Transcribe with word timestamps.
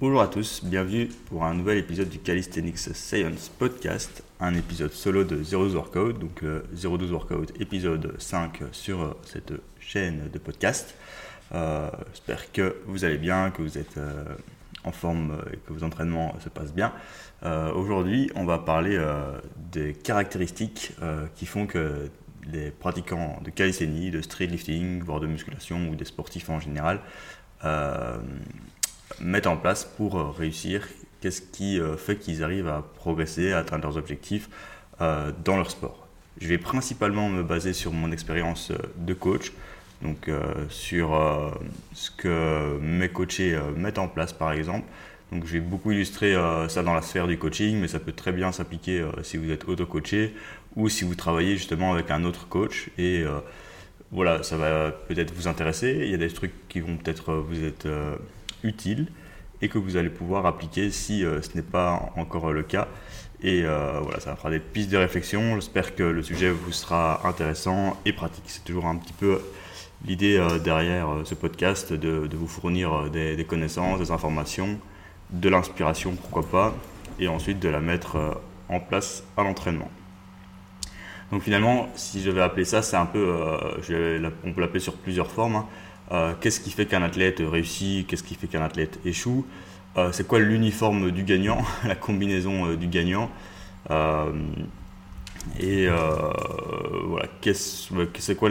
Bonjour 0.00 0.20
à 0.20 0.28
tous, 0.28 0.62
bienvenue 0.62 1.08
pour 1.28 1.42
un 1.42 1.54
nouvel 1.54 1.78
épisode 1.78 2.08
du 2.08 2.20
Calisthenics 2.20 2.78
Science 2.78 3.48
Podcast, 3.48 4.22
un 4.38 4.54
épisode 4.54 4.92
solo 4.92 5.24
de 5.24 5.42
02 5.42 5.74
Workout, 5.74 6.20
donc 6.20 6.40
le 6.40 6.64
02 6.72 7.10
Workout 7.10 7.52
épisode 7.60 8.14
5 8.16 8.60
sur 8.70 9.02
euh, 9.02 9.18
cette 9.24 9.54
chaîne 9.80 10.30
de 10.32 10.38
podcast. 10.38 10.94
Euh, 11.52 11.90
j'espère 12.12 12.52
que 12.52 12.76
vous 12.86 13.04
allez 13.04 13.18
bien, 13.18 13.50
que 13.50 13.60
vous 13.60 13.76
êtes 13.76 13.98
euh, 13.98 14.22
en 14.84 14.92
forme 14.92 15.36
et 15.52 15.56
que 15.56 15.72
vos 15.72 15.82
entraînements 15.82 16.32
se 16.38 16.48
passent 16.48 16.72
bien. 16.72 16.92
Aujourd'hui, 17.74 18.30
on 18.36 18.44
va 18.44 18.58
parler 18.58 18.96
des 19.72 19.94
caractéristiques 19.94 20.92
qui 21.34 21.46
font 21.46 21.66
que 21.66 22.08
les 22.46 22.70
pratiquants 22.70 23.40
de 23.44 23.50
calisthénie, 23.50 24.12
de 24.12 24.22
street 24.22 24.46
lifting, 24.46 25.02
voire 25.02 25.18
de 25.18 25.26
musculation 25.26 25.88
ou 25.88 25.96
des 25.96 26.04
sportifs 26.04 26.50
en 26.50 26.60
général 26.60 27.00
mettent 29.20 29.46
en 29.46 29.56
place 29.56 29.84
pour 29.84 30.18
euh, 30.18 30.30
réussir 30.30 30.86
Qu'est-ce 31.20 31.42
qui 31.42 31.80
euh, 31.80 31.96
fait 31.96 32.16
qu'ils 32.16 32.44
arrivent 32.44 32.68
à 32.68 32.84
progresser, 32.94 33.52
à 33.52 33.58
atteindre 33.58 33.82
leurs 33.82 33.96
objectifs 33.96 34.48
euh, 35.00 35.32
dans 35.44 35.56
leur 35.56 35.68
sport? 35.70 36.06
Je 36.40 36.46
vais 36.46 36.58
principalement 36.58 37.28
me 37.28 37.42
baser 37.42 37.72
sur 37.72 37.92
mon 37.92 38.12
expérience 38.12 38.70
de 38.96 39.14
coach, 39.14 39.52
donc 40.02 40.30
sur 40.68 41.20
ce 41.92 42.12
que 42.12 42.78
mes 42.80 43.08
coachés 43.08 43.58
mettent 43.76 43.98
en 43.98 44.06
place 44.06 44.32
par 44.32 44.52
exemple. 44.52 44.86
Donc 45.32 45.46
j'ai 45.46 45.58
beaucoup 45.58 45.90
illustré 45.90 46.36
ça 46.68 46.84
dans 46.84 46.94
la 46.94 47.02
sphère 47.02 47.26
du 47.26 47.36
coaching, 47.38 47.80
mais 47.80 47.88
ça 47.88 47.98
peut 47.98 48.12
très 48.12 48.30
bien 48.30 48.52
s'appliquer 48.52 49.04
si 49.24 49.36
vous 49.36 49.50
êtes 49.50 49.66
auto-coaché 49.66 50.32
ou 50.76 50.88
si 50.88 51.02
vous 51.02 51.16
travaillez 51.16 51.56
justement 51.56 51.92
avec 51.92 52.12
un 52.12 52.22
autre 52.22 52.46
coach. 52.46 52.88
Et 52.98 53.24
voilà, 54.12 54.44
ça 54.44 54.56
va 54.56 54.92
peut-être 54.92 55.34
vous 55.34 55.48
intéresser. 55.48 55.98
Il 56.02 56.10
y 56.12 56.14
a 56.14 56.18
des 56.18 56.30
trucs 56.30 56.68
qui 56.68 56.78
vont 56.78 56.96
peut-être 56.96 57.34
vous 57.34 57.64
être 57.64 57.88
utile 58.62 59.08
et 59.60 59.68
que 59.68 59.78
vous 59.78 59.96
allez 59.96 60.10
pouvoir 60.10 60.46
appliquer 60.46 60.90
si 60.90 61.24
euh, 61.24 61.42
ce 61.42 61.56
n'est 61.56 61.62
pas 61.62 62.10
encore 62.16 62.52
le 62.52 62.62
cas. 62.62 62.88
Et 63.42 63.62
euh, 63.64 64.00
voilà, 64.02 64.20
ça 64.20 64.34
fera 64.36 64.50
des 64.50 64.58
pistes 64.58 64.90
de 64.90 64.96
réflexion. 64.96 65.56
J'espère 65.56 65.94
que 65.94 66.02
le 66.02 66.22
sujet 66.22 66.50
vous 66.50 66.72
sera 66.72 67.26
intéressant 67.26 67.96
et 68.04 68.12
pratique. 68.12 68.44
C'est 68.46 68.64
toujours 68.64 68.86
un 68.86 68.96
petit 68.96 69.12
peu 69.12 69.40
l'idée 70.04 70.36
euh, 70.36 70.58
derrière 70.58 71.08
ce 71.24 71.34
podcast 71.34 71.92
de, 71.92 72.28
vous 72.32 72.48
fournir 72.48 73.10
des, 73.10 73.44
connaissances, 73.44 73.98
des 74.00 74.10
informations, 74.10 74.78
de 75.30 75.48
l'inspiration, 75.48 76.14
pourquoi 76.14 76.48
pas, 76.48 76.74
et 77.18 77.28
ensuite 77.28 77.60
de 77.60 77.68
la 77.68 77.80
mettre 77.80 78.40
en 78.68 78.80
place 78.80 79.24
à 79.36 79.42
l'entraînement. 79.42 79.90
Donc 81.30 81.42
finalement, 81.42 81.88
si 81.94 82.22
je 82.22 82.30
vais 82.30 82.40
appeler 82.40 82.64
ça, 82.64 82.80
c'est 82.80 82.96
un 82.96 83.06
peu, 83.06 83.34
on 84.44 84.52
peut 84.52 84.60
l'appeler 84.60 84.80
sur 84.80 84.94
plusieurs 84.94 85.30
formes. 85.30 85.56
Hein. 85.56 85.66
Euh, 86.10 86.32
qu'est-ce 86.40 86.60
qui 86.60 86.70
fait 86.70 86.86
qu'un 86.86 87.02
athlète 87.02 87.40
réussit, 87.40 88.06
qu'est-ce 88.06 88.22
qui 88.22 88.34
fait 88.34 88.46
qu'un 88.46 88.62
athlète 88.62 88.98
échoue, 89.04 89.44
euh, 89.96 90.10
c'est 90.12 90.26
quoi 90.26 90.38
l'uniforme 90.38 91.10
du 91.10 91.22
gagnant, 91.22 91.62
la 91.84 91.94
combinaison 91.94 92.66
euh, 92.66 92.76
du 92.76 92.88
gagnant, 92.88 93.30
et 95.60 95.86
voilà, 97.06 97.28
c'est 98.18 98.34
quoi 98.36 98.50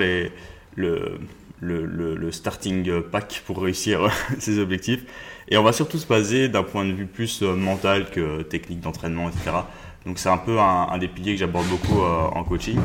le, 0.75 2.31
starting 2.31 3.01
pack 3.01 3.43
pour 3.45 3.61
réussir 3.61 4.09
ses 4.39 4.57
objectifs. 4.59 5.03
Et 5.49 5.57
on 5.57 5.63
va 5.63 5.73
surtout 5.73 5.99
se 5.99 6.07
baser 6.07 6.49
d'un 6.49 6.63
point 6.63 6.85
de 6.85 6.91
vue 6.91 7.05
plus 7.05 7.43
mental 7.43 8.09
que 8.09 8.41
technique 8.41 8.79
d'entraînement, 8.79 9.29
etc. 9.29 9.57
Donc 10.05 10.17
c'est 10.17 10.29
un 10.29 10.37
peu 10.37 10.59
un 10.59 10.97
des 10.97 11.07
piliers 11.07 11.33
que 11.33 11.39
j'aborde 11.39 11.67
beaucoup 11.67 12.01
en 12.01 12.43
coaching. 12.43 12.79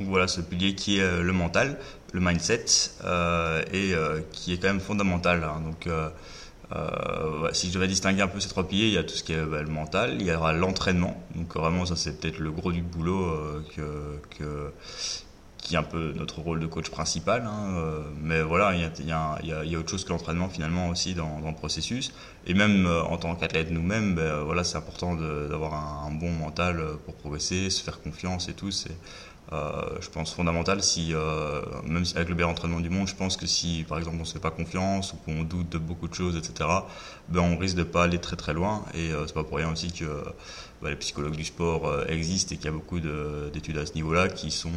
Donc 0.00 0.08
voilà, 0.08 0.26
ce 0.28 0.40
pilier 0.40 0.74
qui 0.74 0.98
est 0.98 1.02
euh, 1.02 1.22
le 1.22 1.34
mental, 1.34 1.78
le 2.12 2.20
mindset, 2.20 2.64
euh, 3.04 3.62
et 3.70 3.94
euh, 3.94 4.20
qui 4.32 4.54
est 4.54 4.56
quand 4.56 4.68
même 4.68 4.80
fondamental. 4.80 5.44
Hein. 5.44 5.60
Donc 5.60 5.88
si 7.52 7.68
je 7.68 7.74
devais 7.74 7.88
distinguer 7.88 8.22
un 8.22 8.28
peu 8.28 8.40
ces 8.40 8.48
trois 8.48 8.66
piliers, 8.66 8.86
il 8.86 8.94
y 8.94 8.98
a 8.98 9.04
tout 9.04 9.14
ce 9.14 9.22
qui 9.22 9.34
est 9.34 9.44
bah, 9.44 9.60
le 9.60 9.68
mental, 9.68 10.16
il 10.18 10.26
y 10.26 10.32
aura 10.32 10.54
l'entraînement. 10.54 11.22
Donc 11.34 11.54
vraiment, 11.54 11.84
ça 11.84 11.96
c'est 11.96 12.18
peut-être 12.18 12.38
le 12.38 12.50
gros 12.50 12.72
du 12.72 12.80
boulot 12.80 13.30
que, 13.76 14.72
qui 15.58 15.74
est 15.74 15.78
un 15.78 15.82
peu 15.82 16.12
notre 16.16 16.40
rôle 16.40 16.60
de 16.60 16.66
coach 16.66 16.88
principal. 16.88 17.42
Hein, 17.44 17.74
mais 18.22 18.40
voilà, 18.40 18.72
il 18.74 19.06
y, 19.06 19.12
a, 19.12 19.78
autre 19.78 19.90
chose 19.90 20.04
que 20.04 20.10
l'entraînement 20.10 20.48
finalement 20.48 20.88
aussi 20.88 21.12
dans, 21.12 21.40
le 21.44 21.54
processus. 21.54 22.12
Et 22.46 22.54
même 22.54 22.86
en 22.86 23.18
tant 23.18 23.34
qu'athlète 23.34 23.70
nous-mêmes, 23.70 24.14
ben, 24.14 24.44
voilà, 24.44 24.64
c'est 24.64 24.78
important 24.78 25.14
d'avoir 25.16 25.74
un, 26.06 26.10
bon 26.12 26.30
mental 26.30 26.80
pour 27.04 27.14
progresser, 27.14 27.68
se 27.68 27.82
faire 27.82 28.00
confiance 28.00 28.48
et 28.48 28.54
tout. 28.54 28.70
Je 29.52 30.08
pense 30.10 30.32
fondamental 30.32 30.80
si 30.80 31.12
euh, 31.12 31.60
même 31.84 32.04
avec 32.14 32.28
le 32.28 32.34
meilleur 32.36 32.50
entraînement 32.50 32.78
du 32.78 32.88
monde 32.88 33.08
je 33.08 33.16
pense 33.16 33.36
que 33.36 33.46
si 33.46 33.84
par 33.88 33.98
exemple 33.98 34.18
on 34.20 34.24
se 34.24 34.34
fait 34.34 34.38
pas 34.38 34.52
confiance 34.52 35.12
ou 35.12 35.16
qu'on 35.16 35.42
doute 35.42 35.70
de 35.70 35.78
beaucoup 35.78 36.06
de 36.06 36.14
choses 36.14 36.36
etc 36.36 36.68
ben 37.28 37.40
on 37.40 37.58
risque 37.58 37.76
de 37.76 37.82
pas 37.82 38.04
aller 38.04 38.18
très 38.18 38.36
très 38.36 38.52
loin. 38.54 38.84
Et 38.94 39.10
euh, 39.10 39.26
c'est 39.26 39.34
pas 39.34 39.42
pour 39.42 39.56
rien 39.56 39.72
aussi 39.72 39.92
que 39.92 40.04
ben, 40.82 40.90
les 40.90 40.96
psychologues 40.96 41.34
du 41.34 41.44
sport 41.44 42.08
existent 42.08 42.54
et 42.54 42.58
qu'il 42.58 42.66
y 42.66 42.68
a 42.68 42.72
beaucoup 42.72 43.00
d'études 43.00 43.78
à 43.78 43.86
ce 43.86 43.94
niveau 43.94 44.14
là 44.14 44.28
qui 44.28 44.50
sont 44.50 44.70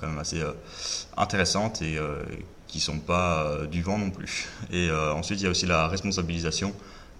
quand 0.00 0.08
même 0.08 0.18
assez 0.18 0.42
intéressantes 1.16 1.82
et 1.82 1.98
qui 2.66 2.80
sont 2.80 2.98
pas 2.98 3.58
du 3.70 3.82
vent 3.82 3.98
non 3.98 4.10
plus. 4.10 4.48
Et 4.72 4.90
ensuite 4.90 5.40
il 5.40 5.44
y 5.44 5.46
a 5.46 5.50
aussi 5.50 5.66
la 5.66 5.86
responsabilisation. 5.86 6.72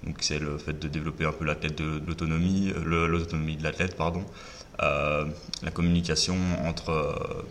Donc 0.05 0.17
c'est 0.21 0.39
le 0.39 0.59
fait 0.59 0.79
de 0.79 0.89
développer 0.89 1.25
un 1.25 1.33
peu 1.33 1.45
l'athlète 1.45 1.79
de, 1.79 2.03
l'autonomie 2.07 2.73
l'autonomie 2.85 3.57
de 3.57 3.63
l'athlète 3.63 3.97
pardon. 3.97 4.25
euh, 4.25 4.54
la 4.79 5.71
communication 5.73 6.37
entre 6.67 6.91
euh, 6.91 7.43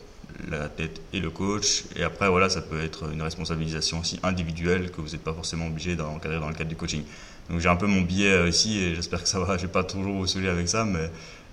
la 0.49 0.69
tête 0.69 1.01
et 1.13 1.19
le 1.19 1.29
coach. 1.29 1.83
Et 1.95 2.03
après, 2.03 2.29
voilà, 2.29 2.49
ça 2.49 2.61
peut 2.61 2.81
être 2.81 3.11
une 3.11 3.21
responsabilisation 3.21 3.99
aussi 3.99 4.19
individuelle 4.23 4.91
que 4.91 5.01
vous 5.01 5.09
n'êtes 5.09 5.23
pas 5.23 5.33
forcément 5.33 5.67
obligé 5.67 5.95
d'encadrer 5.95 6.39
dans 6.39 6.49
le 6.49 6.55
cadre 6.55 6.69
du 6.69 6.75
coaching. 6.75 7.03
Donc 7.49 7.59
j'ai 7.59 7.69
un 7.69 7.75
peu 7.75 7.87
mon 7.87 8.01
biais 8.01 8.31
euh, 8.31 8.49
ici 8.49 8.79
et 8.79 8.95
j'espère 8.95 9.21
que 9.21 9.29
ça 9.29 9.39
va. 9.39 9.57
Je 9.57 9.63
vais 9.63 9.71
pas 9.71 9.83
toujours 9.83 10.15
vous 10.15 10.27
saouler 10.27 10.49
avec 10.49 10.67
ça, 10.67 10.85
mais 10.85 11.09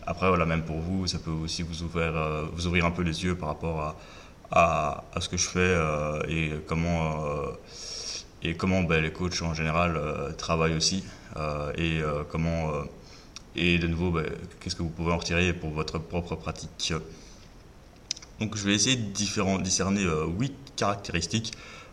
après, 0.07 0.29
voilà, 0.29 0.47
même 0.47 0.63
pour 0.63 0.79
vous, 0.79 1.07
ça 1.07 1.19
peut 1.19 1.31
aussi 1.31 1.63
vous 1.63 1.83
ouvrir, 1.83 2.13
vous 2.53 2.67
ouvrir 2.67 2.85
un 2.87 2.91
peu 2.91 3.03
les 3.03 3.25
yeux 3.25 3.35
par 3.35 3.49
rapport 3.51 3.81
à, 3.81 3.97
à, 4.51 5.05
à 5.15 5.21
ce 5.21 5.29
que 5.29 5.37
je 5.37 5.47
fais 5.47 5.77
et 6.27 6.53
comment, 6.67 7.23
et 8.43 8.55
comment 8.55 8.83
ben, 8.83 9.03
les 9.03 9.13
coachs 9.13 9.43
en 9.43 9.55
général 9.55 10.01
travaillent 10.37 10.75
aussi 10.75 11.05
et 11.77 12.01
comment 12.31 12.73
et 13.56 13.78
de 13.78 13.87
nouveau, 13.87 14.11
bah, 14.11 14.22
qu'est-ce 14.61 14.77
que 14.77 14.83
vous 14.83 14.91
pouvez 14.91 15.12
en 15.12 15.19
retirer 15.19 15.53
pour 15.53 15.71
votre 15.71 15.99
propre 15.99 16.37
pratique 16.37 16.93
Donc 18.38 18.56
je 18.56 18.65
vais 18.65 18.75
essayer 18.75 18.97
de 18.97 19.12
discerner 19.62 20.05
euh, 20.05 20.27
huit 20.27 20.55
caractéristiques. 20.77 21.53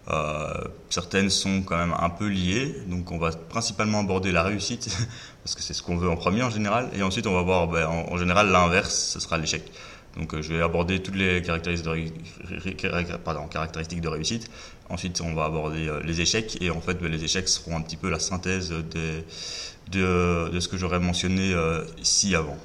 Euh, 0.09 0.53
certaines 0.89 1.29
sont 1.29 1.63
quand 1.63 1.77
même 1.77 1.93
un 1.99 2.09
peu 2.09 2.27
liées, 2.27 2.73
donc 2.87 3.11
on 3.11 3.17
va 3.17 3.31
principalement 3.31 3.99
aborder 3.99 4.31
la 4.31 4.43
réussite, 4.43 4.87
parce 5.43 5.53
que 5.53 5.61
c'est 5.61 5.73
ce 5.73 5.83
qu'on 5.83 5.97
veut 5.97 6.09
en 6.09 6.15
premier 6.15 6.43
en 6.43 6.49
général, 6.49 6.89
et 6.93 7.03
ensuite 7.03 7.27
on 7.27 7.33
va 7.33 7.41
voir 7.41 7.67
bah, 7.67 7.89
en, 7.89 8.17
général 8.17 8.49
l'inverse, 8.49 8.93
ce 8.95 9.19
sera 9.19 9.37
l'échec. 9.37 9.69
Donc 10.17 10.33
euh, 10.33 10.41
je 10.41 10.53
vais 10.53 10.61
aborder 10.61 11.01
toutes 11.01 11.15
les 11.15 11.41
caractéristiques 11.41 11.85
de, 14.01 14.07
réussite, 14.07 14.49
ensuite 14.89 15.21
on 15.21 15.33
va 15.33 15.45
aborder 15.45 15.89
les 16.03 16.21
échecs, 16.21 16.57
et 16.61 16.69
en 16.71 16.81
fait 16.81 16.95
bah, 16.95 17.07
les 17.07 17.23
échecs 17.23 17.47
seront 17.47 17.77
un 17.77 17.81
petit 17.81 17.97
peu 17.97 18.09
la 18.09 18.19
synthèse 18.19 18.73
de, 19.91 20.59
ce 20.59 20.67
que 20.67 20.77
j'aurais 20.77 20.99
mentionné 20.99 21.53
euh, 21.53 21.83
ici 21.99 22.35
avant. 22.35 22.57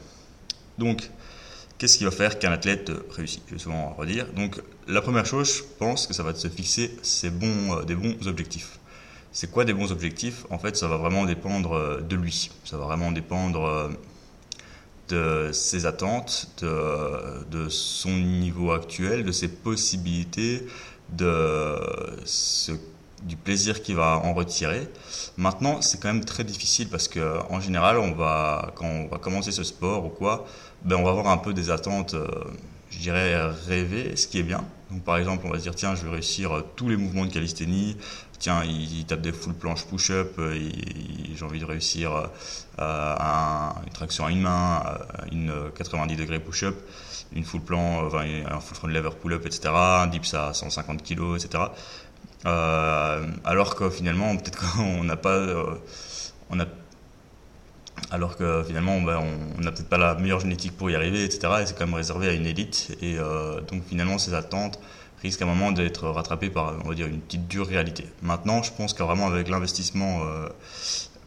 Donc, 0.78 1.10
qu'est-ce 1.78 1.98
qui 1.98 2.04
va 2.04 2.10
faire 2.10 2.38
qu'un 2.38 2.52
athlète 2.52 2.90
réussit? 3.10 3.42
Je 3.48 3.54
vais 3.54 3.60
souvent 3.60 3.94
redire. 3.94 4.26
Donc, 4.32 4.60
la 4.88 5.00
première 5.02 5.26
chose, 5.26 5.56
je 5.58 5.62
pense 5.78 6.06
que 6.06 6.14
ça 6.14 6.22
va 6.22 6.34
se 6.34 6.48
fixer 6.48 6.96
euh, 7.24 7.84
des 7.84 7.94
bons 7.94 8.26
objectifs. 8.26 8.78
C'est 9.32 9.50
quoi 9.50 9.64
des 9.64 9.72
bons 9.72 9.92
objectifs? 9.92 10.44
En 10.50 10.58
fait, 10.58 10.76
ça 10.76 10.88
va 10.88 10.96
vraiment 10.96 11.24
dépendre 11.24 11.72
euh, 11.72 12.00
de 12.00 12.16
lui. 12.16 12.50
Ça 12.64 12.76
va 12.76 12.84
vraiment 12.84 13.12
dépendre 13.12 13.90
de 15.08 15.50
ses 15.52 15.86
attentes, 15.86 16.48
de, 16.62 17.44
de 17.50 17.68
son 17.68 18.10
niveau 18.10 18.72
actuel, 18.72 19.24
de 19.24 19.32
ses 19.32 19.48
possibilités, 19.48 20.66
de 21.10 21.76
du 23.22 23.36
plaisir 23.36 23.82
qu'il 23.82 23.96
va 23.96 24.20
en 24.24 24.34
retirer. 24.34 24.88
Maintenant, 25.36 25.80
c'est 25.80 26.00
quand 26.00 26.12
même 26.12 26.24
très 26.24 26.44
difficile 26.44 26.88
parce 26.88 27.08
que 27.08 27.38
en 27.50 27.60
général, 27.60 27.98
on 27.98 28.12
va 28.12 28.72
quand 28.74 28.86
on 28.86 29.06
va 29.06 29.18
commencer 29.18 29.52
ce 29.52 29.62
sport 29.62 30.04
ou 30.04 30.08
quoi, 30.08 30.46
ben 30.84 30.96
on 30.96 31.04
va 31.04 31.10
avoir 31.10 31.28
un 31.28 31.36
peu 31.38 31.54
des 31.54 31.70
attentes, 31.70 32.14
euh, 32.14 32.26
je 32.90 32.98
dirais 32.98 33.36
rêvées, 33.68 34.16
ce 34.16 34.26
qui 34.26 34.38
est 34.38 34.42
bien. 34.42 34.64
Donc 34.90 35.04
par 35.04 35.16
exemple, 35.16 35.46
on 35.46 35.50
va 35.50 35.58
se 35.58 35.62
dire 35.62 35.74
tiens, 35.74 35.94
je 35.94 36.02
vais 36.04 36.10
réussir 36.10 36.52
euh, 36.52 36.62
tous 36.76 36.88
les 36.88 36.96
mouvements 36.96 37.24
de 37.24 37.32
calisthénie. 37.32 37.96
Tiens, 38.42 38.64
il, 38.64 39.04
tape 39.06 39.20
des 39.20 39.30
full 39.30 39.54
planches 39.54 39.84
push-up, 39.86 40.34
euh, 40.40 40.68
j'ai 41.32 41.44
envie 41.44 41.60
de 41.60 41.64
réussir 41.64 42.28
une 42.76 43.92
traction 43.94 44.26
à 44.26 44.32
une 44.32 44.40
main, 44.40 44.82
une 45.30 45.52
90 45.76 46.16
degrés 46.16 46.40
push-up, 46.40 46.74
une 47.36 47.44
full 47.44 47.60
plan, 47.60 48.04
enfin, 48.04 48.26
un 48.50 48.58
full 48.58 48.76
front 48.76 48.88
lever 48.88 49.10
pull-up, 49.20 49.46
etc. 49.46 49.72
Un 49.72 50.08
dips 50.08 50.34
à 50.34 50.52
150 50.52 51.04
kg, 51.04 51.36
etc. 51.36 51.66
Euh, 52.46 53.26
alors 53.44 53.76
que 53.76 53.90
finalement, 53.90 54.36
peut-être 54.36 54.58
qu'on 54.76 55.04
n'a 55.04 55.16
pas. 55.16 55.36
Euh, 55.36 55.74
on 56.50 56.60
a, 56.60 56.66
alors 58.10 58.36
que 58.36 58.64
finalement, 58.66 59.00
ben, 59.00 59.22
on 59.56 59.60
n'a 59.60 59.70
peut-être 59.70 59.88
pas 59.88 59.98
la 59.98 60.14
meilleure 60.14 60.40
génétique 60.40 60.76
pour 60.76 60.90
y 60.90 60.94
arriver, 60.94 61.24
etc. 61.24 61.52
Et 61.62 61.66
c'est 61.66 61.78
quand 61.78 61.86
même 61.86 61.94
réservé 61.94 62.28
à 62.28 62.32
une 62.32 62.46
élite. 62.46 62.96
Et 63.00 63.18
euh, 63.18 63.60
donc 63.60 63.84
finalement, 63.88 64.18
ces 64.18 64.34
attentes 64.34 64.78
risquent 65.22 65.42
à 65.42 65.44
un 65.44 65.48
moment 65.48 65.72
d'être 65.72 66.08
rattrapées 66.08 66.50
par, 66.50 66.74
on 66.84 66.88
va 66.88 66.94
dire, 66.94 67.06
une 67.06 67.20
petite 67.20 67.48
dure 67.48 67.66
réalité. 67.66 68.06
Maintenant, 68.22 68.62
je 68.62 68.72
pense 68.72 68.92
que 68.92 69.02
vraiment 69.02 69.26
avec 69.26 69.48
l'investissement 69.48 70.22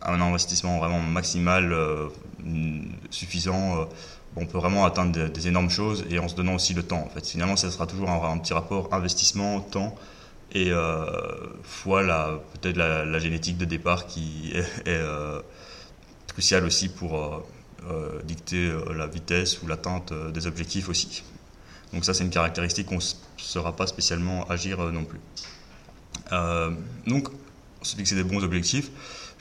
un 0.05 0.21
investissement 0.21 0.77
vraiment 0.79 0.99
maximal, 0.99 1.75
suffisant, 3.09 3.87
on 4.35 4.45
peut 4.45 4.57
vraiment 4.57 4.85
atteindre 4.85 5.29
des, 5.29 5.47
énormes 5.47 5.69
choses 5.69 6.05
et 6.09 6.19
en 6.19 6.27
se 6.27 6.35
donnant 6.35 6.55
aussi 6.55 6.73
le 6.73 6.83
temps. 6.83 7.03
En 7.05 7.09
fait, 7.09 7.25
finalement, 7.25 7.55
ça 7.55 7.71
sera 7.71 7.87
toujours 7.87 8.09
un, 8.09 8.37
petit 8.37 8.53
rapport 8.53 8.93
investissement, 8.93 9.61
temps 9.61 9.95
et 10.53 10.71
fois 11.63 12.03
peut-être 12.53 12.77
la, 12.77 13.19
génétique 13.19 13.57
de 13.57 13.65
départ 13.65 14.07
qui 14.07 14.53
est, 14.85 15.01
cruciale 16.27 16.65
aussi 16.65 16.89
pour 16.89 17.43
dicter 18.23 18.71
la 18.95 19.07
vitesse 19.07 19.61
ou 19.61 19.67
l'atteinte 19.67 20.13
des 20.33 20.47
objectifs 20.47 20.89
aussi. 20.89 21.23
Donc 21.93 22.05
ça, 22.05 22.13
c'est 22.13 22.23
une 22.23 22.29
caractéristique 22.29 22.87
qu'on 22.87 22.95
ne 22.95 23.01
saura 23.45 23.75
pas 23.75 23.87
spécialement 23.87 24.45
agir 24.49 24.79
euh, 24.79 24.91
non 24.91 25.05
plus. 25.05 25.19
Euh, 26.31 26.71
donc, 27.07 27.29
se 27.81 27.95
fixer 27.95 28.15
des 28.15 28.23
bons 28.23 28.43
objectifs. 28.43 28.89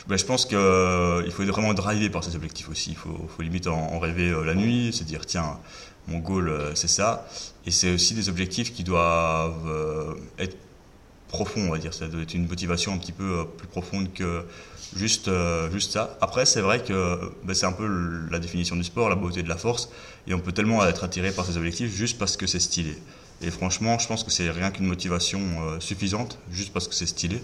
Ben, 0.07 0.19
je 0.19 0.25
pense 0.27 0.45
qu'il 0.45 0.59
euh, 0.59 1.31
faut 1.31 1.43
être 1.43 1.49
vraiment 1.49 1.73
drivé 1.73 2.11
par 2.11 2.23
ces 2.23 2.37
objectifs 2.37 2.69
aussi. 2.69 2.91
Il 2.91 2.97
faut, 2.97 3.27
faut 3.35 3.43
limite 3.43 3.67
en, 3.67 3.99
rêver 3.99 4.35
la 4.45 4.55
nuit, 4.55 4.93
se 4.93 5.03
dire 5.03 5.25
tiens, 5.25 5.59
mon 6.09 6.19
goal 6.19 6.73
c'est 6.75 6.89
ça. 6.89 7.27
Et 7.65 7.71
c'est 7.71 7.95
aussi 7.95 8.13
des 8.13 8.29
objectifs 8.29 8.75
qui 8.75 8.85
doivent 8.85 10.15
être 10.39 10.59
profonds, 11.29 11.69
on 11.69 11.71
va 11.71 11.79
dire. 11.79 11.95
Ça 11.95 12.07
doit 12.07 12.21
être 12.21 12.35
une 12.35 12.47
motivation 12.47 12.93
un 12.93 12.99
petit 12.99 13.13
peu 13.13 13.47
plus 13.57 13.67
profonde 13.67 14.13
que 14.13 14.45
juste, 14.97 15.29
euh, 15.29 15.71
juste 15.71 15.93
ça. 15.93 16.17
Après, 16.21 16.47
c'est 16.47 16.61
vrai 16.61 16.83
que 16.83 17.19
ben, 17.45 17.55
c'est 17.55 17.67
un 17.67 17.73
peu 17.73 17.89
la 18.31 18.39
définition 18.39 18.77
du 18.77 18.85
sport, 18.85 19.09
la 19.09 19.17
beauté 19.17 19.43
de 19.43 19.49
la 19.49 19.57
force, 19.57 19.91
et 20.27 20.35
on 20.35 20.41
peut 20.41 20.53
tellement 20.53 20.85
être 20.87 21.05
attiré 21.05 21.33
par 21.33 21.45
ces 21.45 21.57
objectifs 21.57 21.95
juste 21.95 22.19
parce 22.19 22.37
que 22.37 22.47
c'est 22.47 22.61
stylé. 22.61 22.97
Et 23.41 23.51
franchement, 23.51 23.99
je 23.99 24.07
pense 24.07 24.25
que 24.25 24.31
c'est 24.31 24.51
rien 24.51 24.71
qu'une 24.71 24.87
motivation 24.87 25.41
euh, 25.41 25.81
suffisante, 25.81 26.39
juste 26.51 26.73
parce 26.73 26.89
que 26.89 26.95
c'est 26.95 27.07
stylé. 27.07 27.43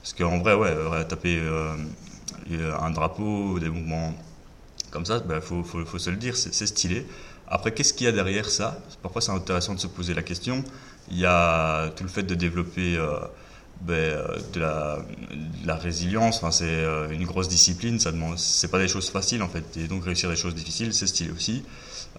Parce 0.00 0.14
qu'en 0.14 0.38
vrai, 0.38 0.54
ouais, 0.54 1.04
taper 1.06 1.38
euh, 1.38 1.76
un 2.80 2.90
drapeau, 2.90 3.58
des 3.58 3.68
mouvements 3.68 4.14
comme 4.90 5.06
ça, 5.06 5.20
il 5.22 5.26
ben, 5.26 5.40
faut, 5.40 5.64
se 5.98 6.10
le 6.10 6.16
dire, 6.16 6.36
c'est 6.36 6.66
stylé. 6.66 7.06
Après, 7.48 7.72
qu'est-ce 7.72 7.94
qu'il 7.94 8.04
y 8.04 8.08
a 8.08 8.12
derrière 8.12 8.48
ça? 8.50 8.78
Parfois, 9.02 9.22
c'est 9.22 9.32
intéressant 9.32 9.74
de 9.74 9.80
se 9.80 9.86
poser 9.86 10.12
la 10.12 10.22
question. 10.22 10.64
Il 11.10 11.18
y 11.18 11.26
a 11.26 11.90
tout 11.96 12.02
le 12.02 12.10
fait 12.10 12.22
de 12.22 12.34
développer 12.34 12.98
ben, 13.82 13.94
euh, 13.94 14.38
de, 14.52 14.60
la, 14.60 14.98
la, 15.64 15.74
résilience. 15.74 16.36
Enfin, 16.36 16.52
c'est 16.52 16.66
euh, 16.66 17.10
une 17.10 17.24
grosse 17.24 17.48
discipline. 17.48 17.98
Ça 17.98 18.12
demande, 18.12 18.38
c'est 18.38 18.70
pas 18.70 18.78
des 18.78 18.86
choses 18.86 19.10
faciles 19.10 19.42
en 19.42 19.48
fait. 19.48 19.76
Et 19.76 19.88
donc 19.88 20.04
réussir 20.04 20.30
des 20.30 20.36
choses 20.36 20.54
difficiles, 20.54 20.94
c'est 20.94 21.08
stylé 21.08 21.32
aussi. 21.32 21.64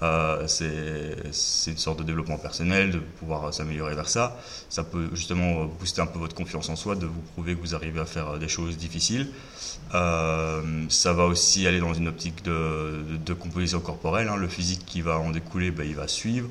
Euh, 0.03 0.47
c'est 0.47 1.71
une 1.71 1.77
sorte 1.77 2.00
de 2.00 2.03
développement 2.03 2.38
personnel, 2.38 2.91
de 2.91 3.00
pouvoir 3.00 3.53
s'améliorer 3.53 3.95
vers 3.95 4.09
ça. 4.09 4.38
Ça 4.69 4.83
peut 4.83 5.09
justement 5.13 5.65
booster 5.65 6.01
un 6.01 6.05
peu 6.05 6.19
votre 6.19 6.35
confiance 6.35 6.69
en 6.69 6.75
soi, 6.75 6.95
de 6.95 7.05
vous 7.05 7.21
prouver 7.33 7.55
que 7.55 7.61
vous 7.61 7.73
arrivez 7.73 8.00
à 8.00 8.05
faire 8.05 8.38
des 8.38 8.47
choses 8.47 8.77
difficiles. 8.77 9.29
ça 9.91 11.13
va 11.13 11.25
aussi 11.25 11.67
aller 11.67 11.79
dans 11.79 11.94
une 11.94 12.07
optique 12.07 12.44
de, 12.44 13.33
composition 13.33 13.79
corporelle. 13.79 14.27
Hein. 14.27 14.35
Le 14.35 14.47
physique 14.47 14.85
qui 14.85 15.01
va 15.01 15.17
en 15.17 15.31
découler, 15.31 15.71
ben, 15.71 15.88
il 15.88 15.95
va 15.95 16.07
suivre. 16.07 16.50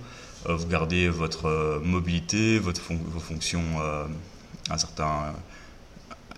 vous 0.48 0.66
gardez 0.66 1.08
votre 1.08 1.80
mobilité, 1.84 2.58
votre 2.58 2.80
vos 2.90 3.20
fonctions 3.20 3.62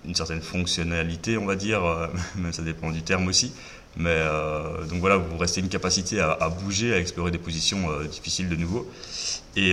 une 0.06 0.14
certaine 0.14 0.42
fonctionnalité, 0.42 1.38
on 1.38 1.46
va 1.46 1.56
dire, 1.56 1.84
euh, 1.84 2.08
mais 2.36 2.52
ça 2.52 2.62
dépend 2.62 2.90
du 2.90 3.02
terme 3.02 3.28
aussi. 3.28 3.52
Mais 3.96 4.10
euh, 4.10 4.84
donc 4.86 5.00
voilà, 5.00 5.16
vous 5.16 5.36
restez 5.36 5.60
une 5.60 5.68
capacité 5.68 6.20
à, 6.20 6.48
bouger, 6.48 6.94
à 6.94 6.98
explorer 6.98 7.30
des 7.30 7.38
positions 7.38 7.90
euh, 7.90 8.04
difficiles 8.04 8.48
de 8.48 8.56
nouveau. 8.56 8.90
Et, 9.56 9.72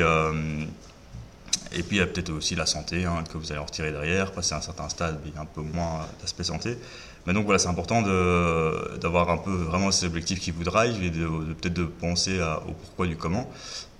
et 1.74 1.84
puis 1.84 1.98
il 1.98 2.00
y 2.00 2.02
a 2.02 2.06
peut-être 2.06 2.32
aussi 2.32 2.56
la 2.56 2.66
santé 2.66 3.06
hein, 3.06 3.24
que 3.32 3.38
vous 3.38 3.52
allez 3.52 3.60
en 3.60 3.66
retirer 3.66 3.92
derrière, 3.92 4.32
passer 4.32 4.54
à 4.54 4.58
un 4.58 4.62
certain 4.62 4.90
stade, 4.90 5.20
a 5.36 5.42
un 5.42 5.46
peu 5.46 5.62
moins 5.62 6.06
d'aspect 6.20 6.44
santé. 6.44 6.78
Mais 7.26 7.34
donc 7.34 7.46
voilà, 7.46 7.60
c'est 7.60 7.68
important 7.68 8.02
d'avoir 8.02 9.30
un 9.30 9.38
peu 9.38 9.52
vraiment 9.52 9.92
ces 9.92 10.06
objectifs 10.06 10.40
qui 10.40 10.52
vous 10.52 10.64
drive 10.64 11.02
et 11.04 11.10
de, 11.10 11.28
peut-être 11.54 11.74
de 11.74 11.86
penser 11.86 12.40
au 12.68 12.74
pourquoi 12.74 13.08
du 13.08 13.16
comment, 13.16 13.50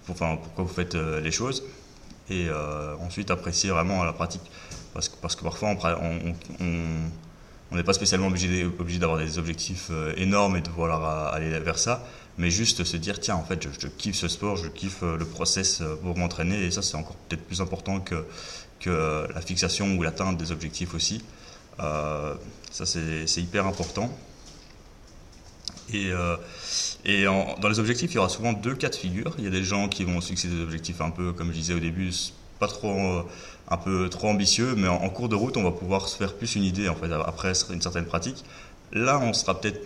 enfin 0.10 0.38
pourquoi 0.42 0.64
vous 0.64 0.74
faites 0.74 0.96
les 0.96 1.32
choses 1.32 1.64
et 2.32 2.48
euh, 2.50 2.96
ensuite 3.02 3.30
apprécier 3.30 3.70
vraiment 3.70 4.04
la 4.04 4.14
pratique. 4.14 4.42
Parce 4.94 5.10
que, 5.10 5.16
parce 5.22 5.36
que 5.36 5.44
parfois, 5.44 5.70
on 5.70 6.34
n'est 7.76 7.84
pas 7.84 7.94
spécialement 7.94 8.28
obligé, 8.28 9.00
d'avoir 9.00 9.18
des 9.18 9.38
objectifs 9.38 9.88
euh, 9.92 10.14
énormes 10.18 10.58
et 10.58 10.62
de 10.62 10.70
vouloir 10.70 11.34
aller 11.34 11.50
vers 11.60 11.80
ça, 11.80 12.06
mais 12.38 12.52
juste 12.52 12.84
se 12.84 12.98
dire 12.98 13.20
tiens, 13.20 13.36
en 13.36 13.44
fait, 13.44 13.66
je, 13.80 13.88
kiffe 13.88 14.16
ce 14.16 14.28
sport, 14.28 14.58
je 14.58 14.68
kiffe 14.68 15.04
euh, 15.04 15.18
le 15.18 15.26
process 15.26 15.82
pour 16.02 16.18
m'entraîner, 16.18 16.64
et 16.64 16.72
ça, 16.72 16.82
c'est 16.82 16.98
encore 16.98 17.16
peut-être 17.16 17.46
plus 17.46 17.62
important 17.62 18.00
que, 18.00 18.26
la 18.88 19.42
fixation 19.42 19.96
ou 19.96 20.02
l'atteinte 20.02 20.38
des 20.38 20.52
objectifs 20.52 20.96
aussi. 20.96 21.24
ça, 21.78 22.86
c'est 22.86 23.38
hyper 23.38 23.68
important. 23.68 24.10
Et, 25.94 26.10
et 27.06 27.26
dans 27.26 27.70
les 27.70 27.78
objectifs, 27.78 28.10
il 28.12 28.16
y 28.16 28.18
aura 28.18 28.30
souvent 28.30 28.54
deux 28.54 28.74
cas 28.74 28.90
de 28.90 28.96
figure. 28.96 29.36
Il 29.38 29.44
y 29.44 29.48
a 29.48 29.52
des 29.52 29.64
gens 29.64 29.88
qui 29.88 30.04
vont 30.04 30.20
se 30.20 30.30
fixer 30.30 30.48
des 30.48 30.64
objectifs 30.64 31.00
un 31.00 31.12
peu, 31.12 31.32
comme 31.32 31.50
je 31.50 31.58
disais 31.58 31.76
au 31.76 31.80
début, 31.80 32.12
pas 32.62 32.68
trop, 32.68 33.26
un 33.70 33.78
peu 33.78 34.08
trop 34.10 34.28
ambitieux, 34.30 34.76
mais 34.78 34.88
en, 34.88 35.10
cours 35.10 35.30
de 35.30 35.36
route, 35.36 35.58
on 35.58 35.64
va 35.64 35.72
pouvoir 35.72 36.08
se 36.08 36.16
faire 36.16 36.34
plus 36.34 36.56
une 36.56 36.64
idée, 36.64 36.88
en 36.88 36.96
fait, 36.96 37.12
après 37.12 37.54
une 37.72 37.82
certaine 37.82 38.06
pratique. 38.06 38.46
Là, 38.94 39.20
on 39.20 39.34
sera 39.34 39.60
peut-être 39.60 39.80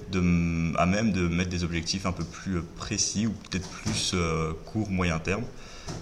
à 0.78 0.86
même 0.86 1.12
de 1.12 1.28
mettre 1.28 1.50
des 1.50 1.64
objectifs 1.64 2.06
un 2.06 2.12
peu 2.12 2.24
plus 2.24 2.62
précis 2.76 3.28
ou 3.28 3.32
peut-être 3.32 3.70
plus 3.70 4.12
euh, 4.14 4.52
court, 4.66 4.90
moyen 4.90 5.20
terme. 5.20 5.44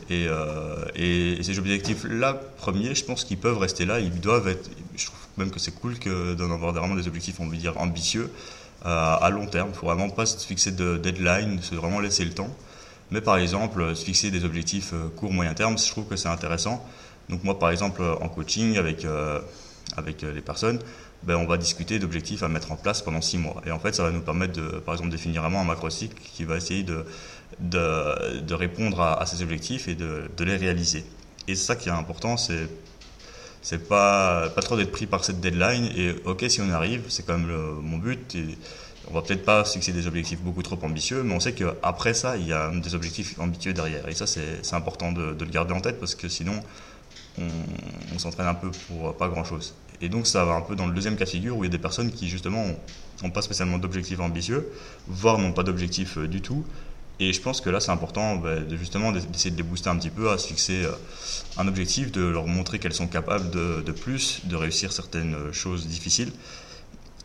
Et, 0.09 0.27
euh, 0.29 0.85
et, 0.95 1.43
ces 1.43 1.59
objectifs-là, 1.59 2.39
premiers, 2.57 2.95
je 2.95 3.03
pense 3.03 3.25
qu'ils 3.25 3.37
peuvent 3.37 3.57
rester 3.57 3.85
là. 3.85 3.99
Ils 3.99 4.21
doivent 4.21 4.47
être. 4.47 4.69
Je 4.95 5.05
trouve 5.07 5.19
même 5.37 5.51
que 5.51 5.59
c'est 5.59 5.75
cool 5.75 5.95
d'en 6.37 6.51
avoir 6.51 6.71
vraiment 6.71 6.95
des 6.95 7.07
objectifs, 7.07 7.39
on 7.39 7.47
veut 7.47 7.57
dire, 7.57 7.77
ambitieux. 7.79 8.31
Euh, 8.85 9.15
à 9.21 9.29
long 9.29 9.45
terme. 9.45 9.69
Il 9.71 9.75
faut 9.77 9.85
vraiment 9.85 10.09
pas 10.09 10.25
se 10.25 10.45
fixer 10.45 10.71
de 10.71 10.97
deadline, 10.97 11.61
se 11.61 11.73
vraiment 11.73 12.01
laisser 12.01 12.25
le 12.25 12.31
temps. 12.31 12.53
Mais 13.13 13.21
par 13.21 13.37
exemple, 13.37 13.95
se 13.95 14.03
fixer 14.03 14.31
des 14.31 14.43
objectifs 14.43 14.91
euh, 14.91 15.07
court, 15.15 15.31
moyen 15.31 15.53
terme, 15.53 15.77
je 15.77 15.87
trouve 15.87 16.07
que 16.07 16.15
c'est 16.15 16.29
intéressant. 16.29 16.83
Donc 17.29 17.43
moi, 17.43 17.59
par 17.59 17.69
exemple, 17.69 18.01
en 18.01 18.27
coaching 18.27 18.75
avec, 18.79 19.05
euh, 19.05 19.39
avec 19.95 20.23
les 20.23 20.41
personnes, 20.41 20.79
ben, 21.21 21.35
on 21.35 21.45
va 21.45 21.57
discuter 21.57 21.99
d'objectifs 21.99 22.41
à 22.41 22.47
mettre 22.47 22.71
en 22.71 22.75
place 22.75 23.03
pendant 23.03 23.21
six 23.21 23.37
mois. 23.37 23.61
Et 23.67 23.71
en 23.71 23.77
fait, 23.77 23.93
ça 23.93 24.01
va 24.01 24.09
nous 24.09 24.21
permettre 24.21 24.53
de, 24.53 24.79
par 24.79 24.95
exemple, 24.95 25.11
définir 25.11 25.43
vraiment 25.43 25.61
un 25.61 25.63
macro-cycle 25.63 26.17
qui 26.23 26.43
va 26.43 26.57
essayer 26.57 26.81
de, 26.81 27.05
de, 27.59 28.53
répondre 28.55 28.99
à, 28.99 29.23
ces 29.27 29.43
objectifs 29.43 29.87
et 29.87 29.93
de, 29.93 30.43
les 30.43 30.57
réaliser. 30.57 31.05
Et 31.47 31.53
c'est 31.53 31.65
ça 31.67 31.75
qui 31.75 31.89
est 31.89 31.93
important, 31.93 32.35
c'est 32.35 32.67
c'est 33.61 33.87
pas 33.87 34.49
pas 34.49 34.61
trop 34.61 34.75
d'être 34.75 34.91
pris 34.91 35.05
par 35.05 35.23
cette 35.23 35.39
deadline 35.39 35.85
et 35.95 36.13
ok 36.25 36.43
si 36.49 36.59
on 36.59 36.69
arrive 36.69 37.03
c'est 37.07 37.25
quand 37.25 37.37
même 37.37 37.49
mon 37.81 37.97
but 37.97 38.35
on 39.09 39.13
va 39.13 39.21
peut-être 39.21 39.43
pas 39.43 39.65
fixer 39.65 39.91
des 39.91 40.07
objectifs 40.07 40.39
beaucoup 40.39 40.63
trop 40.63 40.79
ambitieux 40.81 41.23
mais 41.23 41.33
on 41.33 41.39
sait 41.39 41.53
qu'après 41.53 42.13
ça 42.13 42.37
il 42.37 42.47
y 42.47 42.53
a 42.53 42.71
des 42.71 42.95
objectifs 42.95 43.39
ambitieux 43.39 43.73
derrière. 43.73 44.07
Et 44.07 44.15
ça 44.15 44.27
c'est 44.27 44.73
important 44.73 45.11
de, 45.11 45.35
le 45.39 45.45
garder 45.45 45.73
en 45.73 45.81
tête 45.81 45.99
parce 45.99 46.15
que 46.15 46.29
sinon 46.29 46.59
on, 47.37 48.19
s'entraîne 48.19 48.47
un 48.47 48.53
peu 48.53 48.69
pour 48.87 49.15
pas 49.15 49.27
grand 49.27 49.43
chose 49.43 49.73
et 50.01 50.09
donc 50.09 50.27
ça 50.27 50.45
va 50.45 50.53
un 50.53 50.61
peu 50.61 50.75
dans 50.75 50.85
le 50.85 50.93
deuxième 50.93 51.15
cas 51.15 51.25
de 51.25 51.29
figure 51.29 51.57
où 51.57 51.63
il 51.63 51.67
y 51.67 51.69
a 51.69 51.71
des 51.71 51.81
personnes 51.81 52.11
qui 52.11 52.29
justement 52.29 52.65
n'ont 53.23 53.31
pas 53.31 53.41
spécialement 53.41 53.77
d'objectifs 53.77 54.19
ambitieux 54.19 54.69
voire 55.07 55.39
n'ont 55.39 55.53
pas 55.53 55.63
d'objectifs 55.63 56.17
euh, 56.17 56.27
du 56.27 56.41
tout. 56.41 56.65
Et 57.19 57.31
je 57.31 57.39
pense 57.39 57.61
que 57.61 57.69
là, 57.69 57.79
c'est 57.79 57.91
important 57.91 58.35
bah, 58.37 58.59
de, 58.59 58.75
justement 58.75 59.11
d'essayer 59.11 59.51
de 59.51 59.57
les 59.57 59.63
booster 59.63 59.89
un 59.89 59.95
petit 59.95 60.09
peu, 60.09 60.31
à 60.31 60.37
se 60.37 60.47
fixer 60.47 60.83
euh, 60.83 60.91
un 61.57 61.67
objectif, 61.67 62.11
de 62.11 62.23
leur 62.25 62.47
montrer 62.47 62.79
qu'elles 62.79 62.93
sont 62.93 63.07
capables 63.07 63.51
de, 63.51 63.81
de, 63.85 63.91
plus, 63.91 64.41
de 64.45 64.55
réussir 64.55 64.91
certaines 64.91 65.35
euh, 65.35 65.53
choses 65.53 65.87
difficiles 65.87 66.31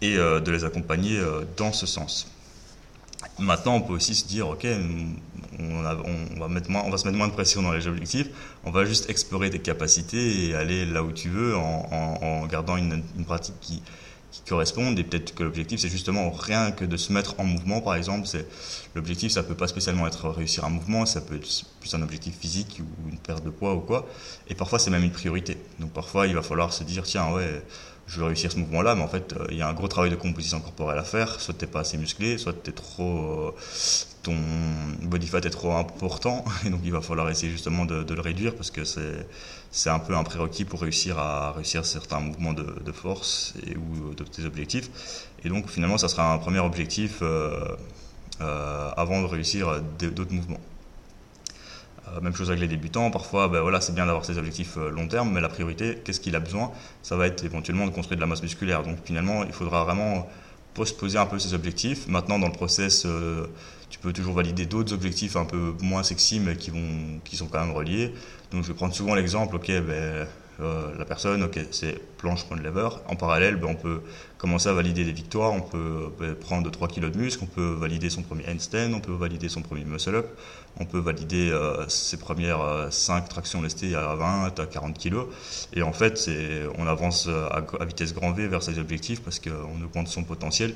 et 0.01 0.17
euh, 0.17 0.41
de 0.41 0.51
les 0.51 0.65
accompagner 0.65 1.21
dans 1.57 1.73
ce 1.73 1.87
sens. 1.87 2.31
Maintenant, 3.39 3.77
on 3.77 3.81
peut 3.81 3.95
aussi 3.95 4.15
se 4.15 4.27
dire, 4.27 4.49
ok, 4.49 4.67
on, 5.59 5.83
va 6.39 6.49
mettre 6.49 6.71
moins, 6.71 6.83
on 6.85 6.91
va 6.91 6.99
se 6.99 7.05
mettre 7.05 7.19
moins 7.19 7.29
de 7.29 7.33
pression 7.33 7.63
dans 7.63 7.73
les 7.73 7.87
objectifs, 7.87 8.29
on 8.65 8.71
va 8.71 8.85
juste 8.85 9.11
explorer 9.11 9.51
tes 9.51 9.59
capacités 9.59 10.47
et 10.47 10.55
aller 10.55 10.87
là 10.87 11.03
où 11.03 11.13
tu 11.13 11.29
veux 11.29 11.57
en, 11.57 11.89
en, 11.91 12.25
en 12.25 12.47
gardant 12.47 12.77
une, 12.77 13.03
une 13.17 13.25
pratique 13.25 13.59
qui, 13.61 13.83
qui 14.31 14.43
correspondent 14.43 14.99
et 14.99 15.05
peut-être 15.05 15.35
que 15.35 15.43
l'objectif 15.43 15.81
c'est 15.81 15.89
justement 15.89 16.31
rien 16.31 16.71
que 16.71 16.85
de 16.85 16.97
se 16.97 17.13
mettre 17.13 17.35
en 17.39 17.45
mouvement 17.45 17.81
par 17.81 17.95
exemple. 17.95 18.27
C'est 18.27 18.47
l'objectif 18.95 19.33
ça 19.33 19.43
peut 19.43 19.55
pas 19.55 19.69
spécialement 19.69 20.07
être 20.07 20.29
réussir 20.29 20.65
un 20.65 20.71
mouvement. 20.71 21.07
Ça 21.07 21.21
peut 21.21 21.37
être 21.37 21.65
plus 21.81 21.95
un 21.95 22.03
objectif 22.03 22.37
physique 22.39 22.81
ou 22.81 23.11
une 23.11 23.19
perte 23.19 23.45
de 23.45 23.51
poids 23.51 23.75
ou 23.75 23.81
quoi. 23.81 24.07
Et 24.49 24.55
parfois 24.55 24.79
c'est 24.79 24.91
même 24.91 25.05
une 25.05 25.13
priorité. 25.13 25.57
Donc 25.79 25.93
parfois 25.93 26.27
il 26.27 26.35
va 26.35 26.43
falloir 26.43 26.73
se 26.73 26.85
dire 26.85 27.05
tiens 27.05 27.33
ouais 27.33 27.63
je 28.09 28.21
veux 28.21 28.27
réussir 28.27 28.51
ce 28.51 28.59
mouvement 28.59 28.83
là 28.83 28.95
mais 28.95 29.03
en 29.03 29.09
fait 29.09 29.35
euh, 29.35 29.47
il 29.51 29.57
y 29.59 29.63
a 29.63 29.69
un 29.69 29.75
gros 29.75 29.89
travail 29.89 30.11
de 30.11 30.17
composition 30.17 30.61
corporelle 30.61 30.99
à 30.99 31.05
faire 31.05 31.41
soit 31.41 31.55
t'es 31.55 31.67
pas 31.67 31.81
assez 31.81 31.99
musclé 31.99 32.39
soit 32.39 32.55
t'es 32.55 32.73
trop 32.73 33.19
euh, 33.19 33.55
ton 34.23 34.35
body 35.03 35.27
fat 35.29 35.39
est 35.39 35.51
trop 35.51 35.73
important 35.73 36.45
et 36.67 36.71
donc 36.71 36.81
il 36.85 36.93
va 36.93 37.01
falloir 37.01 37.29
essayer 37.31 37.53
justement 37.53 37.85
de, 37.85 38.05
le 38.13 38.21
réduire 38.21 38.55
parce 38.55 38.71
que 38.71 38.85
c'est 38.85 39.27
c'est 39.71 39.91
un 39.91 39.99
peu 39.99 40.17
un 40.17 40.25
prérequis 40.25 40.65
pour 40.65 40.81
réussir 40.81 41.19
à 41.19 41.53
réussir 41.53 41.85
certains 41.85 42.21
mouvements 42.21 42.55
de, 42.55 42.93
force 42.93 43.55
et, 43.67 43.77
ou 43.77 44.15
de 44.15 44.25
tes 44.25 44.45
objectifs. 44.45 44.91
Et 45.45 45.49
donc 45.49 45.69
finalement, 45.69 45.99
ça 45.99 46.09
sera 46.09 46.33
un 46.33 46.39
premier 46.39 46.59
objectif 46.59 47.19
euh, 47.23 47.77
euh, 48.41 48.91
avant 48.97 49.21
de 49.21 49.27
réussir 49.27 49.81
d'autres 49.99 50.33
mouvements. 50.33 50.61
Euh, 52.17 52.21
même 52.21 52.35
chose 52.35 52.51
avec 52.51 52.61
les 52.61 52.69
débutants, 52.69 53.11
parfois 53.11 53.49
ben 53.49 53.61
voilà, 53.61 53.81
c'est 53.81 53.95
bien 53.95 54.07
d'avoir 54.07 54.25
ces 54.25 54.39
objectifs 54.39 54.77
long 54.77 55.09
terme, 55.09 55.33
mais 55.33 55.41
la 55.41 55.49
priorité, 55.49 55.99
qu'est-ce 56.05 56.21
qu'il 56.21 56.37
a 56.37 56.41
besoin? 56.41 56.73
Ça 57.03 57.17
va 57.17 57.27
être 57.27 57.45
éventuellement 57.45 57.87
de 57.87 57.91
construire 57.91 58.17
de 58.17 58.21
la 58.21 58.27
masse 58.27 58.43
musculaire. 58.43 58.83
Donc 58.83 58.99
finalement, 59.05 59.45
il 59.45 59.53
faudra 59.53 59.85
vraiment 59.85 60.29
se 60.85 60.95
poser 60.95 61.19
un 61.19 61.27
peu 61.27 61.41
ses 61.41 61.55
objectifs. 61.55 62.07
Maintenant, 62.07 62.39
dans 62.39 62.47
le 62.47 62.53
process, 62.53 63.05
tu 63.91 63.99
peux 63.99 64.13
toujours 64.13 64.35
valider 64.35 64.67
d'autres 64.67 64.93
objectifs 64.93 65.37
un 65.37 65.45
peu 65.45 65.75
moins 65.81 66.03
sexy, 66.03 66.41
mais 66.41 66.57
qui, 66.57 66.71
vont, 66.71 67.21
qui 67.25 67.37
sont 67.37 67.47
quand 67.47 67.61
même 67.65 67.75
reliés. 67.75 68.13
Donc, 68.53 68.63
je 68.63 68.69
vais 68.69 68.75
prendre 68.75 68.95
souvent 68.95 69.15
l'exemple, 69.15 69.57
ok, 69.57 69.67
ben, 69.67 70.27
euh, 70.61 70.93
la 70.99 71.05
personne, 71.05 71.43
ok, 71.45 71.59
c'est 71.71 71.99
planche 72.17 72.45
front 72.45 72.57
lever. 72.57 72.89
En 73.09 73.17
parallèle, 73.17 73.57
ben, 73.57 73.69
on 73.71 73.75
peut 73.75 74.03
commencer 74.39 74.69
à 74.69 74.73
valider 74.73 75.05
des 75.05 75.13
victoires, 75.13 75.53
on 75.53 75.61
peut 75.61 76.13
ben, 76.19 76.35
prendre 76.35 76.71
3 76.71 76.89
kg 76.89 77.11
de 77.11 77.19
muscle, 77.19 77.45
on 77.45 77.47
peut 77.47 77.77
valider 77.79 78.11
son 78.11 78.23
premier 78.23 78.45
handstand, 78.49 78.93
on 78.95 79.01
peut 79.01 79.13
valider 79.13 79.49
son 79.49 79.63
premier 79.63 79.85
muscle-up, 79.85 80.27
on 80.81 80.85
peut 80.85 80.99
valider 80.99 81.51
euh, 81.51 81.89
ses 81.89 82.17
premières 82.17 82.89
5 82.91 83.25
euh, 83.25 83.29
tractions 83.29 83.63
lestées 83.63 83.95
à 83.95 84.15
20, 84.15 84.59
à 84.59 84.67
40 84.67 84.99
kg. 84.99 85.17
Et 85.73 85.83
en 85.83 85.93
fait, 85.93 86.31
on 86.79 86.87
avance 86.87 87.29
à, 87.29 87.85
vitesse 87.85 88.15
grand 88.15 88.33
V 88.33 88.47
vers 88.49 88.63
ses 88.63 88.79
objectifs 88.79 89.23
parce 89.23 89.41
qu'on 89.41 89.83
augmente 89.83 90.09
son 90.09 90.25
potentiel 90.25 90.75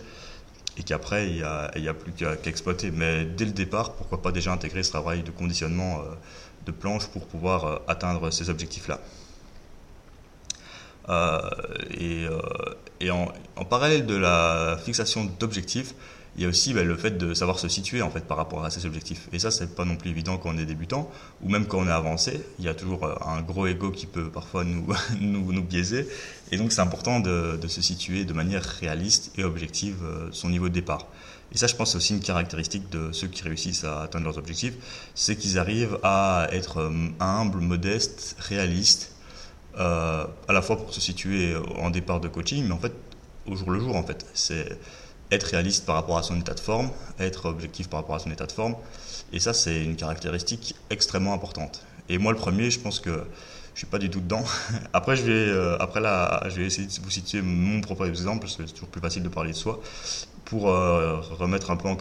et 0.78 0.82
qu'après, 0.82 1.28
il 1.28 1.82
n'y 1.82 1.88
a, 1.88 1.94
plus 1.94 2.12
qu'à 2.12 2.34
exploiter. 2.46 2.90
Mais 2.90 3.24
dès 3.24 3.44
le 3.44 3.52
départ, 3.52 3.92
pourquoi 3.92 4.22
pas 4.22 4.32
déjà 4.32 4.52
intégrer 4.52 4.82
ce 4.82 4.90
travail 4.90 5.22
de 5.22 5.30
conditionnement 5.30 6.02
de 6.64 6.72
planche 6.72 7.06
pour 7.08 7.26
pouvoir 7.26 7.82
atteindre 7.88 8.30
ces 8.30 8.48
objectifs-là. 8.48 8.98
Euh, 11.08 11.40
euh, 12.00 12.40
et 13.00 13.10
en, 13.10 13.32
parallèle 13.68 14.06
de 14.06 14.14
la 14.14 14.78
fixation 14.84 15.24
d'objectifs, 15.40 15.94
il 16.36 16.42
y 16.42 16.46
a 16.46 16.48
aussi 16.48 16.72
ben, 16.72 16.86
le 16.86 16.96
fait 16.96 17.18
de 17.18 17.34
savoir 17.34 17.58
se 17.58 17.68
situer 17.68 18.02
en 18.02 18.10
fait 18.10 18.24
par 18.24 18.36
rapport 18.36 18.64
à 18.64 18.70
ces 18.70 18.86
objectifs. 18.86 19.28
Et 19.32 19.38
ça, 19.38 19.50
c'est 19.50 19.74
pas 19.74 19.84
non 19.84 19.96
plus 19.96 20.10
évident 20.10 20.38
quand 20.38 20.50
on 20.54 20.58
est 20.58 20.64
débutant 20.64 21.10
ou 21.42 21.48
même 21.48 21.66
quand 21.66 21.78
on 21.78 21.86
est 21.86 21.92
avancé. 21.92 22.40
Il 22.58 22.64
y 22.64 22.68
a 22.68 22.74
toujours 22.74 23.04
euh, 23.04 23.14
un 23.26 23.42
gros 23.42 23.66
ego 23.66 23.90
qui 23.90 24.06
peut 24.06 24.30
parfois 24.30 24.64
nous, 24.64 24.86
nous, 25.20 25.62
biaiser. 25.62 26.08
Et 26.50 26.56
donc, 26.56 26.72
c'est 26.72 26.80
important 26.80 27.20
de, 27.20 27.58
se 27.68 27.82
situer 27.82 28.24
de 28.24 28.32
manière 28.32 28.62
réaliste 28.62 29.32
et 29.36 29.44
objective 29.44 29.96
son 30.30 30.48
niveau 30.48 30.68
de 30.68 30.74
départ. 30.74 31.06
Et 31.54 31.58
ça, 31.58 31.66
je 31.66 31.76
pense, 31.76 31.92
c'est 31.92 31.96
aussi 31.98 32.14
une 32.14 32.20
caractéristique 32.20 32.88
de 32.90 33.12
ceux 33.12 33.26
qui 33.26 33.42
réussissent 33.42 33.84
à 33.84 34.02
atteindre 34.02 34.24
leurs 34.24 34.38
objectifs, 34.38 34.74
c'est 35.14 35.36
qu'ils 35.36 35.58
arrivent 35.58 35.98
à 36.02 36.48
être 36.50 36.90
humbles, 37.20 37.60
modestes, 37.60 38.36
réalistes 38.38 39.12
euh, 39.78 40.26
à 40.48 40.52
la 40.52 40.60
fois 40.60 40.76
pour 40.76 40.92
se 40.92 41.00
situer 41.00 41.56
en 41.78 41.88
départ 41.88 42.20
de 42.20 42.28
coaching, 42.28 42.66
mais 42.66 42.72
en 42.72 42.78
fait 42.78 42.92
au 43.46 43.56
jour 43.56 43.70
le 43.70 43.80
jour 43.80 43.96
en 43.96 44.02
fait. 44.02 44.26
C'est 44.34 44.78
être 45.32 45.44
réaliste 45.44 45.86
par 45.86 45.96
rapport 45.96 46.18
à 46.18 46.22
son 46.22 46.38
état 46.38 46.54
de 46.54 46.60
forme, 46.60 46.90
être 47.18 47.46
objectif 47.46 47.88
par 47.88 48.00
rapport 48.00 48.14
à 48.14 48.18
son 48.18 48.30
état 48.30 48.46
de 48.46 48.52
forme, 48.52 48.76
et 49.32 49.40
ça 49.40 49.54
c'est 49.54 49.82
une 49.82 49.96
caractéristique 49.96 50.76
extrêmement 50.90 51.32
importante. 51.32 51.82
Et 52.08 52.18
moi 52.18 52.32
le 52.32 52.38
premier, 52.38 52.70
je 52.70 52.78
pense 52.78 53.00
que 53.00 53.24
je 53.74 53.78
suis 53.78 53.86
pas 53.86 53.98
du 53.98 54.10
tout 54.10 54.20
dedans. 54.20 54.44
Après 54.92 55.16
je 55.16 55.22
vais 55.22 55.32
euh, 55.32 55.78
après 55.80 56.00
là, 56.00 56.44
je 56.50 56.56
vais 56.60 56.66
essayer 56.66 56.86
de 56.86 56.92
vous 57.02 57.10
situer 57.10 57.40
mon 57.40 57.80
propre 57.80 58.06
exemple 58.06 58.40
parce 58.40 58.56
que 58.56 58.66
c'est 58.66 58.74
toujours 58.74 58.90
plus 58.90 59.00
facile 59.00 59.22
de 59.22 59.30
parler 59.30 59.52
de 59.52 59.56
soi 59.56 59.80
pour 60.44 60.68
euh, 60.68 61.20
remettre 61.20 61.70
un 61.70 61.76
peu 61.76 61.88
en, 61.88 62.00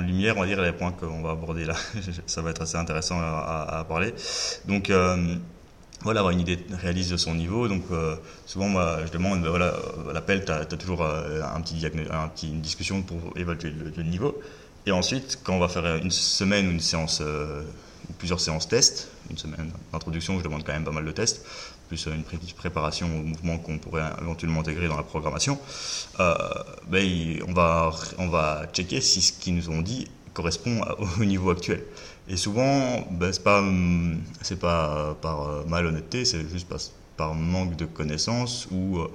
lumière, 0.00 0.36
on 0.36 0.40
va 0.40 0.46
dire, 0.46 0.62
les 0.62 0.72
points 0.72 0.92
qu'on 0.92 1.20
va 1.20 1.32
aborder 1.32 1.66
là. 1.66 1.74
Ça 2.26 2.40
va 2.40 2.50
être 2.50 2.62
assez 2.62 2.76
intéressant 2.76 3.20
à, 3.20 3.84
parler. 3.86 4.14
Donc, 4.66 4.88
euh, 4.88 5.36
voilà, 6.02 6.20
avoir 6.20 6.32
une 6.32 6.40
idée 6.40 6.58
réaliste 6.70 7.12
de 7.12 7.16
son 7.16 7.34
niveau. 7.34 7.68
Donc, 7.68 7.82
euh, 7.90 8.16
souvent, 8.46 8.68
moi, 8.68 8.98
je 9.06 9.12
demande, 9.12 9.44
voilà, 9.46 9.68
à 9.68 10.08
euh, 10.08 10.12
l'appel, 10.12 10.44
tu 10.44 10.52
as, 10.52 10.64
toujours 10.64 11.02
un 11.02 11.60
petit, 11.60 11.84
un 12.10 12.28
petit, 12.28 12.48
une 12.48 12.60
discussion 12.60 13.02
pour 13.02 13.18
évaluer 13.36 13.72
le, 13.96 14.02
niveau. 14.02 14.40
Et 14.86 14.92
ensuite, 14.92 15.38
quand 15.44 15.54
on 15.54 15.60
va 15.60 15.68
faire 15.68 15.96
une 15.96 16.10
semaine 16.10 16.68
ou 16.68 16.70
une 16.72 16.80
séance, 16.80 17.22
plusieurs 18.18 18.40
séances 18.40 18.68
tests, 18.68 19.08
une 19.30 19.38
semaine 19.38 19.70
d'introduction, 19.92 20.38
je 20.38 20.44
demande 20.44 20.64
quand 20.64 20.72
même 20.72 20.84
pas 20.84 20.90
mal 20.90 21.04
de 21.04 21.12
tests 21.12 21.46
plus 21.92 22.06
une 22.06 22.24
préparation 22.54 23.06
au 23.06 23.22
mouvement 23.22 23.58
qu'on 23.58 23.78
pourrait 23.78 24.10
éventuellement 24.22 24.60
intégrer 24.60 24.88
dans 24.88 24.96
la 24.96 25.02
programmation, 25.02 25.58
euh, 26.20 26.34
ben, 26.88 27.06
on, 27.46 27.52
va, 27.52 27.90
on 28.18 28.28
va 28.28 28.66
checker 28.72 29.02
si 29.02 29.20
ce 29.20 29.32
qu'ils 29.32 29.54
nous 29.54 29.68
ont 29.68 29.82
dit 29.82 30.08
correspond 30.32 30.80
au 31.20 31.24
niveau 31.24 31.50
actuel. 31.50 31.84
Et 32.28 32.36
souvent, 32.36 33.06
ben, 33.10 33.32
c'est 33.32 34.58
pas 34.58 35.14
par 35.20 35.48
euh, 35.48 35.64
malhonnêteté, 35.66 36.24
c'est 36.24 36.48
juste 36.48 36.68
par, 37.16 37.34
manque 37.34 37.76
de 37.76 37.84
connaissances 37.84 38.68
ou 38.70 38.98
euh, 38.98 39.08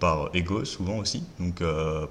par 0.00 0.30
ego 0.34 0.64
souvent 0.64 0.98
aussi. 0.98 1.24
Donc, 1.38 1.62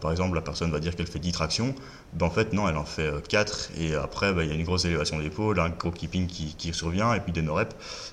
par 0.02 0.12
exemple, 0.12 0.36
la 0.36 0.42
personne 0.42 0.72
va 0.72 0.80
dire 0.80 0.96
qu'elle 0.96 1.08
fait 1.08 1.20
10 1.20 1.32
tractions. 1.32 1.76
Ben, 2.14 2.26
en 2.26 2.30
fait, 2.30 2.54
non, 2.54 2.68
elle 2.68 2.78
en 2.78 2.86
fait 2.86 3.28
4. 3.28 3.72
Et 3.78 3.96
après, 3.96 4.34
il 4.38 4.48
y 4.48 4.52
a 4.52 4.56
une 4.56 4.64
grosse 4.64 4.86
élévation 4.86 5.20
d'épaule, 5.20 5.60
un 5.60 5.70
gros 5.70 5.92
keeping 5.92 6.28
qui, 6.28 6.74
survient, 6.74 7.14
et 7.14 7.20
puis 7.20 7.32
des 7.32 7.42
no 7.42 7.60
Et 7.60 7.66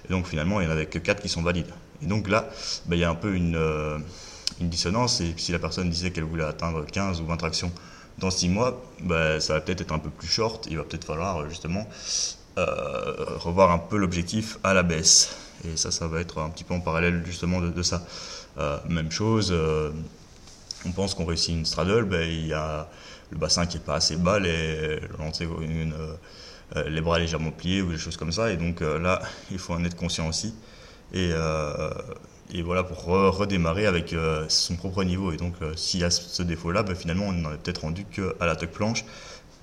donc, 0.08 0.26
finalement, 0.26 0.60
il 0.60 0.66
n'y 0.66 0.72
en 0.72 0.74
avait 0.74 0.86
que 0.86 0.98
4 0.98 1.22
qui 1.22 1.28
sont 1.28 1.42
valides. 1.42 1.72
Et 2.02 2.06
donc 2.06 2.28
là, 2.28 2.48
ben, 2.86 2.96
il 2.96 3.00
y 3.00 3.04
a 3.04 3.10
un 3.10 3.14
peu 3.14 3.34
euh, 3.36 3.98
une, 4.60 4.68
dissonance. 4.68 5.20
Et 5.20 5.34
si 5.36 5.52
la 5.52 5.58
personne 5.58 5.90
disait 5.90 6.10
qu'elle 6.10 6.24
voulait 6.24 6.44
atteindre 6.44 6.84
15 6.84 7.20
ou 7.20 7.26
20 7.26 7.36
tractions 7.36 7.72
dans 8.20 8.30
6 8.30 8.48
mois, 8.48 8.82
ben, 9.00 9.40
ça 9.40 9.54
va 9.54 9.60
peut-être 9.60 9.80
être 9.80 9.92
un 9.92 9.98
peu 9.98 10.10
plus 10.10 10.28
short. 10.28 10.66
Il 10.70 10.76
va 10.76 10.84
peut-être 10.84 11.04
falloir 11.04 11.48
justement 11.48 11.86
euh, 12.58 13.14
revoir 13.38 13.70
un 13.70 13.78
peu 13.78 13.96
l'objectif 13.96 14.58
à 14.62 14.74
la 14.74 14.82
baisse. 14.82 15.36
Et 15.64 15.76
ça, 15.76 15.90
ça 15.90 16.06
va 16.06 16.20
être 16.20 16.38
un 16.38 16.50
petit 16.50 16.64
peu 16.64 16.74
en 16.74 16.80
parallèle 16.80 17.22
justement 17.26 17.60
de, 17.60 17.82
ça. 17.82 18.02
Euh, 18.58 18.78
même 18.88 19.10
chose, 19.10 19.54
on 20.86 20.92
pense 20.92 21.14
qu'on 21.14 21.24
réussit 21.24 21.54
une 21.54 21.66
straddle, 21.66 22.04
ben, 22.04 22.28
il 22.28 22.46
y 22.46 22.54
a 22.54 22.88
le 23.30 23.38
bassin 23.38 23.66
qui 23.66 23.76
n'est 23.78 23.84
pas 23.84 23.96
assez 23.96 24.16
bas, 24.16 24.38
les, 24.38 25.00
les 26.86 27.00
bras 27.00 27.18
légèrement 27.18 27.50
pliés 27.50 27.82
ou 27.82 27.90
des 27.90 27.98
choses 27.98 28.16
comme 28.16 28.32
ça. 28.32 28.50
Et 28.50 28.56
donc 28.56 28.80
là, 28.80 29.20
il 29.50 29.58
faut 29.58 29.74
en 29.74 29.84
être 29.84 29.96
conscient 29.96 30.28
aussi. 30.28 30.54
Et, 31.12 31.30
euh, 31.32 31.90
et 32.52 32.62
voilà, 32.62 32.82
pour 32.82 33.04
redémarrer 33.04 33.86
avec 33.86 34.12
euh, 34.12 34.44
son 34.48 34.76
propre 34.76 35.04
niveau. 35.04 35.32
Et 35.32 35.36
donc, 35.36 35.54
euh, 35.62 35.74
s'il 35.76 36.00
y 36.00 36.04
a 36.04 36.10
ce 36.10 36.42
défaut-là, 36.42 36.82
bah, 36.82 36.94
finalement, 36.94 37.26
on 37.26 37.32
n'en 37.32 37.52
est 37.52 37.58
peut-être 37.58 37.82
rendu 37.82 38.04
qu'à 38.04 38.44
la 38.44 38.56
tuck 38.56 38.70
planche. 38.70 39.04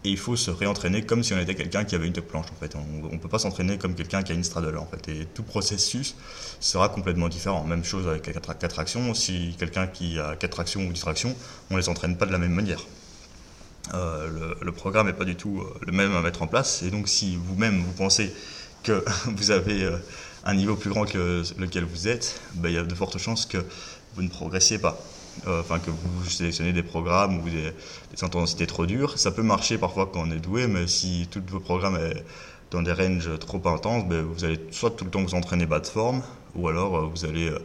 Et 0.05 0.09
il 0.09 0.17
faut 0.17 0.35
se 0.35 0.51
réentraîner 0.51 1.01
comme 1.01 1.23
si 1.23 1.33
on 1.33 1.39
était 1.39 1.55
quelqu'un 1.55 1.83
qui 1.83 1.95
avait 1.95 2.07
une 2.07 2.13
tuck 2.13 2.25
planche. 2.25 2.45
En 2.51 2.59
fait, 2.59 2.75
on 2.75 3.11
ne 3.11 3.17
peut 3.17 3.27
pas 3.27 3.39
s'entraîner 3.39 3.77
comme 3.77 3.93
quelqu'un 3.95 4.23
qui 4.23 4.31
a 4.31 4.35
une 4.35 4.43
straddle. 4.43 4.77
En 4.77 4.85
fait, 4.85 5.09
et 5.09 5.25
tout 5.33 5.43
processus 5.43 6.15
sera 6.59 6.87
complètement 6.87 7.27
différent. 7.27 7.63
Même 7.65 7.83
chose 7.83 8.07
avec 8.07 8.31
4, 8.31 8.67
tractions. 8.69 9.13
Si 9.13 9.55
quelqu'un 9.59 9.87
qui 9.87 10.17
a 10.19 10.35
4 10.35 10.49
tractions 10.49 10.81
ou 10.87 10.93
10 10.93 11.01
tractions, 11.01 11.35
on 11.69 11.73
ne 11.73 11.79
les 11.79 11.89
entraîne 11.89 12.15
pas 12.15 12.25
de 12.25 12.31
la 12.31 12.37
même 12.37 12.53
manière. 12.53 12.79
le, 13.93 14.55
le, 14.61 14.71
programme 14.71 15.07
n'est 15.07 15.13
pas 15.13 15.25
du 15.25 15.35
tout 15.35 15.63
le 15.85 15.91
même 15.91 16.15
à 16.15 16.21
mettre 16.21 16.41
en 16.41 16.47
place. 16.47 16.83
Et 16.83 16.91
donc, 16.91 17.09
si 17.09 17.35
vous-même 17.35 17.81
vous 17.81 17.91
pensez 17.91 18.33
que 18.83 19.03
vous 19.25 19.51
avez 19.51 19.89
un 20.47 20.55
niveau 20.55 20.75
plus 20.75 20.89
grand 20.89 21.05
que 21.05 21.43
lequel 21.59 21.83
vous 21.83 22.07
êtes, 22.07 22.39
ben, 22.55 22.69
il 22.69 22.75
y 22.75 22.77
a 22.77 22.83
de 22.83 22.95
fortes 22.95 23.17
chances 23.17 23.45
que 23.45 23.57
vous 24.15 24.21
ne 24.23 24.29
progressiez 24.29 24.79
pas. 24.79 24.97
Euh, 25.45 25.59
enfin, 25.59 25.77
que 25.77 25.91
vous 25.91 26.29
sélectionnez 26.29 26.73
des 26.73 26.81
programmes 26.81 27.39
ou 27.41 27.49
des, 27.49 27.73
intensités 28.23 28.65
trop 28.65 28.87
dures. 28.87 29.19
Ça 29.19 29.29
peut 29.29 29.43
marcher 29.43 29.77
parfois 29.77 30.09
quand 30.11 30.21
on 30.21 30.31
est 30.31 30.39
doué, 30.39 30.65
mais 30.65 30.87
si 30.87 31.27
tous 31.29 31.43
vos 31.47 31.59
programmes 31.59 31.99
sont 31.99 32.23
dans 32.71 32.81
des 32.81 32.93
ranges 32.93 33.37
trop 33.39 33.61
intenses, 33.67 34.05
ben, 34.05 34.23
vous 34.23 34.45
allez 34.45 34.59
soit 34.71 34.91
tout 34.91 35.03
le 35.03 35.11
temps 35.11 35.21
vous 35.21 35.35
entraîner 35.35 35.65
bas 35.65 35.79
de 35.79 35.85
forme, 35.85 36.23
ou 36.55 36.69
alors 36.69 36.97
euh, 36.97 37.09
vous 37.13 37.25
allez 37.25 37.49
euh, 37.49 37.59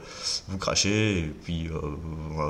vous 0.49 0.59
cracher, 0.59 1.21
et 1.21 1.33
puis 1.45 1.71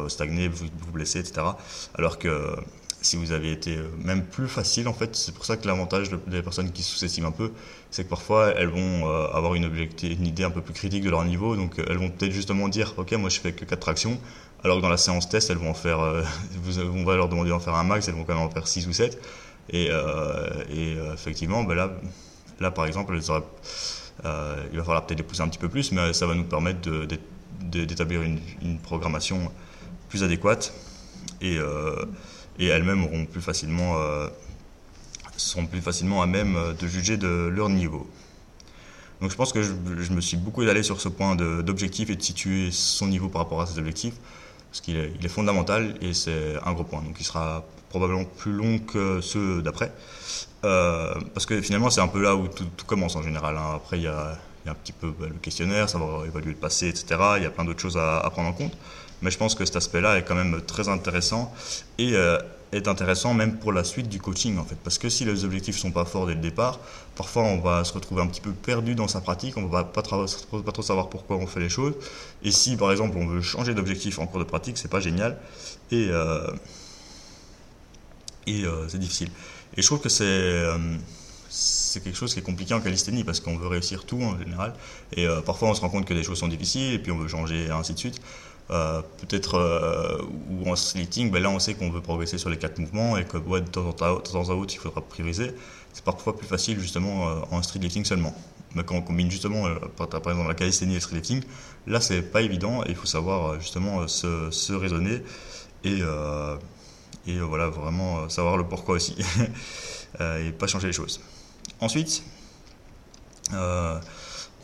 stagner, 0.08 0.48
vous, 0.48 0.66
vous 0.78 0.92
blesser, 0.92 1.20
etc. 1.20 1.46
Alors 1.94 2.18
que 2.18 2.56
si 3.02 3.16
vous 3.16 3.32
avez 3.32 3.52
été 3.52 3.76
euh, 3.76 3.88
même 3.98 4.24
plus 4.24 4.48
facile 4.48 4.88
en 4.88 4.94
fait. 4.94 5.14
C'est 5.14 5.34
pour 5.34 5.44
ça 5.44 5.56
que 5.56 5.66
l'avantage 5.66 6.10
des 6.26 6.42
personnes 6.42 6.70
qui 6.72 6.82
sous-estiment 6.82 7.28
un 7.28 7.32
peu, 7.32 7.52
c'est 7.90 8.04
que 8.04 8.08
parfois 8.08 8.54
elles 8.56 8.68
vont 8.68 9.08
euh, 9.08 9.26
avoir 9.32 9.54
une, 9.54 9.70
idée 10.02 10.44
un 10.44 10.50
peu 10.50 10.60
plus 10.60 10.72
critique 10.72 11.04
de 11.04 11.10
leur 11.10 11.24
niveau, 11.24 11.56
donc 11.56 11.78
euh, 11.78 11.84
elles 11.88 11.98
vont 11.98 12.10
peut-être 12.10 12.32
justement 12.32 12.68
dire 12.68 12.94
ok 12.96 13.12
moi 13.12 13.28
je 13.28 13.40
fais 13.40 13.52
que 13.52 13.64
4 13.64 13.78
tractions, 13.78 14.18
alors 14.64 14.78
que 14.78 14.82
dans 14.82 14.88
la 14.88 14.96
séance 14.96 15.28
test 15.28 15.50
elles 15.50 15.58
vont 15.58 15.74
faire, 15.74 15.98
on 16.94 17.04
va 17.04 17.16
leur 17.16 17.28
demander 17.28 17.50
d'en 17.50 17.60
faire 17.60 17.74
un 17.74 17.84
max, 17.84 18.08
elles 18.08 18.14
vont 18.14 18.24
quand 18.24 18.34
même 18.34 18.44
en 18.44 18.50
faire 18.50 18.66
6 18.66 18.86
ou 18.86 18.92
7, 18.92 19.20
et, 19.70 19.90
et 20.70 20.96
effectivement 21.12 21.64
ben 21.64 21.74
là, 21.74 21.90
là 22.60 22.70
par 22.70 22.86
exemple 22.86 23.14
il 23.14 23.20
va 23.20 24.84
falloir 24.84 25.06
peut-être 25.06 25.18
les 25.18 25.24
pousser 25.24 25.42
un 25.42 25.48
petit 25.48 25.58
peu 25.58 25.68
plus, 25.68 25.92
mais 25.92 26.12
ça 26.12 26.26
va 26.26 26.34
nous 26.34 26.44
permettre 26.44 26.88
d'établir 27.60 28.22
une, 28.22 28.40
une, 28.62 28.78
programmation 28.78 29.50
plus 30.08 30.22
adéquate. 30.22 30.72
Et 31.40 31.58
et 32.62 32.68
elles-mêmes 32.68 33.04
auront 33.04 33.26
plus 33.26 33.40
facilement, 33.40 33.98
euh, 33.98 34.28
sont 35.36 35.66
plus 35.66 35.80
facilement 35.80 36.22
à 36.22 36.26
même 36.26 36.56
euh, 36.56 36.72
de 36.72 36.86
juger 36.86 37.16
de 37.16 37.50
leur 37.52 37.68
niveau. 37.68 38.08
Donc 39.20 39.30
je 39.30 39.36
pense 39.36 39.52
que 39.52 39.62
je, 39.62 39.72
me 40.12 40.20
suis 40.20 40.36
beaucoup 40.36 40.62
étalé 40.62 40.82
sur 40.82 41.00
ce 41.00 41.08
point 41.08 41.36
d'objectif 41.36 42.10
et 42.10 42.16
de 42.16 42.22
situer 42.22 42.70
son 42.72 43.06
niveau 43.06 43.28
par 43.28 43.42
rapport 43.42 43.60
à 43.60 43.66
ses 43.66 43.78
objectifs, 43.78 44.14
parce 44.68 44.80
qu'il 44.80 44.96
est, 44.96 45.28
fondamental 45.28 45.94
et 46.00 46.12
c'est 46.12 46.56
un 46.64 46.72
gros 46.72 46.82
point. 46.82 47.02
Donc 47.02 47.16
il 47.20 47.24
sera 47.24 47.64
probablement 47.88 48.24
plus 48.24 48.52
long 48.52 48.80
que 48.80 49.20
ceux 49.20 49.62
d'après, 49.62 49.92
euh, 50.64 51.14
parce 51.34 51.46
que 51.46 51.60
finalement 51.62 51.88
c'est 51.88 52.00
un 52.00 52.08
peu 52.08 52.20
là 52.20 52.34
où 52.34 52.48
tout, 52.48 52.66
commence 52.84 53.14
en 53.14 53.22
général. 53.22 53.56
Hein. 53.56 53.74
Après 53.76 53.98
il 53.98 54.02
y 54.02 54.08
a, 54.08 54.36
Il 54.64 54.66
y 54.66 54.68
a 54.68 54.72
un 54.72 54.76
petit 54.76 54.92
peu 54.92 55.12
bah, 55.16 55.26
le 55.28 55.38
questionnaire, 55.38 55.88
savoir 55.88 56.24
évaluer 56.26 56.50
le 56.50 56.56
passé, 56.56 56.88
etc. 56.88 57.06
Il 57.36 57.44
y 57.44 57.46
a 57.46 57.50
plein 57.50 57.64
d'autres 57.64 57.80
choses 57.80 57.96
à, 57.96 58.28
prendre 58.32 58.48
en 58.48 58.52
compte. 58.52 58.76
Mais 59.22 59.30
je 59.30 59.38
pense 59.38 59.54
que 59.54 59.64
cet 59.64 59.76
aspect-là 59.76 60.18
est 60.18 60.24
quand 60.24 60.34
même 60.34 60.60
très 60.66 60.88
intéressant 60.88 61.54
et 61.98 62.14
euh, 62.14 62.38
est 62.72 62.88
intéressant 62.88 63.34
même 63.34 63.58
pour 63.58 63.72
la 63.72 63.84
suite 63.84 64.08
du 64.08 64.20
coaching 64.20 64.58
en 64.58 64.64
fait. 64.64 64.76
Parce 64.82 64.98
que 64.98 65.08
si 65.08 65.24
les 65.24 65.44
objectifs 65.44 65.78
sont 65.78 65.92
pas 65.92 66.04
forts 66.04 66.26
dès 66.26 66.34
le 66.34 66.40
départ, 66.40 66.80
parfois 67.14 67.44
on 67.44 67.60
va 67.60 67.84
se 67.84 67.92
retrouver 67.92 68.22
un 68.22 68.26
petit 68.26 68.40
peu 68.40 68.52
perdu 68.52 68.94
dans 68.94 69.08
sa 69.08 69.20
pratique, 69.20 69.56
on 69.56 69.66
va 69.66 69.84
pas, 69.84 70.02
trop 70.02 70.26
savoir 70.82 71.08
pourquoi 71.08 71.36
on 71.36 71.46
fait 71.46 71.60
les 71.60 71.68
choses. 71.68 71.94
Et 72.42 72.50
si 72.50 72.76
par 72.76 72.90
exemple 72.90 73.16
on 73.16 73.26
veut 73.26 73.42
changer 73.42 73.74
d'objectif 73.74 74.18
en 74.18 74.26
cours 74.26 74.40
de 74.40 74.44
pratique, 74.44 74.76
c'est 74.76 74.90
pas 74.90 75.00
génial 75.00 75.38
et, 75.90 76.08
euh, 76.10 76.50
et 78.46 78.64
euh, 78.64 78.88
c'est 78.88 78.98
difficile. 78.98 79.30
Et 79.76 79.82
je 79.82 79.86
trouve 79.86 80.00
que 80.00 80.08
c'est 80.08 80.66
c'est 81.54 82.02
quelque 82.02 82.16
chose 82.16 82.32
qui 82.32 82.40
est 82.40 82.42
compliqué 82.42 82.72
en 82.72 82.80
calisthénie 82.80 83.24
parce 83.24 83.40
qu'on 83.40 83.58
veut 83.58 83.66
réussir 83.68 84.06
tout 84.06 84.22
en 84.22 84.38
général. 84.38 84.72
Et 85.14 85.26
parfois 85.44 85.68
on 85.68 85.74
se 85.74 85.82
rend 85.82 85.90
compte 85.90 86.06
que 86.06 86.14
des 86.14 86.22
choses 86.22 86.38
sont 86.38 86.48
difficiles 86.48 86.94
et 86.94 86.98
puis 86.98 87.12
on 87.12 87.18
veut 87.18 87.28
changer 87.28 87.66
et 87.66 87.70
ainsi 87.70 87.92
de 87.92 87.98
suite. 87.98 88.18
Euh, 88.72 89.02
peut-être 89.18 89.56
euh, 89.56 90.18
ou 90.50 90.70
en 90.70 90.76
slitting, 90.76 91.30
ben 91.30 91.42
là 91.42 91.50
on 91.50 91.58
sait 91.58 91.74
qu'on 91.74 91.90
veut 91.90 92.00
progresser 92.00 92.38
sur 92.38 92.48
les 92.48 92.56
quatre 92.56 92.78
mouvements 92.78 93.18
et 93.18 93.24
que 93.24 93.36
ouais, 93.36 93.60
de, 93.60 93.68
temps 93.68 93.86
en 93.86 93.92
temps, 93.92 94.64
il 94.66 94.78
faudra 94.78 95.00
prioriser. 95.02 95.52
C'est 95.92 96.04
parfois 96.04 96.36
plus 96.36 96.46
facile 96.46 96.80
justement 96.80 97.44
en 97.50 97.62
street 97.62 97.80
lifting 97.80 98.04
seulement. 98.04 98.34
Mais 98.74 98.82
quand 98.82 98.94
on 98.94 99.02
combine 99.02 99.30
justement 99.30 99.64
par, 99.96 100.08
exemple 100.08 100.48
la 100.48 100.54
calisthénie 100.54 100.92
et 100.92 100.94
le 100.94 101.00
street 101.00 101.16
lifting, 101.16 101.42
là 101.86 102.00
c'est 102.00 102.22
pas 102.22 102.40
évident 102.40 102.82
et 102.84 102.88
il 102.88 102.94
faut 102.94 103.06
savoir 103.06 103.60
justement 103.60 104.08
se, 104.08 104.50
se 104.50 104.72
raisonner 104.72 105.22
et, 105.84 105.98
et 107.26 107.38
voilà 107.40 107.68
vraiment 107.68 108.26
savoir 108.30 108.56
le 108.56 108.64
pourquoi 108.64 108.94
aussi 108.94 109.14
et 110.20 110.50
pas 110.52 110.66
changer 110.66 110.86
les 110.86 110.94
choses. 110.94 111.20
Ensuite, 111.80 112.22
euh, 113.52 113.98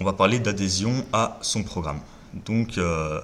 on 0.00 0.04
va 0.04 0.12
parler 0.12 0.38
d'adhésion 0.38 1.04
à 1.12 1.38
son 1.42 1.62
programme. 1.62 2.00
Donc, 2.46 2.78
euh, 2.78 3.20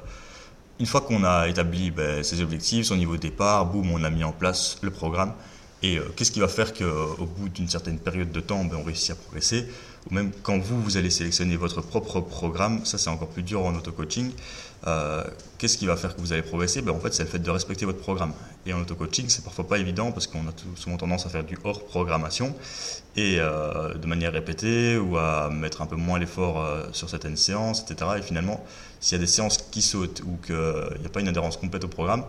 une 0.80 0.86
fois 0.86 1.00
qu'on 1.02 1.24
a 1.24 1.48
établi 1.48 1.90
ben, 1.90 2.22
ses 2.22 2.40
objectifs, 2.40 2.86
son 2.86 2.96
niveau 2.96 3.16
de 3.16 3.22
départ, 3.22 3.66
boum, 3.66 3.90
on 3.92 4.02
a 4.02 4.10
mis 4.10 4.24
en 4.24 4.32
place 4.32 4.78
le 4.82 4.90
programme. 4.90 5.32
Et 5.82 5.98
euh, 5.98 6.04
qu'est-ce 6.16 6.32
qui 6.32 6.40
va 6.40 6.48
faire 6.48 6.72
qu'au 6.72 7.26
bout 7.26 7.48
d'une 7.48 7.68
certaine 7.68 7.98
période 7.98 8.32
de 8.32 8.40
temps, 8.40 8.64
ben, 8.64 8.78
on 8.80 8.84
réussit 8.84 9.10
à 9.10 9.14
progresser? 9.14 9.66
Ou 10.10 10.14
même 10.14 10.32
quand 10.42 10.58
vous, 10.58 10.80
vous 10.82 10.96
allez 10.96 11.10
sélectionner 11.10 11.56
votre 11.56 11.80
propre 11.80 12.20
programme, 12.20 12.84
ça 12.84 12.98
c'est 12.98 13.10
encore 13.10 13.28
plus 13.28 13.42
dur 13.42 13.64
en 13.64 13.74
auto-coaching. 13.74 14.32
Euh, 14.86 15.24
qu'est-ce 15.56 15.78
qui 15.78 15.86
va 15.86 15.96
faire 15.96 16.14
que 16.14 16.20
vous 16.20 16.32
allez 16.32 16.42
progresser? 16.42 16.82
Ben, 16.82 16.92
En 16.92 17.00
fait, 17.00 17.14
c'est 17.14 17.22
le 17.22 17.28
fait 17.28 17.38
de 17.38 17.50
respecter 17.50 17.86
votre 17.86 18.00
programme. 18.00 18.32
Et 18.66 18.72
en 18.72 18.80
auto-coaching, 18.80 19.26
c'est 19.28 19.44
parfois 19.44 19.66
pas 19.66 19.78
évident 19.78 20.12
parce 20.12 20.26
qu'on 20.26 20.40
a 20.40 20.52
souvent 20.76 20.96
tendance 20.96 21.24
à 21.24 21.30
faire 21.30 21.44
du 21.44 21.56
hors 21.64 21.84
programmation 21.84 22.54
et 23.16 23.36
euh, 23.38 23.94
de 23.94 24.06
manière 24.06 24.32
répétée 24.32 24.98
ou 24.98 25.16
à 25.16 25.48
mettre 25.50 25.80
un 25.80 25.86
peu 25.86 25.96
moins 25.96 26.18
l'effort 26.18 26.60
euh, 26.60 26.86
sur 26.92 27.08
certaines 27.08 27.36
séances, 27.36 27.82
etc. 27.82 28.10
Et 28.18 28.22
finalement, 28.22 28.62
s'il 29.04 29.18
y 29.18 29.20
a 29.20 29.24
des 29.24 29.30
séances 29.30 29.58
qui 29.58 29.82
sautent 29.82 30.22
ou 30.26 30.38
qu'il 30.44 30.54
n'y 31.00 31.06
a 31.06 31.10
pas 31.10 31.20
une 31.20 31.28
adhérence 31.28 31.56
complète 31.56 31.84
au 31.84 31.88
programme, 31.88 32.24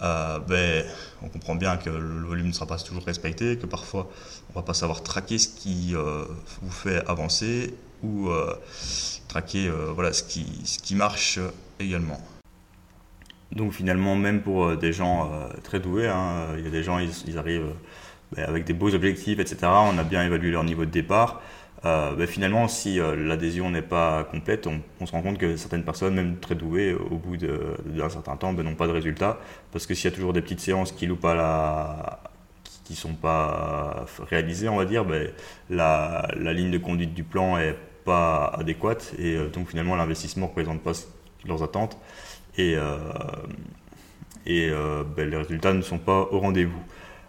ben, 0.00 0.84
on 1.22 1.28
comprend 1.28 1.54
bien 1.54 1.76
que 1.76 1.90
le 1.90 2.26
volume 2.26 2.48
ne 2.48 2.52
sera 2.52 2.66
pas 2.66 2.78
toujours 2.78 3.04
respecté, 3.04 3.56
que 3.56 3.66
parfois 3.66 4.10
on 4.50 4.58
va 4.58 4.62
pas 4.62 4.74
savoir 4.74 5.02
traquer 5.02 5.38
ce 5.38 5.48
qui 5.48 5.94
vous 5.94 6.70
fait 6.70 7.06
avancer 7.06 7.74
ou 8.02 8.30
traquer 9.28 9.70
voilà, 9.94 10.12
ce, 10.12 10.22
qui, 10.22 10.46
ce 10.64 10.78
qui 10.78 10.94
marche 10.94 11.38
également. 11.78 12.20
Donc 13.54 13.72
finalement, 13.72 14.16
même 14.16 14.42
pour 14.42 14.64
euh, 14.64 14.76
des 14.76 14.92
gens 14.92 15.30
euh, 15.32 15.48
très 15.62 15.78
doués, 15.78 16.08
hein, 16.08 16.48
il 16.58 16.64
y 16.64 16.66
a 16.66 16.70
des 16.70 16.82
gens, 16.82 16.98
ils, 16.98 17.38
arrivent 17.38 17.72
ben, 18.34 18.44
avec 18.46 18.64
des 18.64 18.72
beaux 18.72 18.92
objectifs, 18.94 19.38
etc. 19.38 19.58
On 19.62 19.96
a 19.96 20.02
bien 20.02 20.24
évalué 20.24 20.50
leur 20.50 20.64
niveau 20.64 20.84
de 20.84 20.90
départ. 20.90 21.40
Euh, 21.84 22.14
ben, 22.14 22.26
finalement, 22.26 22.66
si 22.68 22.98
l'adhésion 22.98 23.70
n'est 23.70 23.82
pas 23.82 24.24
complète, 24.24 24.66
on, 24.66 25.06
se 25.06 25.12
rend 25.12 25.22
compte 25.22 25.38
que 25.38 25.56
certaines 25.56 25.84
personnes, 25.84 26.14
même 26.14 26.38
très 26.38 26.54
douées, 26.54 26.94
au 26.94 27.16
bout 27.16 27.36
d'un 27.36 28.08
certain 28.08 28.36
temps, 28.36 28.52
ben, 28.52 28.62
n'ont 28.62 28.74
pas 28.74 28.86
de 28.86 28.92
résultat. 28.92 29.38
Parce 29.72 29.86
que 29.86 29.94
s'il 29.94 30.10
y 30.10 30.12
a 30.12 30.16
toujours 30.16 30.32
des 30.32 30.40
petites 30.40 30.60
séances 30.60 30.92
qui 30.92 31.08
qui 32.84 32.94
sont 32.96 33.14
pas 33.14 34.04
réalisées, 34.28 34.68
on 34.68 34.76
va 34.76 34.84
dire, 34.84 35.04
la, 35.70 36.28
la, 36.36 36.52
ligne 36.52 36.70
de 36.70 36.78
conduite 36.78 37.14
du 37.14 37.24
plan 37.24 37.56
est 37.58 37.76
pas 38.04 38.46
adéquate 38.58 39.14
et 39.18 39.38
donc 39.48 39.70
finalement 39.70 39.96
l'investissement 39.96 40.44
ne 40.44 40.50
représente 40.50 40.82
pas 40.82 40.92
leurs 41.46 41.62
attentes 41.62 41.96
et, 42.58 42.76
euh, 42.76 42.98
euh, 44.48 45.04
ben, 45.16 45.28
les 45.28 45.36
résultats 45.36 45.72
ne 45.72 45.82
sont 45.82 45.98
pas 45.98 46.28
au 46.30 46.38
rendez-vous. 46.38 46.82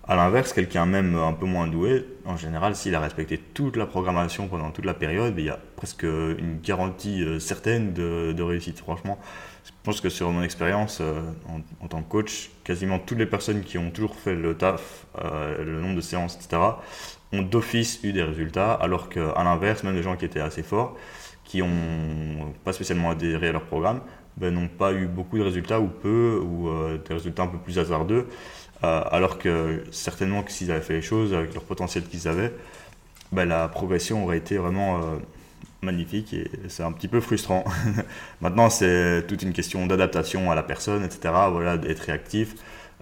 A 0.07 0.15
l'inverse, 0.15 0.53
quelqu'un 0.53 0.85
même 0.85 1.15
un 1.15 1.33
peu 1.33 1.47
moins 1.47 1.65
doué, 1.65 2.05
en 2.25 2.37
général, 2.37 2.75
s'il 2.75 2.93
a 2.93 2.99
respecté 2.99 3.39
toute 3.39 3.75
la 3.75 3.87
programmation 3.87 4.47
pendant 4.47 4.69
toute 4.69 4.85
la 4.85 4.93
période, 4.93 5.33
il 5.37 5.45
y 5.45 5.49
a 5.49 5.59
presque 5.75 6.03
une 6.03 6.59
garantie 6.61 7.23
euh, 7.23 7.39
certaine 7.39 7.91
de, 7.93 8.41
réussite. 8.43 8.79
Franchement, 8.79 9.17
je 9.63 9.71
pense 9.81 10.01
que 10.01 10.09
sur 10.09 10.29
mon 10.29 10.43
expérience 10.43 11.01
en, 11.81 11.87
tant 11.87 12.03
que 12.03 12.09
coach, 12.09 12.51
quasiment 12.63 12.99
toutes 12.99 13.17
les 13.17 13.25
personnes 13.25 13.61
qui 13.61 13.79
ont 13.79 13.89
toujours 13.89 14.15
fait 14.15 14.35
le 14.35 14.55
taf, 14.55 15.07
le 15.17 15.81
nombre 15.81 15.95
de 15.95 16.01
séances, 16.01 16.35
etc., 16.35 16.61
ont 17.33 17.41
d'office 17.41 17.99
eu 18.03 18.13
des 18.13 18.21
résultats, 18.21 18.73
alors 18.73 19.09
qu'à 19.09 19.43
l'inverse, 19.43 19.83
même 19.83 19.95
les 19.95 20.03
gens 20.03 20.15
qui 20.15 20.25
étaient 20.25 20.39
assez 20.39 20.61
forts, 20.61 20.95
qui 21.43 21.61
n'ont 21.61 22.53
pas 22.63 22.73
spécialement 22.73 23.11
adhéré 23.11 23.49
à 23.49 23.51
leur 23.53 23.63
programme 23.63 24.01
ben, 24.37 24.53
n'ont 24.53 24.67
pas 24.67 24.91
eu 24.91 25.05
beaucoup 25.07 25.37
de 25.37 25.43
résultats 25.43 25.79
ou 25.79 25.87
peu, 25.87 26.41
ou 26.43 26.67
euh, 26.67 26.97
des 26.97 27.13
résultats 27.13 27.43
un 27.43 27.47
peu 27.47 27.57
plus 27.57 27.79
hasardeux, 27.79 28.27
euh, 28.27 28.64
alors 29.11 29.37
que 29.37 29.83
certainement 29.91 30.43
que 30.43 30.51
s'ils 30.51 30.71
avaient 30.71 30.81
fait 30.81 30.93
les 30.93 31.01
choses 31.01 31.33
avec 31.33 31.53
leur 31.53 31.63
potentiel 31.63 32.03
qu'ils 32.03 32.27
avaient, 32.27 32.53
ben, 33.31 33.45
la 33.45 33.67
progression 33.67 34.23
aurait 34.23 34.37
été 34.37 34.57
vraiment 34.57 34.97
euh, 34.97 35.17
magnifique 35.81 36.33
et 36.33 36.49
c'est 36.67 36.83
un 36.83 36.91
petit 36.91 37.07
peu 37.07 37.21
frustrant. 37.21 37.63
Maintenant, 38.41 38.69
c'est 38.69 39.25
toute 39.27 39.41
une 39.43 39.53
question 39.53 39.85
d'adaptation 39.87 40.51
à 40.51 40.55
la 40.55 40.63
personne, 40.63 41.03
etc. 41.03 41.33
Voilà, 41.51 41.77
d'être 41.77 42.01
réactif. 42.01 42.55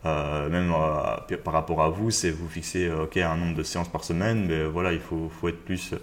même 0.04 0.74
par 1.43 1.54
rapport 1.54 1.82
à 1.82 1.89
vous, 1.89 2.12
c'est 2.12 2.32
vous 2.32 2.50
fixer 2.50 2.89
ok 2.89 3.17
un 3.17 3.38
nombre 3.38 3.56
de 3.56 3.63
séances 3.63 3.89
par 3.89 4.04
semaine, 4.04 4.46
mais 4.48 4.65
voilà, 4.65 4.91
il 4.93 5.00
faut 5.00 5.30
être 5.48 5.63
plus 5.63 5.93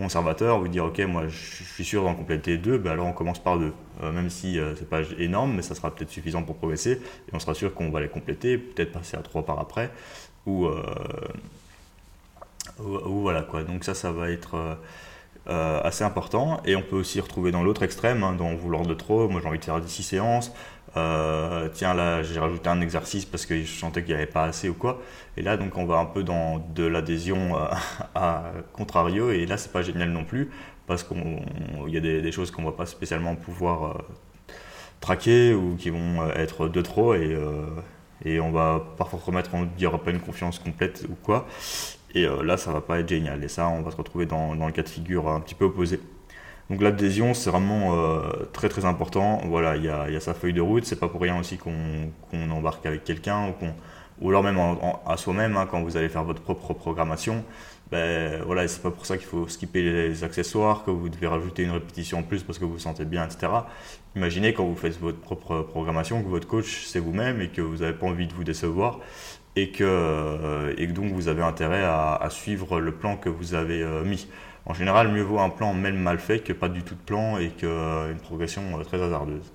conservateur, 0.00 0.58
vous 0.58 0.68
dire 0.68 0.84
ok 0.84 0.98
moi 1.00 1.28
je 1.28 1.64
suis 1.64 1.84
sûr 1.84 2.02
d'en 2.02 2.14
compléter 2.14 2.56
deux, 2.58 2.78
ben 2.78 2.92
alors 2.92 3.06
on 3.06 3.12
commence 3.12 3.38
par 3.38 3.58
deux, 3.58 3.72
euh, 4.02 4.12
même 4.12 4.30
si 4.30 4.58
euh, 4.58 4.74
c'est 4.76 4.88
pas 4.88 5.02
énorme, 5.18 5.54
mais 5.54 5.62
ça 5.62 5.74
sera 5.74 5.94
peut-être 5.94 6.10
suffisant 6.10 6.42
pour 6.42 6.56
progresser 6.56 6.92
et 6.92 7.34
on 7.34 7.38
sera 7.38 7.54
sûr 7.54 7.74
qu'on 7.74 7.90
va 7.90 8.00
les 8.00 8.08
compléter, 8.08 8.58
peut-être 8.58 8.92
passer 8.92 9.16
à 9.16 9.20
trois 9.20 9.44
par 9.44 9.58
après, 9.58 9.90
ou, 10.46 10.66
euh, 10.66 10.82
ou, 12.80 13.20
voilà 13.20 13.42
quoi. 13.42 13.62
Donc 13.62 13.84
ça 13.84 13.94
ça 13.94 14.10
va 14.12 14.30
être 14.30 14.78
assez 15.46 16.04
important 16.04 16.60
et 16.64 16.76
on 16.76 16.82
peut 16.82 16.96
aussi 16.96 17.20
retrouver 17.20 17.50
dans 17.50 17.64
l'autre 17.64 17.82
extrême, 17.82 18.22
hein, 18.22 18.32
dans 18.32 18.54
vouloir 18.54 18.82
de 18.82 18.94
trop. 18.94 19.28
Moi 19.28 19.40
j'ai 19.42 19.48
envie 19.48 19.58
de 19.58 19.64
faire 19.64 19.80
6 19.84 20.02
séances, 20.02 20.52
euh, 20.96 21.68
tiens 21.72 21.94
là 21.94 22.22
j'ai 22.22 22.40
rajouté 22.40 22.68
un 22.68 22.80
exercice 22.80 23.24
parce 23.24 23.46
que 23.46 23.62
je 23.62 23.78
sentais 23.78 24.02
qu'il 24.02 24.14
n'y 24.14 24.20
avait 24.20 24.30
pas 24.30 24.44
assez 24.44 24.68
ou 24.68 24.74
quoi. 24.74 25.00
Et 25.36 25.42
là 25.42 25.56
donc 25.56 25.76
on 25.76 25.86
va 25.86 25.98
un 25.98 26.06
peu 26.06 26.24
dans 26.24 26.58
de 26.58 26.84
l'adhésion 26.84 27.56
euh, 27.56 27.66
à, 28.14 28.44
contrario. 28.72 29.30
Et 29.30 29.46
là 29.46 29.56
c'est 29.56 29.72
pas 29.72 29.82
génial 29.82 30.10
non 30.10 30.24
plus 30.24 30.50
parce 30.86 31.04
qu'il 31.04 31.18
y 31.88 31.96
a 31.96 32.00
des, 32.00 32.32
choses 32.32 32.50
qu'on 32.50 32.64
va 32.64 32.72
pas 32.72 32.86
spécialement 32.86 33.36
pouvoir 33.36 33.84
euh, 33.84 34.02
traquer 35.00 35.54
ou 35.54 35.76
qui 35.76 35.90
vont 35.90 36.28
être 36.30 36.68
de 36.68 36.82
trop. 36.82 37.14
Et, 37.14 38.40
on 38.40 38.50
va 38.50 38.84
parfois 38.98 39.20
remettre 39.24 39.50
on 39.54 39.62
ne 39.62 39.96
pas 39.96 40.10
une 40.10 40.20
confiance 40.20 40.58
complète 40.58 41.06
ou 41.08 41.14
quoi. 41.14 41.46
Et 42.14 42.26
là 42.26 42.56
ça 42.56 42.72
va 42.72 42.80
pas 42.80 43.00
être 43.00 43.08
génial. 43.08 43.42
Et 43.44 43.48
ça 43.48 43.68
on 43.68 43.82
va 43.82 43.90
se 43.92 43.96
retrouver 43.96 44.26
dans 44.26 44.54
le 44.54 44.72
cas 44.72 44.82
de 44.82 44.88
figure 44.88 45.28
un 45.28 45.40
petit 45.40 45.54
peu 45.54 45.66
opposé 45.66 46.00
donc 46.70 46.82
l'adhésion, 46.82 47.34
c'est 47.34 47.50
vraiment 47.50 47.96
euh, 47.96 48.20
très 48.52 48.68
très 48.68 48.84
important. 48.84 49.40
Voilà, 49.46 49.76
il 49.76 49.84
y 49.84 49.88
a, 49.88 50.20
sa 50.20 50.34
feuille 50.34 50.52
de 50.52 50.60
route. 50.60 50.84
C'est 50.84 51.00
pas 51.00 51.08
pour 51.08 51.20
rien 51.20 51.38
aussi 51.38 51.58
qu'on 51.58 52.50
embarque 52.52 52.86
avec 52.86 53.02
quelqu'un 53.02 53.48
ou, 53.48 53.54
ou 54.20 54.28
alors 54.30 54.44
même 54.44 54.58
à 55.04 55.16
soi-même 55.16 55.56
hein, 55.56 55.66
quand 55.68 55.82
vous 55.82 55.96
allez 55.96 56.08
faire 56.08 56.22
votre 56.22 56.40
propre 56.40 56.72
programmation. 56.72 57.44
Ben 57.90 58.40
voilà, 58.46 58.68
c'est 58.68 58.82
pas 58.82 58.92
pour 58.92 59.04
ça 59.04 59.16
qu'il 59.16 59.26
faut 59.26 59.48
skipper 59.48 59.82
les 59.82 60.22
accessoires, 60.22 60.84
que 60.84 60.92
vous 60.92 61.08
devez 61.08 61.26
rajouter 61.26 61.64
une 61.64 61.72
répétition 61.72 62.18
en 62.18 62.22
plus 62.22 62.44
parce 62.44 62.60
que 62.60 62.64
vous 62.64 62.74
vous 62.74 62.78
sentez 62.78 63.04
bien, 63.04 63.24
etc. 63.24 63.52
Imaginez 64.14 64.54
quand 64.54 64.64
vous 64.64 64.76
faites 64.76 64.96
votre 65.00 65.18
propre 65.18 65.62
programmation 65.62 66.22
que 66.22 66.28
votre 66.28 66.46
coach 66.46 66.84
c'est 66.86 67.00
vous-même 67.00 67.40
et 67.40 67.48
que 67.48 67.62
vous 67.62 67.78
n'avez 67.78 67.94
pas 67.94 68.06
envie 68.06 68.28
de 68.28 68.32
vous 68.32 68.44
décevoir 68.44 69.00
et 69.56 69.72
que, 69.72 70.72
et 70.78 70.86
donc 70.86 71.12
vous 71.12 71.26
avez 71.26 71.42
intérêt 71.42 71.82
à, 71.82 72.28
suivre 72.30 72.78
le 72.78 72.92
plan 72.92 73.16
que 73.16 73.28
vous 73.28 73.54
avez 73.54 73.82
euh, 73.82 74.04
mis. 74.04 74.28
En 74.70 74.74
général, 74.74 75.08
mieux 75.08 75.22
vaut 75.22 75.40
un 75.40 75.50
plan 75.50 75.74
même 75.74 75.96
mal 75.96 76.20
fait 76.20 76.38
que 76.38 76.52
pas 76.52 76.68
du 76.68 76.84
tout 76.84 76.94
de 76.94 77.00
plan 77.00 77.38
et 77.38 77.48
qu'une 77.48 78.20
progression 78.22 78.62
euh, 78.78 78.84
très 78.84 79.02
hasardeuse. 79.02 79.52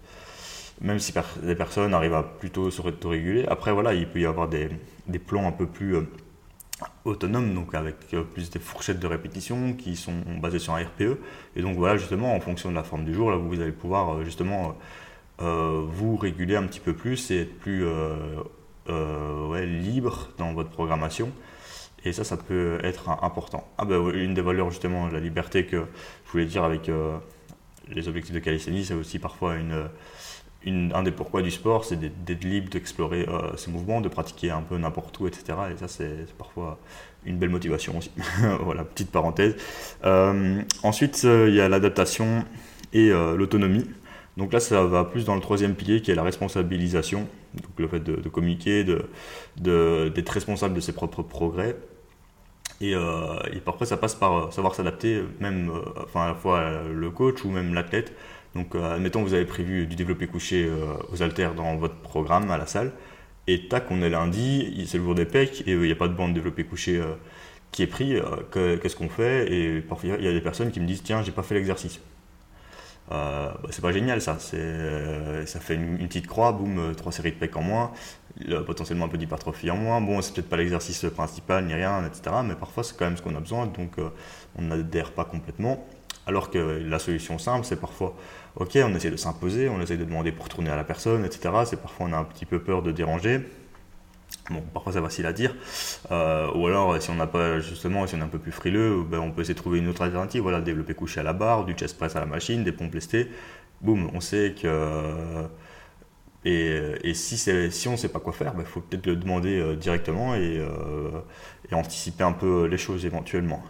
Même 0.82 0.99
si 0.99 1.13
des 1.41 1.56
personnes 1.56 1.93
arrivent 1.93 2.15
à 2.15 2.23
plutôt 2.23 2.69
se 2.69 2.82
réguler. 2.82 3.45
Après, 3.47 3.71
voilà, 3.71 3.93
il 3.93 4.10
peut 4.10 4.19
y 4.19 4.25
avoir 4.25 4.49
des, 4.49 4.69
plans 5.25 5.47
un 5.47 5.54
peu 5.54 5.67
plus 5.67 5.95
euh, 5.95 6.01
autonomes, 7.06 7.54
donc 7.54 7.73
avec 7.75 7.95
euh, 8.13 8.23
plus 8.23 8.49
des 8.49 8.60
fourchettes 8.60 8.99
de 8.99 9.08
répétition 9.08 9.71
qui 9.71 9.95
sont 9.95 10.21
basées 10.41 10.60
sur 10.60 10.73
un 10.73 10.84
RPE. 10.84 11.17
Et 11.56 11.62
donc 11.62 11.78
voilà, 11.78 11.95
justement, 11.95 12.36
en 12.36 12.41
fonction 12.41 12.69
de 12.69 12.75
la 12.75 12.84
forme 12.84 13.06
du 13.06 13.13
jour, 13.13 13.32
là, 13.32 13.38
vous 13.38 13.62
allez 13.62 13.71
pouvoir 13.71 14.21
justement 14.25 14.75
vous 15.39 16.17
réguler 16.17 16.58
un 16.58 16.63
petit 16.63 16.82
peu 16.82 16.93
plus 16.93 17.32
et 17.32 17.41
être 17.41 17.58
plus 17.60 17.86
libre 18.88 20.30
dans 20.38 20.54
votre 20.54 20.71
programmation. 20.71 21.32
Et 22.06 22.13
ça, 22.13 22.24
ça 22.24 22.38
peut 22.38 22.78
être 22.84 23.10
important. 23.10 23.68
Ah 23.78 23.86
ben, 23.86 24.10
une 24.13 24.34
des 24.34 24.41
valeurs 24.41 24.70
justement, 24.70 25.08
la 25.08 25.20
liberté 25.20 25.65
que 25.65 25.84
je 26.26 26.32
voulais 26.32 26.46
dire 26.46 26.63
avec, 26.63 26.88
euh, 26.89 27.18
les 27.89 28.08
objectifs 28.08 28.34
de 28.34 28.39
calisthénie, 28.39 28.86
c'est 28.86 28.94
aussi 28.94 29.20
parfois 29.20 29.56
une, 29.56 29.89
une, 30.63 30.94
un 30.94 31.04
des 31.04 31.12
pourquoi 31.12 31.41
du 31.41 31.52
sport, 31.52 31.86
c'est 31.86 32.00
d'être 32.00 32.44
libre 32.44 32.70
d'explorer 32.70 33.28
ces 33.58 33.72
mouvements, 33.72 34.02
de 34.02 34.10
pratiquer 34.10 34.52
un 34.52 34.62
peu 34.62 34.78
n'importe 34.78 35.20
où, 35.20 35.28
etc. 35.28 35.58
Et 35.74 35.78
ça, 35.78 35.88
c'est 35.88 36.26
parfois 36.38 36.80
une 37.26 37.38
belle 37.38 37.50
motivation 37.50 37.98
aussi. 37.98 38.12
voilà, 38.62 38.84
petite 38.84 39.12
parenthèse. 39.12 39.56
ensuite, 40.82 41.24
il 41.24 41.54
y 41.54 41.62
a 41.62 41.70
l'adaptation 41.70 42.44
et 42.94 43.10
l'autonomie. 43.10 43.86
Donc 44.38 44.52
là, 44.52 44.60
ça 44.60 44.84
va 44.86 45.06
plus 45.06 45.26
dans 45.26 45.36
le 45.36 45.41
troisième 45.41 45.76
pilier 45.76 46.02
qui 46.02 46.12
est 46.12 46.15
la 46.15 46.24
responsabilisation, 46.24 47.28
donc 47.54 47.72
le 47.78 47.88
fait 47.88 48.02
de, 48.02 48.30
communiquer, 48.30 48.84
d'être 48.84 49.08
de, 49.58 50.30
responsable 50.30 50.74
de 50.74 50.82
ses 50.82 50.91
propres 50.91 51.24
progrès. 51.24 51.76
Euh, 52.82 53.40
et, 53.54 53.60
parfois, 53.60 53.88
ça 53.88 53.98
passe 53.98 54.16
par 54.16 54.52
savoir 54.54 54.76
s'adapter, 54.76 55.24
même 55.40 55.70
euh, 55.70 55.82
enfin, 56.04 56.24
à 56.24 56.28
la 56.30 56.36
fois 56.36 56.84
le 56.94 57.10
coach 57.12 57.44
ou 57.46 57.50
même 57.50 57.74
l'athlète. 57.74 58.14
Donc, 58.56 58.76
euh, 58.76 58.96
admettons, 58.96 59.24
vous 59.24 59.34
avez 59.34 59.46
prévu 59.46 59.88
du 59.88 59.96
développé 59.96 60.28
couché 60.28 60.70
aux 61.12 61.22
haltères 61.22 61.56
dans 61.56 61.76
votre 61.78 61.96
programme 61.96 62.52
à 62.52 62.58
la 62.58 62.66
salle, 62.66 62.92
et 63.48 63.68
tac, 63.68 63.86
on 63.92 64.02
est 64.02 64.10
lundi, 64.10 64.86
c'est 64.88 64.98
le 64.98 65.04
jour 65.04 65.16
des 65.16 65.26
pecs, 65.26 65.62
et 65.68 65.72
il 65.72 65.80
n'y 65.80 65.92
a 65.92 65.96
pas 65.96 66.08
de 66.08 66.14
bande 66.14 66.34
développé 66.34 66.64
couché 66.64 67.02
qui 67.72 67.84
est 67.84 67.88
pris. 67.88 68.18
Qu'est-ce 68.52 68.96
qu'on 68.96 69.10
fait? 69.10 69.52
Et 69.54 69.82
parfois, 69.82 70.10
il 70.18 70.26
y 70.26 70.28
a 70.28 70.34
des 70.34 70.42
personnes 70.42 70.72
qui 70.72 70.80
me 70.80 70.88
disent 70.88 71.04
Tiens, 71.04 71.22
j'ai 71.24 71.32
pas 71.32 71.44
fait 71.44 71.56
l'exercice. 71.56 72.00
Euh, 73.12 73.52
bah, 73.62 73.70
c'est 73.70 73.82
pas 73.82 73.91
génial 73.91 74.20
ça, 74.22 74.38
euh, 74.56 75.46
ça 75.46 75.60
fait 75.60 75.76
une, 75.76 75.98
petite 76.08 76.28
croix, 76.28 76.52
boum, 76.52 76.80
euh, 76.80 76.94
trois 76.94 77.12
séries 77.12 77.32
de 77.32 77.38
pecs 77.38 77.56
en 77.56 77.62
moins, 77.62 77.91
potentiellement 78.65 79.06
un 79.06 79.10
peu 79.10 79.18
d'hypertrophie 79.18 79.70
en 79.70 79.78
moins. 79.78 80.02
Bon, 80.02 80.22
c'est 80.22 80.34
peut-être 80.34 80.50
pas 80.50 80.58
l'exercice 80.58 81.06
principal 81.13 81.65
ni 81.65 81.74
rien, 81.74 82.04
etc. 82.06 82.38
Mais 82.44 82.56
parfois 82.56 82.84
c'est 82.84 82.98
quand 82.98 83.06
même 83.06 83.18
ce 83.18 83.22
qu'on 83.22 83.36
a 83.36 83.39
besoin, 83.39 83.68
donc 83.68 83.94
on 84.58 84.62
n'adhère 84.62 85.12
pas 85.12 85.26
complètement. 85.26 85.86
Alors 86.28 86.50
que 86.50 86.58
la 86.58 86.98
solution 86.98 87.38
simple, 87.38 87.65
c'est 87.65 87.80
parfois, 87.80 88.15
ok, 88.56 88.80
on 88.84 88.96
essaie 88.96 89.12
de 89.12 89.15
s'imposer, 89.18 89.70
on 89.70 89.80
essaie 89.80 89.98
de 89.98 90.06
demander 90.06 90.32
pour 90.32 90.50
tourner 90.50 90.72
à 90.72 90.76
la 90.76 90.84
personne, 90.84 91.24
etc. 91.24 91.54
C'est 91.65 91.80
parfois 91.80 92.08
on 92.10 92.13
a 92.13 92.18
un 92.18 92.24
petit 92.24 92.46
peu 92.46 92.60
peur 92.60 92.82
de 92.82 92.91
déranger. 92.91 93.41
Bon, 94.51 94.62
parfois 94.73 94.93
c'est 94.93 95.01
facile 95.01 95.25
à 95.25 95.34
dire. 95.34 95.55
Euh, 96.12 96.51
ou 96.53 96.67
alors, 96.67 97.01
si 97.01 97.10
on 97.10 97.15
n'a 97.15 97.25
pas, 97.25 97.60
justement, 97.60 98.05
si 98.05 98.15
on 98.15 98.19
est 98.19 98.21
un 98.21 98.27
peu 98.27 98.38
plus 98.38 98.51
frileux, 98.51 99.03
ben, 99.03 99.19
on 99.19 99.31
peut 99.31 99.41
essayer 99.41 99.55
de 99.55 99.60
trouver 99.60 99.79
une 99.79 99.88
autre 99.88 100.03
alternative. 100.03 100.43
Voilà, 100.43 100.62
développer 100.62 100.93
couché 100.93 101.19
à 101.19 101.23
la 101.23 101.34
barre, 101.34 101.65
du 101.65 101.73
chest 101.73 101.97
press 101.97 102.15
à 102.15 102.19
la 102.19 102.27
machine, 102.27 102.63
des 102.63 102.71
pompes 102.71 102.93
lestées. 102.93 103.29
Boum, 103.81 104.10
on 104.13 104.19
sait 104.21 104.53
que. 104.60 105.47
Et, 106.47 107.13
si, 107.15 107.38
si 107.38 107.88
on 107.88 107.93
ne 107.93 107.97
sait 107.97 108.10
pas 108.10 108.19
quoi 108.19 108.34
faire, 108.34 108.51
il 108.53 108.58
ben, 108.60 108.65
faut 108.65 108.81
peut-être 108.81 109.08
le 109.08 109.15
demander 109.15 109.60
euh, 109.60 109.75
directement 109.75 110.36
et, 110.36 110.60
euh, 110.60 111.10
et, 111.71 111.73
anticiper 111.73 112.23
un 112.23 112.34
peu 112.34 112.65
les 112.65 112.77
choses 112.77 113.03
éventuellement. 113.05 113.63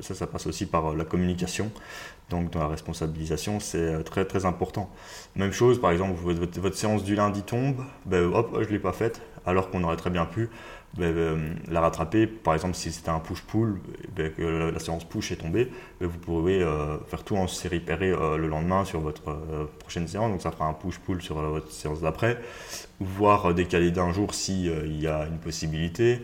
ça, 0.00 0.14
ça 0.14 0.26
passe 0.26 0.46
aussi 0.46 0.64
par 0.64 0.94
la 0.94 1.04
communication. 1.04 1.70
Donc 2.30 2.50
dans 2.50 2.60
la 2.60 2.68
responsabilisation, 2.68 3.60
c'est 3.60 3.78
euh, 3.78 4.02
très 4.02 4.24
très 4.24 4.46
important. 4.46 4.90
Même 5.36 5.52
chose, 5.52 5.80
par 5.80 5.92
exemple, 5.92 6.14
votre, 6.20 6.76
séance 6.76 7.04
du 7.04 7.14
lundi 7.14 7.42
tombe, 7.42 7.84
ben, 8.04 8.24
hop, 8.24 8.50
je 8.54 8.66
ne 8.66 8.72
l'ai 8.72 8.78
pas 8.78 8.92
faite, 8.92 9.22
alors 9.46 9.70
qu'on 9.70 9.82
aurait 9.84 9.96
très 9.96 10.10
bien 10.10 10.26
pu 10.26 10.48
ben, 10.96 11.14
ben, 11.14 11.56
la 11.68 11.80
rattraper. 11.80 12.26
Par 12.26 12.54
exemple, 12.54 12.74
si 12.74 12.92
c'était 12.92 13.10
un 13.10 13.20
push-pull, 13.20 13.80
ben, 14.14 14.32
que 14.32 14.70
la, 14.72 14.78
séance 14.78 15.04
push 15.04 15.32
est 15.32 15.36
tombée, 15.36 15.70
vous 16.00 16.18
pouvez 16.18 16.62
euh, 16.62 16.98
faire 17.08 17.22
tout 17.22 17.36
en 17.36 17.46
série 17.46 17.80
pairée 17.80 18.10
euh, 18.10 18.36
le 18.36 18.48
lendemain 18.48 18.84
sur 18.84 19.00
votre 19.00 19.36
prochaine 19.78 20.08
séance. 20.08 20.30
Donc 20.30 20.42
ça 20.42 20.50
fera 20.50 20.66
un 20.66 20.74
push-pull 20.74 21.22
sur 21.22 21.36
votre 21.36 21.70
séance 21.70 22.00
d'après. 22.00 22.40
Voire 23.00 23.54
décaler 23.54 23.90
d'un 23.90 24.12
jour 24.12 24.34
s'il 24.34 24.66
il 24.66 25.00
y 25.00 25.06
a 25.06 25.26
une 25.26 25.38
possibilité 25.38 26.20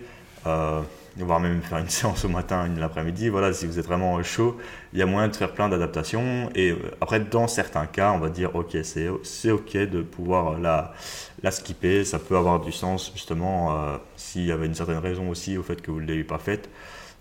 voire 1.16 1.40
même 1.40 1.62
faire 1.62 1.78
une 1.78 1.88
séance 1.90 2.24
au 2.24 2.28
matin, 2.28 2.66
une 2.66 2.78
l'après-midi. 2.78 3.28
Voilà, 3.28 3.52
si 3.52 3.66
vous 3.66 3.78
êtes 3.78 3.86
vraiment 3.86 4.22
chaud, 4.22 4.56
il 4.92 4.98
y 4.98 5.02
a 5.02 5.06
moyen 5.06 5.28
de 5.28 5.36
faire 5.36 5.52
plein 5.52 5.68
d'adaptations. 5.68 6.50
Et 6.54 6.70
euh, 6.70 6.76
après, 7.00 7.20
dans 7.20 7.48
certains 7.48 7.86
cas, 7.86 8.12
on 8.12 8.18
va 8.18 8.30
dire, 8.30 8.54
ok, 8.54 8.76
c'est 8.82 9.50
ok 9.50 9.76
de 9.76 10.02
pouvoir 10.02 10.58
la, 10.58 10.94
la 11.42 11.50
skipper. 11.50 12.04
Ça 12.04 12.18
peut 12.18 12.36
avoir 12.36 12.60
du 12.60 12.72
sens, 12.72 13.12
justement, 13.14 13.76
euh, 13.76 13.98
s'il 14.16 14.46
y 14.46 14.52
avait 14.52 14.66
une 14.66 14.74
certaine 14.74 14.98
raison 14.98 15.28
aussi 15.30 15.56
au 15.56 15.62
fait 15.62 15.80
que 15.80 15.90
vous 15.90 16.00
ne 16.00 16.06
l'ayez 16.06 16.24
pas 16.24 16.38
faite. 16.38 16.68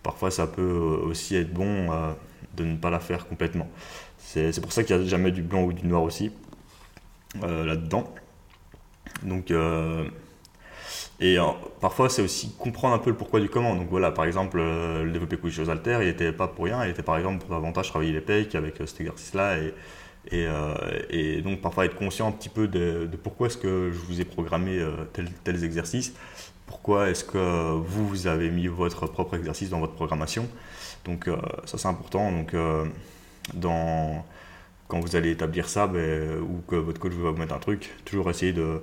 Parfois, 0.03 0.31
ça 0.31 0.47
peut 0.47 0.61
aussi 0.61 1.35
être 1.35 1.53
bon 1.53 1.91
euh, 1.91 2.11
de 2.55 2.63
ne 2.63 2.77
pas 2.77 2.89
la 2.89 2.99
faire 2.99 3.27
complètement. 3.27 3.69
C'est 4.17 4.61
pour 4.61 4.71
ça 4.71 4.83
qu'il 4.83 4.95
n'y 4.95 5.03
a 5.03 5.07
jamais 5.07 5.31
du 5.31 5.41
blanc 5.41 5.63
ou 5.63 5.73
du 5.73 5.85
noir 5.85 6.03
aussi 6.03 6.31
là-dedans. 7.41 8.13
Donc, 9.23 9.51
et 11.21 11.37
euh, 11.37 11.43
parfois, 11.79 12.09
c'est 12.09 12.23
aussi 12.23 12.51
comprendre 12.57 12.95
un 12.95 12.97
peu 12.97 13.11
le 13.11 13.15
pourquoi 13.15 13.39
du 13.39 13.47
comment. 13.47 13.75
Donc 13.75 13.89
voilà, 13.89 14.11
par 14.11 14.25
exemple, 14.25 14.57
euh, 14.59 15.03
le 15.03 15.11
développé 15.11 15.37
couché 15.37 15.61
aux 15.61 15.69
haltères, 15.69 16.01
il 16.01 16.07
n'était 16.07 16.33
pas 16.33 16.47
pour 16.47 16.65
rien, 16.65 16.83
il 16.83 16.89
était 16.89 17.03
par 17.03 17.17
exemple 17.17 17.45
pour 17.45 17.51
davantage 17.51 17.89
travailler 17.89 18.11
les 18.11 18.21
pecs 18.21 18.55
avec 18.55 18.81
euh, 18.81 18.87
cet 18.87 19.01
exercice-là. 19.01 19.57
Et, 20.31 21.41
donc 21.41 21.61
parfois 21.61 21.85
être 21.85 21.95
conscient 21.95 22.27
un 22.27 22.31
petit 22.31 22.49
peu 22.49 22.67
de, 22.67 23.09
pourquoi 23.23 23.47
est-ce 23.47 23.57
que 23.57 23.91
je 23.91 23.97
vous 23.99 24.21
ai 24.21 24.25
programmé 24.25 24.79
tel, 25.13 25.31
tels 25.43 25.63
exercices, 25.63 26.13
pourquoi 26.67 27.09
est-ce 27.09 27.23
que 27.23 27.73
vous, 27.73 28.07
vous 28.07 28.27
avez 28.27 28.51
mis 28.51 28.67
votre 28.67 29.07
propre 29.07 29.35
exercice 29.35 29.71
dans 29.71 29.79
votre 29.79 29.93
programmation. 29.93 30.47
Donc 31.05 31.27
ça 31.65 31.79
c'est 31.79 31.87
important. 31.87 32.31
Donc 32.31 32.55
quand 34.87 34.99
vous 34.99 35.15
allez 35.15 35.31
établir 35.31 35.67
ça, 35.67 35.87
ben, 35.87 36.39
ou 36.39 36.61
que 36.67 36.75
votre 36.75 36.99
coach 36.99 37.13
va 37.13 37.31
vous 37.31 37.37
mettre 37.37 37.55
un 37.55 37.59
truc, 37.59 37.89
toujours 38.05 38.29
essayer 38.29 38.53
de 38.53 38.79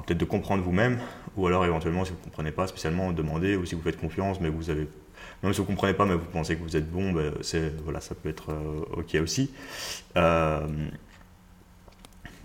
peut-être 0.00 0.18
de 0.18 0.24
comprendre 0.24 0.62
vous-même, 0.62 0.98
ou 1.36 1.46
alors 1.46 1.64
éventuellement 1.64 2.04
si 2.04 2.12
vous 2.12 2.18
ne 2.18 2.24
comprenez 2.24 2.52
pas 2.52 2.66
spécialement, 2.66 3.12
demander, 3.12 3.56
ou 3.56 3.66
si 3.66 3.74
vous 3.74 3.82
faites 3.82 4.00
confiance, 4.00 4.40
mais 4.40 4.48
vous 4.48 4.70
avez, 4.70 4.88
même 5.42 5.52
si 5.52 5.58
vous 5.58 5.64
ne 5.64 5.68
comprenez 5.68 5.94
pas, 5.94 6.06
mais 6.06 6.14
vous 6.14 6.26
pensez 6.32 6.56
que 6.56 6.62
vous 6.62 6.76
êtes 6.76 6.90
bon, 6.90 7.12
ben, 7.12 7.32
c'est, 7.40 7.72
voilà, 7.82 8.00
ça 8.00 8.14
peut 8.14 8.28
être 8.28 8.50
euh, 8.50 8.98
ok 8.98 9.16
aussi. 9.22 9.50
Euh, 10.16 10.66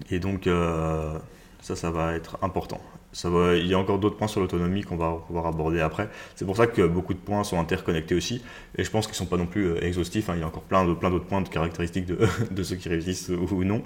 et 0.10 0.20
donc 0.20 0.48
euh, 0.48 1.18
ça, 1.62 1.76
ça 1.76 1.92
va 1.92 2.14
être 2.14 2.38
important. 2.42 2.82
Il 3.26 3.66
y 3.66 3.74
a 3.74 3.80
encore 3.80 3.98
d'autres 3.98 4.18
points 4.18 4.28
sur 4.28 4.42
l'autonomie 4.42 4.84
qu'on 4.84 4.98
va 4.98 5.16
pouvoir 5.26 5.48
aborder 5.48 5.82
après. 5.82 6.08
C'est 6.36 6.46
pour 6.46 6.56
ça 6.56 6.68
que 6.68 6.86
beaucoup 6.86 7.16
de 7.16 7.20
points 7.20 7.44
sont 7.44 7.60
interconnectés 7.60 8.14
aussi. 8.14 8.44
Et 8.78 8.84
je 8.84 8.92
pense 8.92 9.08
qu'ils 9.08 9.14
ne 9.14 9.18
sont 9.18 9.26
pas 9.26 9.38
non 9.38 9.48
plus 9.48 9.76
exhaustifs. 9.78 10.30
Hein. 10.30 10.34
Il 10.36 10.42
y 10.42 10.44
a 10.44 10.48
encore 10.48 10.62
plein, 10.62 10.86
de, 10.86 10.94
plein 10.94 11.10
d'autres 11.10 11.26
points 11.26 11.42
de 11.42 11.50
caractéristiques 11.50 12.06
de 12.06 12.64
ceux 12.64 12.76
qui 12.76 12.90
réussissent 12.90 13.30
ou 13.30 13.64
non. 13.64 13.82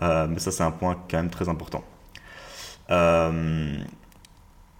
mais 0.00 0.38
ça, 0.38 0.50
c'est 0.50 0.64
un 0.64 0.72
point 0.72 0.96
quand 1.08 1.18
même 1.18 1.30
très 1.30 1.48
important. 1.48 1.84
Euh, 2.92 3.76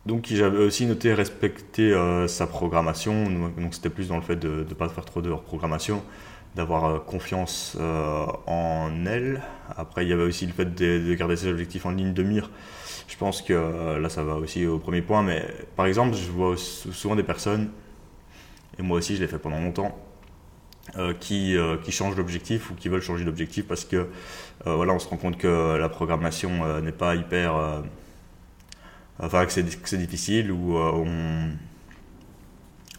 donc 0.05 0.27
j'avais 0.31 0.59
aussi 0.59 0.87
noté 0.87 1.15
respecter 1.15 1.93
euh, 1.93 2.29
sa 2.29 2.47
programmation, 2.47 3.31
donc 3.31 3.75
c'était 3.75 3.89
plus 3.89 4.09
dans 4.09 4.17
le 4.17 4.23
fait 4.23 4.37
de 4.37 4.67
ne 4.69 4.75
pas 4.75 4.89
faire 4.89 5.05
trop 5.05 5.23
de 5.23 5.31
reprogrammation, 5.31 6.03
d'avoir 6.55 6.85
euh, 6.85 6.99
confiance 6.99 7.77
en 8.47 8.91
elle. 9.07 9.43
Après 9.77 10.05
il 10.05 10.09
y 10.09 10.13
avait 10.13 10.25
aussi 10.25 10.47
le 10.47 10.53
fait 10.53 10.75
de, 10.75 11.15
garder 11.15 11.37
ses 11.37 11.49
objectifs 11.49 11.87
en 11.87 11.93
ligne 11.93 12.13
de 12.13 12.23
mire. 12.23 12.51
Je 13.09 13.17
pense 13.17 13.43
que 13.43 13.99
là 13.99 14.09
ça 14.09 14.25
va 14.25 14.35
aussi 14.35 14.67
au 14.67 14.79
premier 14.79 15.03
point, 15.03 15.23
mais 15.23 15.47
par 15.77 15.87
exemple 15.87 16.17
je 16.17 16.31
vois 16.31 16.57
souvent 16.57 17.17
des 17.17 17.23
personnes, 17.23 17.71
et 18.79 18.83
moi 18.83 18.99
aussi 18.99 19.17
je 19.17 19.21
l'ai 19.21 19.29
fait 19.29 19.39
pendant 19.39 19.61
longtemps, 19.61 19.97
qui, 21.21 21.57
qui 21.85 21.93
changent 21.93 22.17
d'objectif 22.17 22.71
ou 22.71 22.75
qui 22.75 22.89
veulent 22.89 23.03
changer 23.03 23.25
d'objectif 23.25 23.67
parce 23.67 23.85
que 23.85 24.09
voilà 24.65 24.95
on 24.95 24.99
se 24.99 25.09
rend 25.09 25.17
compte 25.17 25.37
que 25.37 25.77
la 25.77 25.89
programmation 25.89 26.81
n'est 26.81 26.93
pas 26.93 27.15
hyper 27.15 27.83
enfin 29.23 29.47
que 29.47 29.53
c'est 29.53 29.99
difficile 29.99 30.51
ou 30.51 30.77
euh, 30.77 31.05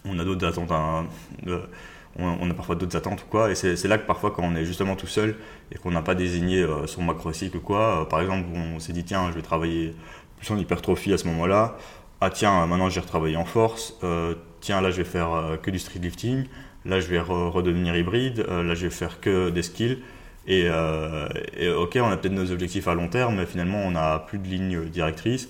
on, 0.05 0.19
a 0.19 0.23
d'autres 0.23 0.47
attentes 0.47 0.71
euh, 1.47 1.59
on, 2.17 2.49
a 2.49 2.53
parfois 2.53 2.75
d'autres 2.75 2.95
attentes 2.95 3.23
ou 3.23 3.25
quoi. 3.25 3.51
Et 3.51 3.55
c'est 3.55 3.87
là 3.87 3.97
que 3.97 4.07
parfois 4.07 4.31
quand 4.31 4.43
on 4.43 4.55
est 4.55 4.65
justement 4.65 4.95
tout 4.95 5.07
seul 5.07 5.35
et 5.71 5.77
qu'on 5.77 5.91
n'a 5.91 6.01
pas 6.01 6.15
désigné 6.15 6.61
euh, 6.61 6.87
son 6.87 7.03
macro-cycle 7.03 7.57
ou 7.57 7.59
quoi 7.59 8.07
par 8.07 8.21
exemple 8.21 8.47
on 8.55 8.79
s'est 8.79 8.93
dit 8.93 9.03
tiens 9.03 9.29
je 9.31 9.35
vais 9.35 9.41
travailler 9.41 9.95
plus 10.37 10.49
en 10.51 10.57
hypertrophie 10.57 11.13
à 11.13 11.17
ce 11.17 11.27
moment 11.27 11.45
là 11.45 11.77
ah 12.21 12.29
tiens 12.29 12.65
maintenant 12.67 12.89
je 12.89 12.95
vais 12.95 13.01
retravailler 13.01 13.37
en 13.37 13.45
force. 13.45 13.99
Tiens 14.61 14.79
là 14.79 14.91
je 14.91 14.97
vais 14.97 15.03
faire 15.03 15.59
que 15.61 15.71
du 15.71 15.79
street 15.79 15.99
lifting 15.99 16.45
là 16.85 17.01
je 17.01 17.07
vais 17.07 17.19
redevenir 17.19 17.95
hybride. 17.97 18.45
Là 18.47 18.75
je 18.75 18.85
vais 18.85 18.91
faire 18.91 19.19
que 19.19 19.49
des 19.49 19.63
skills. 19.63 19.99
Et, 20.47 20.69
et 21.57 21.69
ok 21.69 21.97
on 22.01 22.09
a 22.09 22.15
peut-être 22.15 22.33
nos 22.33 22.51
objectifs 22.51 22.87
à 22.87 22.93
long 22.93 23.09
terme 23.09 23.35
mais 23.37 23.45
finalement 23.45 23.79
on 23.79 23.91
n'a 23.91 24.19
plus 24.19 24.39
de 24.39 24.47
ligne 24.47 24.85
directrice 24.85 25.49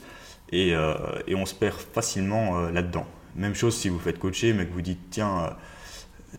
euh, 0.54 0.96
et, 1.28 1.36
on 1.36 1.46
se 1.46 1.56
perd 1.56 1.76
facilement 1.76 2.58
euh, 2.60 2.72
là-dedans. 2.72 3.06
Même 3.36 3.56
chose 3.56 3.76
si 3.76 3.90
vous 3.90 4.00
faites 4.00 4.20
coacher, 4.20 4.54
mais 4.54 4.66
que 4.66 4.74
vous 4.74 4.82
dites 4.82 5.00
tiens, 5.10 5.46
euh, 5.46 5.50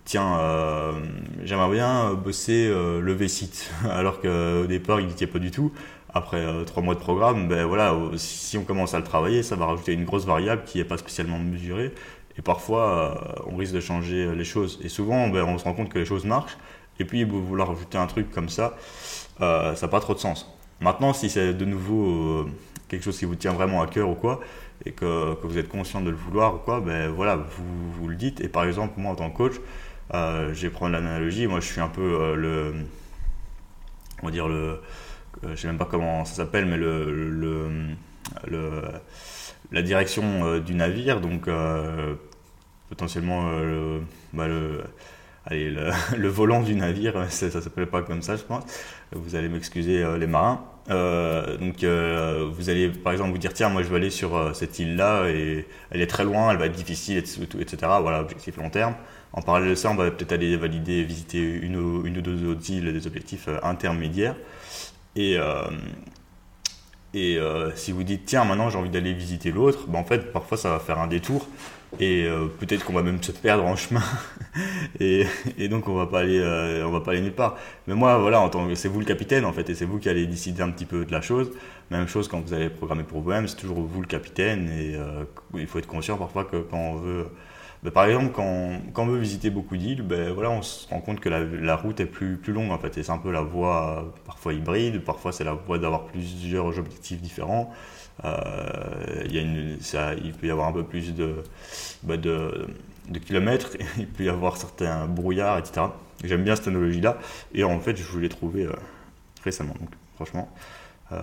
tiens, 0.04 0.38
j'aimerais 1.42 1.72
bien 1.72 2.14
bosser 2.14 2.68
le 2.68 3.12
V-site, 3.12 3.70
alors 3.90 4.20
qu'au 4.20 4.66
départ 4.66 5.00
il 5.00 5.06
n'y 5.06 5.12
était 5.12 5.26
pas 5.26 5.40
du 5.40 5.50
tout. 5.50 5.72
Après 6.16 6.64
trois 6.64 6.82
mois 6.82 6.94
de 6.94 7.00
programme, 7.00 7.48
ben 7.48 7.64
voilà, 7.64 7.96
si 8.16 8.56
on 8.56 8.62
commence 8.62 8.94
à 8.94 8.98
le 8.98 9.04
travailler, 9.04 9.42
ça 9.42 9.56
va 9.56 9.66
rajouter 9.66 9.92
une 9.92 10.04
grosse 10.04 10.24
variable 10.24 10.62
qui 10.64 10.78
n'est 10.78 10.84
pas 10.84 10.96
spécialement 10.98 11.40
mesurée. 11.40 11.92
Et 12.38 12.42
parfois, 12.42 13.42
on 13.46 13.56
risque 13.56 13.74
de 13.74 13.80
changer 13.80 14.32
les 14.32 14.44
choses. 14.44 14.78
Et 14.84 14.88
souvent, 14.88 15.28
ben, 15.28 15.42
on 15.42 15.58
se 15.58 15.64
rend 15.64 15.74
compte 15.74 15.88
que 15.88 15.98
les 15.98 16.04
choses 16.04 16.24
marchent. 16.24 16.56
Et 17.00 17.04
puis, 17.04 17.24
vouloir 17.24 17.68
rajouter 17.68 17.98
un 17.98 18.06
truc 18.06 18.30
comme 18.30 18.48
ça, 18.48 18.76
ça 19.40 19.74
n'a 19.82 19.88
pas 19.88 19.98
trop 19.98 20.14
de 20.14 20.20
sens. 20.20 20.53
Maintenant, 20.80 21.12
si 21.12 21.30
c'est 21.30 21.54
de 21.54 21.64
nouveau 21.64 22.46
quelque 22.88 23.02
chose 23.02 23.18
qui 23.18 23.24
vous 23.24 23.36
tient 23.36 23.52
vraiment 23.52 23.82
à 23.82 23.86
cœur 23.86 24.08
ou 24.08 24.14
quoi, 24.14 24.40
et 24.84 24.92
que, 24.92 25.36
vous 25.42 25.58
êtes 25.58 25.68
conscient 25.68 26.00
de 26.00 26.10
le 26.10 26.16
vouloir 26.16 26.56
ou 26.56 26.58
quoi, 26.58 26.80
ben 26.80 27.08
voilà, 27.10 27.36
vous, 27.36 27.92
vous 27.92 28.08
le 28.08 28.16
dites. 28.16 28.40
Et 28.40 28.48
par 28.48 28.64
exemple, 28.64 28.94
moi 28.98 29.12
en 29.12 29.16
tant 29.16 29.30
que 29.30 29.36
coach, 29.36 29.54
euh, 30.12 30.52
je 30.52 30.62
vais 30.62 30.70
prendre 30.70 30.92
l'analogie, 30.92 31.46
moi 31.46 31.60
je 31.60 31.66
suis 31.66 31.80
un 31.80 31.88
peu 31.88 32.02
euh, 32.02 32.34
le, 32.34 32.74
on 34.22 34.26
va 34.26 34.32
dire 34.32 34.48
le, 34.48 34.80
je 35.42 35.54
sais 35.54 35.66
même 35.66 35.78
pas 35.78 35.86
comment 35.86 36.24
ça 36.24 36.34
s'appelle, 36.34 36.66
mais 36.66 36.76
le, 36.76 37.30
le, 37.30 38.82
la 39.72 39.82
direction 39.82 40.58
du 40.58 40.74
navire, 40.74 41.20
donc 41.20 41.48
potentiellement 42.88 43.50
bah, 44.32 44.46
le, 44.46 44.82
allez, 45.46 45.70
le, 46.16 46.28
volant 46.28 46.62
du 46.62 46.74
navire, 46.74 47.30
ça, 47.30 47.50
ça 47.50 47.60
s'appelait 47.60 47.86
pas 47.86 48.02
comme 48.02 48.22
ça, 48.22 48.36
je 48.36 48.42
pense. 48.42 48.64
Vous 49.14 49.36
allez 49.36 49.48
m'excuser, 49.48 50.04
les 50.18 50.26
marins. 50.26 50.64
Euh, 50.90 51.56
donc 51.56 51.82
euh, 51.82 52.50
vous 52.52 52.68
allez 52.68 52.90
par 52.90 53.14
exemple 53.14 53.30
vous 53.30 53.38
dire 53.38 53.54
tiens 53.54 53.70
moi 53.70 53.82
je 53.82 53.88
vais 53.88 53.96
aller 53.96 54.10
sur 54.10 54.36
euh, 54.36 54.52
cette 54.52 54.78
île 54.78 54.96
là 54.96 55.26
et 55.30 55.66
elle 55.90 56.02
est 56.02 56.06
très 56.06 56.24
loin, 56.24 56.50
elle 56.50 56.58
va 56.58 56.66
être 56.66 56.72
difficile 56.72 57.16
etc. 57.16 57.76
Voilà 57.80 58.20
objectif 58.20 58.56
long 58.58 58.68
terme. 58.68 58.94
En 59.32 59.40
parallèle 59.40 59.70
de 59.70 59.74
ça 59.74 59.90
on 59.90 59.94
va 59.94 60.10
peut-être 60.10 60.32
aller 60.32 60.56
valider 60.56 61.02
visiter 61.02 61.40
une 61.40 61.76
ou, 61.76 62.06
une 62.06 62.18
ou 62.18 62.20
deux 62.20 62.46
autres 62.50 62.70
îles 62.70 62.92
des 62.92 63.06
objectifs 63.06 63.48
intermédiaires. 63.62 64.36
Et, 65.16 65.38
et 67.14 67.38
si 67.74 67.92
vous 67.92 68.02
dites 68.02 68.26
tiens 68.26 68.44
maintenant 68.44 68.68
j'ai 68.68 68.78
envie 68.78 68.90
d'aller 68.90 69.14
visiter 69.14 69.52
l'autre, 69.52 69.86
ben, 69.88 69.98
en 70.00 70.04
fait 70.04 70.32
parfois 70.32 70.58
ça 70.58 70.70
va 70.70 70.78
faire 70.80 70.98
un 70.98 71.06
détour 71.06 71.48
et 72.00 72.24
euh, 72.24 72.46
peut-être 72.46 72.84
qu'on 72.84 72.92
va 72.92 73.02
même 73.02 73.22
se 73.22 73.32
perdre 73.32 73.64
en 73.64 73.76
chemin. 73.76 74.02
Et, 75.00 75.26
et, 75.58 75.66
donc 75.66 75.88
on 75.88 75.94
va 75.94 76.06
pas 76.06 76.20
aller 76.20 76.38
euh, 76.38 76.86
on 76.86 76.92
va 76.92 77.00
pas 77.00 77.10
aller 77.10 77.20
nulle 77.20 77.32
part. 77.32 77.56
Mais 77.88 77.94
moi 77.94 78.18
voilà 78.18 78.40
en 78.40 78.48
tant 78.48 78.68
que 78.68 78.76
c'est 78.76 78.86
vous 78.86 79.00
le 79.00 79.04
capitaine 79.04 79.44
en 79.44 79.52
fait 79.52 79.68
et 79.68 79.74
c'est 79.74 79.84
vous 79.84 79.98
qui 79.98 80.08
allez 80.08 80.26
décider 80.26 80.62
un 80.62 80.70
petit 80.70 80.84
peu 80.84 81.04
de 81.04 81.10
la 81.10 81.20
chose. 81.20 81.50
Même 81.90 82.06
chose 82.06 82.28
quand 82.28 82.40
vous 82.40 82.54
allez 82.54 82.70
programmer 82.70 83.02
pour 83.02 83.20
vous-même 83.20 83.48
c'est 83.48 83.56
toujours 83.56 83.80
vous 83.80 84.00
le 84.00 84.06
capitaine 84.06 84.68
et 84.68 84.94
euh, 84.94 85.24
il 85.54 85.66
faut 85.66 85.80
être 85.80 85.88
conscient 85.88 86.16
parfois 86.16 86.44
que 86.44 86.58
quand 86.58 86.78
on 86.78 86.94
veut 86.96 87.26
ben, 87.82 87.90
par 87.90 88.04
exemple 88.04 88.30
quand, 88.32 88.80
quand, 88.92 89.02
on 89.02 89.06
veut 89.06 89.18
visiter 89.18 89.50
beaucoup 89.50 89.76
d'îles 89.76 90.02
ben 90.02 90.32
voilà 90.32 90.50
on 90.50 90.62
se 90.62 90.88
rend 90.88 91.00
compte 91.00 91.18
que 91.18 91.28
la, 91.28 91.40
la, 91.42 91.74
route 91.74 91.98
est 91.98 92.06
plus 92.06 92.36
plus 92.36 92.52
longue 92.52 92.70
en 92.70 92.78
fait 92.78 92.96
et 92.96 93.02
c'est 93.02 93.12
un 93.12 93.18
peu 93.18 93.32
la 93.32 93.42
voie 93.42 94.14
parfois 94.24 94.52
hybride 94.52 95.00
parfois 95.02 95.32
c'est 95.32 95.44
la 95.44 95.54
voie 95.54 95.78
d'avoir 95.78 96.04
plusieurs 96.04 96.78
objectifs 96.78 97.20
différents. 97.20 97.72
euh, 97.72 98.03
ça, 98.22 100.14
il 100.22 100.32
peut 100.32 100.46
y 100.46 100.50
avoir 100.50 100.68
un 100.68 100.72
peu 100.72 100.84
plus 100.84 101.14
de, 101.14 101.42
bah 102.02 102.16
kilomètres, 103.26 103.70
il 103.98 104.06
peut 104.06 104.24
y 104.24 104.28
avoir 104.28 104.56
certains 104.56 105.06
brouillards, 105.06 105.58
etc. 105.58 105.86
J'aime 106.22 106.44
bien 106.44 106.56
cette 106.56 106.68
analogie-là, 106.68 107.18
et 107.52 107.64
en 107.64 107.80
fait, 107.80 107.96
je 107.96 108.18
l'ai 108.18 108.28
trouvé 108.28 108.64
euh, 108.64 108.72
récemment, 109.42 109.74
donc 109.78 109.90
franchement, 110.14 110.48
euh, 111.12 111.20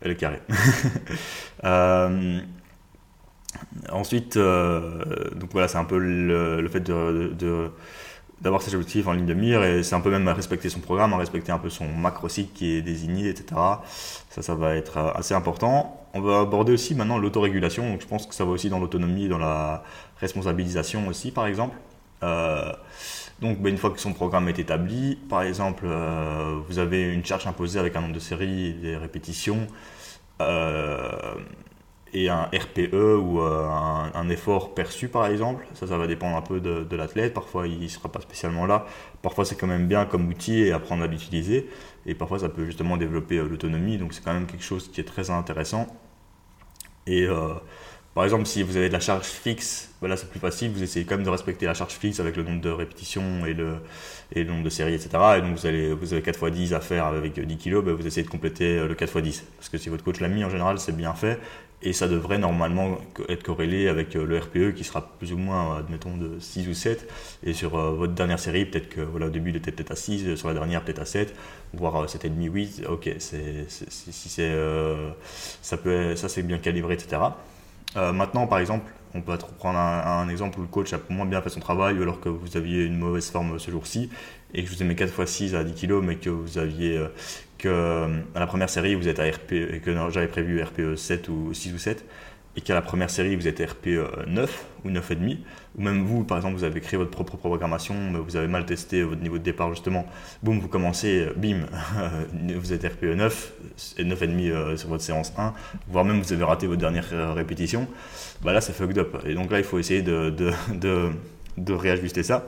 elle 0.00 0.12
est 0.12 0.16
carrée. 0.16 0.42
ensuite, 3.90 4.36
donc 4.38 5.50
voilà, 5.52 5.68
c'est 5.68 5.78
un 5.78 5.84
peu 5.84 5.98
le, 5.98 6.68
fait 6.68 6.82
d'avoir 8.42 8.60
ses 8.60 8.74
objectifs 8.74 9.06
en 9.06 9.12
ligne 9.12 9.26
de 9.26 9.34
mire 9.34 9.62
et 9.62 9.84
c'est 9.84 9.94
un 9.94 10.00
peu 10.00 10.10
même 10.10 10.26
à 10.26 10.34
respecter 10.34 10.68
son 10.68 10.80
programme, 10.80 11.12
à 11.12 11.16
respecter 11.16 11.52
un 11.52 11.58
peu 11.58 11.70
son 11.70 11.86
macro 11.86 12.28
site 12.28 12.52
qui 12.52 12.72
est 12.72 12.82
désigné, 12.82 13.28
etc. 13.28 13.60
Ça, 14.32 14.40
ça 14.40 14.54
va 14.54 14.76
être 14.76 14.96
assez 15.14 15.34
important. 15.34 16.00
On 16.14 16.22
va 16.22 16.40
aborder 16.40 16.72
aussi 16.72 16.94
maintenant 16.94 17.18
l'autorégulation, 17.18 17.98
je 18.00 18.06
pense 18.06 18.26
que 18.26 18.34
ça 18.34 18.46
va 18.46 18.50
aussi 18.52 18.70
dans 18.70 18.78
l'autonomie, 18.78 19.28
dans 19.28 19.36
la 19.36 19.82
responsabilisation 20.20 21.06
aussi, 21.06 21.30
par 21.32 21.46
exemple. 21.46 21.76
Euh, 22.22 22.72
donc, 23.42 23.60
ben, 23.60 23.70
une 23.70 23.76
fois 23.76 23.90
que 23.90 24.00
son 24.00 24.14
programme 24.14 24.48
est 24.48 24.58
établi, 24.58 25.16
par 25.28 25.42
exemple, 25.42 25.84
euh, 25.86 26.60
vous 26.66 26.78
avez 26.78 27.12
une 27.12 27.24
charge 27.24 27.46
imposée 27.46 27.78
avec 27.78 27.94
un 27.94 28.00
nombre 28.00 28.14
de 28.14 28.20
séries, 28.20 28.72
des 28.72 28.96
répétitions. 28.96 29.66
Euh, 30.40 31.34
et 32.14 32.28
un 32.28 32.42
RPE 32.44 32.94
ou 32.94 33.40
euh, 33.40 33.68
un, 34.14 34.28
effort 34.28 34.74
perçu 34.74 35.08
par 35.08 35.26
exemple. 35.26 35.66
Ça, 35.74 35.86
ça 35.86 35.96
va 35.96 36.06
dépendre 36.06 36.36
un 36.36 36.42
peu 36.42 36.60
de, 36.60 36.96
l'athlète. 36.96 37.32
Parfois, 37.32 37.66
il 37.66 37.80
ne 37.80 37.88
sera 37.88 38.10
pas 38.10 38.20
spécialement 38.20 38.66
là. 38.66 38.86
Parfois, 39.22 39.44
c'est 39.44 39.56
quand 39.56 39.66
même 39.66 39.88
bien 39.88 40.04
comme 40.04 40.28
outil 40.28 40.60
et 40.60 40.72
apprendre 40.72 41.02
à 41.02 41.06
l'utiliser. 41.06 41.68
Et 42.04 42.14
parfois, 42.14 42.38
ça 42.38 42.48
peut 42.48 42.66
justement 42.66 42.96
développer 42.96 43.38
euh, 43.38 43.48
l'autonomie. 43.48 43.96
Donc, 43.98 44.12
c'est 44.12 44.22
quand 44.22 44.34
même 44.34 44.46
quelque 44.46 44.64
chose 44.64 44.90
qui 44.92 45.00
est 45.00 45.04
très 45.04 45.30
intéressant. 45.30 45.86
Et 47.06 47.24
euh, 47.24 47.54
par 48.14 48.24
exemple, 48.24 48.44
si 48.44 48.62
vous 48.62 48.76
avez 48.76 48.88
de 48.88 48.92
la 48.92 49.00
charge 49.00 49.24
fixe, 49.24 49.90
ben 50.02 50.08
là 50.08 50.16
c'est 50.16 50.28
plus 50.28 50.38
facile, 50.38 50.70
vous 50.70 50.82
essayez 50.82 51.04
quand 51.06 51.16
même 51.16 51.24
de 51.24 51.30
respecter 51.30 51.66
la 51.66 51.74
charge 51.74 51.94
fixe 51.94 52.20
avec 52.20 52.36
le 52.36 52.42
nombre 52.42 52.60
de 52.60 52.70
répétitions 52.70 53.46
et 53.46 53.54
le, 53.54 53.76
et 54.32 54.44
le 54.44 54.50
nombre 54.50 54.62
de 54.62 54.68
séries, 54.68 54.94
etc. 54.94 55.10
Et 55.38 55.40
donc 55.40 55.56
vous, 55.56 55.66
allez, 55.66 55.92
vous 55.92 56.12
avez 56.12 56.22
4 56.22 56.48
x 56.48 56.56
10 56.56 56.74
à 56.74 56.80
faire 56.80 57.06
avec 57.06 57.40
10 57.40 57.56
kg, 57.56 57.82
ben 57.82 57.94
vous 57.94 58.06
essayez 58.06 58.24
de 58.24 58.30
compléter 58.30 58.86
le 58.86 58.94
4 58.94 59.16
x 59.18 59.22
10. 59.22 59.44
Parce 59.56 59.68
que 59.70 59.78
si 59.78 59.88
votre 59.88 60.04
coach 60.04 60.20
l'a 60.20 60.28
mis, 60.28 60.44
en 60.44 60.50
général, 60.50 60.78
c'est 60.78 60.94
bien 60.94 61.14
fait 61.14 61.40
et 61.82 61.92
ça 61.92 62.08
devrait 62.08 62.38
normalement 62.38 62.98
être 63.28 63.42
corrélé 63.42 63.88
avec 63.88 64.14
euh, 64.16 64.24
le 64.24 64.38
RPE 64.38 64.74
qui 64.74 64.84
sera 64.84 65.12
plus 65.18 65.32
ou 65.32 65.38
moins, 65.38 65.78
admettons, 65.78 66.16
de 66.16 66.38
6 66.38 66.68
ou 66.68 66.74
7. 66.74 67.08
Et 67.44 67.52
sur 67.52 67.76
euh, 67.76 67.90
votre 67.90 68.12
dernière 68.12 68.38
série, 68.38 68.64
peut-être 68.64 68.88
que 68.88 69.00
voilà, 69.00 69.26
au 69.26 69.30
début 69.30 69.50
il 69.50 69.56
était 69.56 69.72
peut-être 69.72 69.90
à 69.90 69.96
6, 69.96 70.36
sur 70.36 70.48
la 70.48 70.54
dernière 70.54 70.84
peut-être 70.84 71.00
à 71.00 71.04
7, 71.04 71.34
voire 71.74 72.06
7,5, 72.06 72.50
8. 72.50 72.82
Ok, 72.88 73.10
c'est, 73.18 73.66
si 73.68 74.28
c'est, 74.28 74.50
euh, 74.50 75.10
ça, 75.60 75.76
peut, 75.76 76.14
ça 76.16 76.28
c'est 76.28 76.42
bien 76.42 76.58
calibré, 76.58 76.94
etc. 76.94 77.20
maintenant, 77.94 78.46
par 78.46 78.58
exemple, 78.58 78.90
on 79.14 79.20
peut 79.20 79.36
prendre 79.58 79.78
un, 79.78 80.28
exemple 80.28 80.58
où 80.58 80.62
le 80.62 80.68
coach 80.68 80.92
a 80.92 81.00
moins 81.10 81.26
bien 81.26 81.42
fait 81.42 81.50
son 81.50 81.60
travail, 81.60 82.00
alors 82.00 82.20
que 82.20 82.28
vous 82.28 82.56
aviez 82.56 82.84
une 82.84 82.98
mauvaise 82.98 83.30
forme 83.30 83.58
ce 83.58 83.70
jour-ci, 83.70 84.10
et 84.54 84.62
que 84.62 84.70
je 84.70 84.74
vous 84.74 84.82
ai 84.82 84.86
mis 84.86 84.96
4 84.96 85.22
x 85.22 85.30
6 85.30 85.54
à 85.54 85.64
10 85.64 85.74
kg, 85.74 86.00
mais 86.02 86.16
que 86.16 86.30
vous 86.30 86.58
aviez 86.58 86.98
que 87.62 87.68
euh, 87.68 88.08
à 88.34 88.40
la 88.40 88.46
première 88.46 88.68
série 88.68 88.94
vous 88.96 89.06
êtes 89.08 89.20
à 89.20 89.24
RP 89.24 89.52
et 89.52 89.80
que 89.80 89.94
j'avais 90.10 90.26
prévu 90.26 90.60
RPE 90.60 90.96
7 90.96 91.28
ou 91.28 91.54
6 91.54 91.72
ou 91.72 91.78
7 91.78 92.04
et 92.56 92.60
qu'à 92.60 92.74
la 92.74 92.82
première 92.82 93.10
série 93.10 93.34
vous 93.36 93.48
êtes 93.48 93.60
RPE 93.60 94.26
9 94.26 94.66
ou 94.84 94.90
9,5 94.90 95.38
ou 95.76 95.82
même 95.82 96.04
vous 96.04 96.24
par 96.24 96.36
exemple 96.36 96.56
vous 96.56 96.64
avez 96.64 96.80
créé 96.80 96.98
votre 96.98 97.10
propre 97.10 97.36
programmation 97.36 97.94
mais 98.12 98.18
vous 98.18 98.36
avez 98.36 98.48
mal 98.48 98.66
testé 98.66 99.02
votre 99.02 99.22
niveau 99.22 99.38
de 99.38 99.42
départ 99.42 99.70
justement 99.70 100.06
boum 100.42 100.58
vous 100.58 100.68
commencez 100.68 101.28
bim 101.36 101.66
vous 102.54 102.72
êtes 102.72 102.84
RPE 102.84 103.14
9 103.16 103.52
et 103.98 104.04
9,5 104.04 104.50
euh, 104.50 104.76
sur 104.76 104.88
votre 104.88 105.02
séance 105.02 105.32
1 105.38 105.54
voire 105.88 106.04
même 106.04 106.20
vous 106.20 106.32
avez 106.32 106.44
raté 106.44 106.66
votre 106.66 106.80
dernière 106.80 107.08
euh, 107.12 107.32
répétition 107.32 107.88
bah 108.42 108.52
là 108.52 108.60
c'est 108.60 108.72
fucked 108.72 108.98
up 108.98 109.22
et 109.24 109.34
donc 109.34 109.50
là 109.50 109.58
il 109.58 109.64
faut 109.64 109.78
essayer 109.78 110.02
de, 110.02 111.74
réajuster 111.74 112.22
ça. 112.22 112.44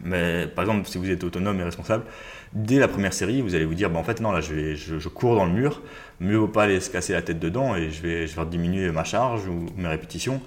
Mais 0.00 0.46
par 0.46 0.64
exemple, 0.64 0.86
si 0.88 0.98
vous 0.98 1.10
êtes 1.10 1.24
autonome 1.24 1.58
et 1.58 1.64
responsable, 1.64 2.04
dès 2.52 2.78
la 2.78 2.88
première 2.88 3.12
série, 3.12 3.40
vous 3.40 3.54
allez 3.54 3.64
vous 3.64 3.74
dire, 3.74 3.90
bah, 3.90 3.98
en 3.98 4.04
fait, 4.04 4.20
non, 4.20 4.30
là, 4.30 4.40
je, 4.40 5.08
cours 5.08 5.34
dans 5.34 5.44
le 5.44 5.52
mur, 5.52 5.82
mieux 6.20 6.36
vaut 6.36 6.48
pas 6.48 6.64
aller 6.64 6.80
se 6.80 6.90
casser 6.90 7.12
la 7.12 7.22
tête 7.22 7.38
dedans 7.38 7.74
et 7.76 7.90
je 7.90 8.02
vais, 8.02 8.26
je 8.26 8.36
vais 8.36 8.46
diminuer 8.46 8.90
ma 8.90 9.04
charge 9.04 9.46
ou 9.46 9.66
mes 9.76 9.88
répétitions. 9.88 10.40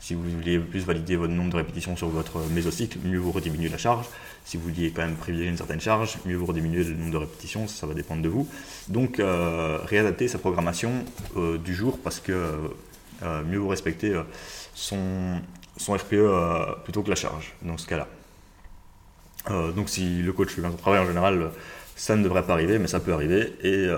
Si 0.00 0.14
vous 0.14 0.22
voulez 0.22 0.58
plus 0.60 0.84
valider 0.84 1.16
votre 1.16 1.32
nombre 1.32 1.50
de 1.50 1.56
répétitions 1.56 1.96
sur 1.96 2.08
votre 2.08 2.38
mésocycle, 2.50 2.98
mieux 3.04 3.18
vous 3.18 3.32
rediminuer 3.32 3.68
la 3.68 3.78
charge. 3.78 4.06
Si 4.44 4.56
vous 4.56 4.62
vouliez 4.62 4.92
quand 4.92 5.02
même 5.02 5.16
privilégier 5.16 5.50
une 5.50 5.56
certaine 5.56 5.80
charge, 5.80 6.18
mieux 6.24 6.36
vous 6.36 6.46
rediminuer 6.46 6.84
le 6.84 6.94
nombre 6.94 7.12
de 7.12 7.16
répétitions, 7.16 7.66
ça, 7.66 7.86
va 7.86 7.94
dépendre 7.94 8.22
de 8.22 8.28
vous. 8.28 8.48
Donc, 8.88 9.18
euh, 9.18 9.78
réadapter 9.84 10.28
sa 10.28 10.38
programmation 10.38 11.04
euh, 11.36 11.58
du 11.58 11.74
jour 11.74 11.98
parce 11.98 12.20
que 12.20 12.32
euh, 13.24 13.44
mieux 13.44 13.58
vous 13.58 13.68
respecter 13.68 14.14
son, 14.74 15.40
son 15.76 15.94
RPE 15.94 16.84
plutôt 16.84 17.02
que 17.02 17.10
la 17.10 17.16
charge 17.16 17.54
dans 17.62 17.76
ce 17.76 17.88
cas-là. 17.88 18.06
Euh, 19.50 19.72
donc 19.72 19.88
si 19.88 20.22
le 20.22 20.32
coach 20.32 20.50
fait 20.50 20.60
bien 20.60 20.70
son 20.70 20.76
travail 20.76 21.00
en 21.00 21.06
général, 21.06 21.50
ça 21.98 22.14
ne 22.14 22.22
devrait 22.22 22.44
pas 22.44 22.52
arriver, 22.52 22.78
mais 22.78 22.86
ça 22.86 23.00
peut 23.00 23.12
arriver. 23.12 23.54
Et 23.64 23.74
euh, 23.74 23.96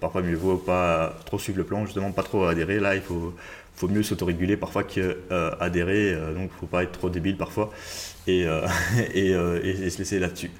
parfois, 0.00 0.22
mieux 0.22 0.36
vaut 0.36 0.56
pas 0.56 1.12
trop 1.26 1.40
suivre 1.40 1.58
le 1.58 1.64
plan, 1.64 1.84
justement, 1.84 2.12
pas 2.12 2.22
trop 2.22 2.44
adhérer. 2.44 2.78
Là, 2.78 2.94
il 2.94 3.02
faut, 3.02 3.34
faut 3.74 3.88
mieux 3.88 4.04
s'autoréguler 4.04 4.56
parfois 4.56 4.84
qu'adhérer. 4.84 6.14
Euh, 6.14 6.34
donc, 6.34 6.50
il 6.50 6.54
ne 6.54 6.60
faut 6.60 6.66
pas 6.66 6.84
être 6.84 6.92
trop 6.92 7.10
débile 7.10 7.36
parfois 7.36 7.72
et, 8.28 8.42
et, 8.42 9.90
se 9.90 9.98
laisser 9.98 10.20
là-dessus. 10.20 10.52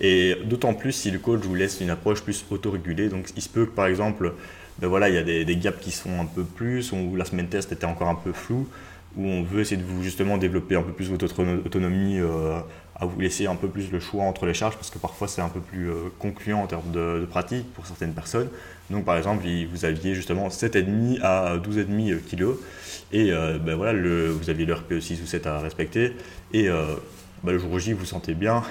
Et 0.00 0.36
d'autant 0.44 0.74
plus 0.74 0.92
si 0.92 1.10
le 1.10 1.18
coach 1.18 1.40
vous 1.40 1.56
laisse 1.56 1.80
une 1.80 1.90
approche 1.90 2.22
plus 2.22 2.44
autorégulée. 2.48 3.08
Donc, 3.08 3.30
il 3.34 3.42
se 3.42 3.48
peut 3.48 3.66
que 3.66 3.72
par 3.74 3.86
exemple, 3.86 4.32
ben 4.78 4.86
voilà, 4.86 5.08
il 5.08 5.16
y 5.16 5.18
a 5.18 5.44
des, 5.44 5.56
gaps 5.56 5.80
qui 5.80 5.90
se 5.90 6.02
font 6.02 6.20
un 6.20 6.26
peu 6.26 6.44
plus, 6.44 6.92
ou 6.92 7.16
la 7.16 7.24
semaine 7.24 7.48
test 7.48 7.72
était 7.72 7.84
encore 7.84 8.08
un 8.08 8.14
peu 8.14 8.32
floue, 8.32 8.68
où 9.16 9.26
on 9.26 9.42
veut 9.42 9.62
essayer 9.62 9.76
de 9.76 9.84
vous 9.84 10.04
justement 10.04 10.38
développer 10.38 10.76
un 10.76 10.82
peu 10.82 10.92
plus 10.92 11.10
votre 11.10 11.26
autonomie 11.66 12.20
à 13.00 13.06
vous 13.06 13.20
laisser 13.20 13.46
un 13.46 13.54
peu 13.54 13.68
plus 13.68 13.90
le 13.92 14.00
choix 14.00 14.24
entre 14.24 14.46
les 14.46 14.54
charges 14.54 14.74
parce 14.74 14.90
que 14.90 14.98
parfois 14.98 15.28
c'est 15.28 15.40
un 15.40 15.48
peu 15.48 15.60
plus 15.60 15.90
euh, 15.90 16.08
concluant 16.18 16.62
en 16.62 16.66
termes 16.66 16.90
de, 16.90 17.26
pratique 17.30 17.72
pour 17.74 17.86
certaines 17.86 18.12
personnes. 18.12 18.48
Donc 18.90 19.04
par 19.04 19.16
exemple, 19.16 19.44
vous 19.70 19.84
aviez 19.84 20.14
justement 20.14 20.48
7,5 20.48 21.20
à 21.22 21.56
12,5 21.58 22.20
kg 22.22 22.56
et 23.12 23.32
euh, 23.32 23.58
ben 23.58 23.76
voilà, 23.76 23.92
le, 23.92 24.30
vous 24.30 24.50
aviez 24.50 24.66
le 24.66 24.74
RPE 24.74 25.00
6 25.00 25.22
ou 25.22 25.26
7 25.26 25.46
à 25.46 25.60
respecter. 25.60 26.16
Et 26.52 26.68
euh, 26.68 26.84
ben 27.44 27.52
le 27.52 27.58
jour 27.58 27.78
J 27.78 27.92
vous 27.92 28.04
sentez 28.04 28.34
bien, 28.34 28.64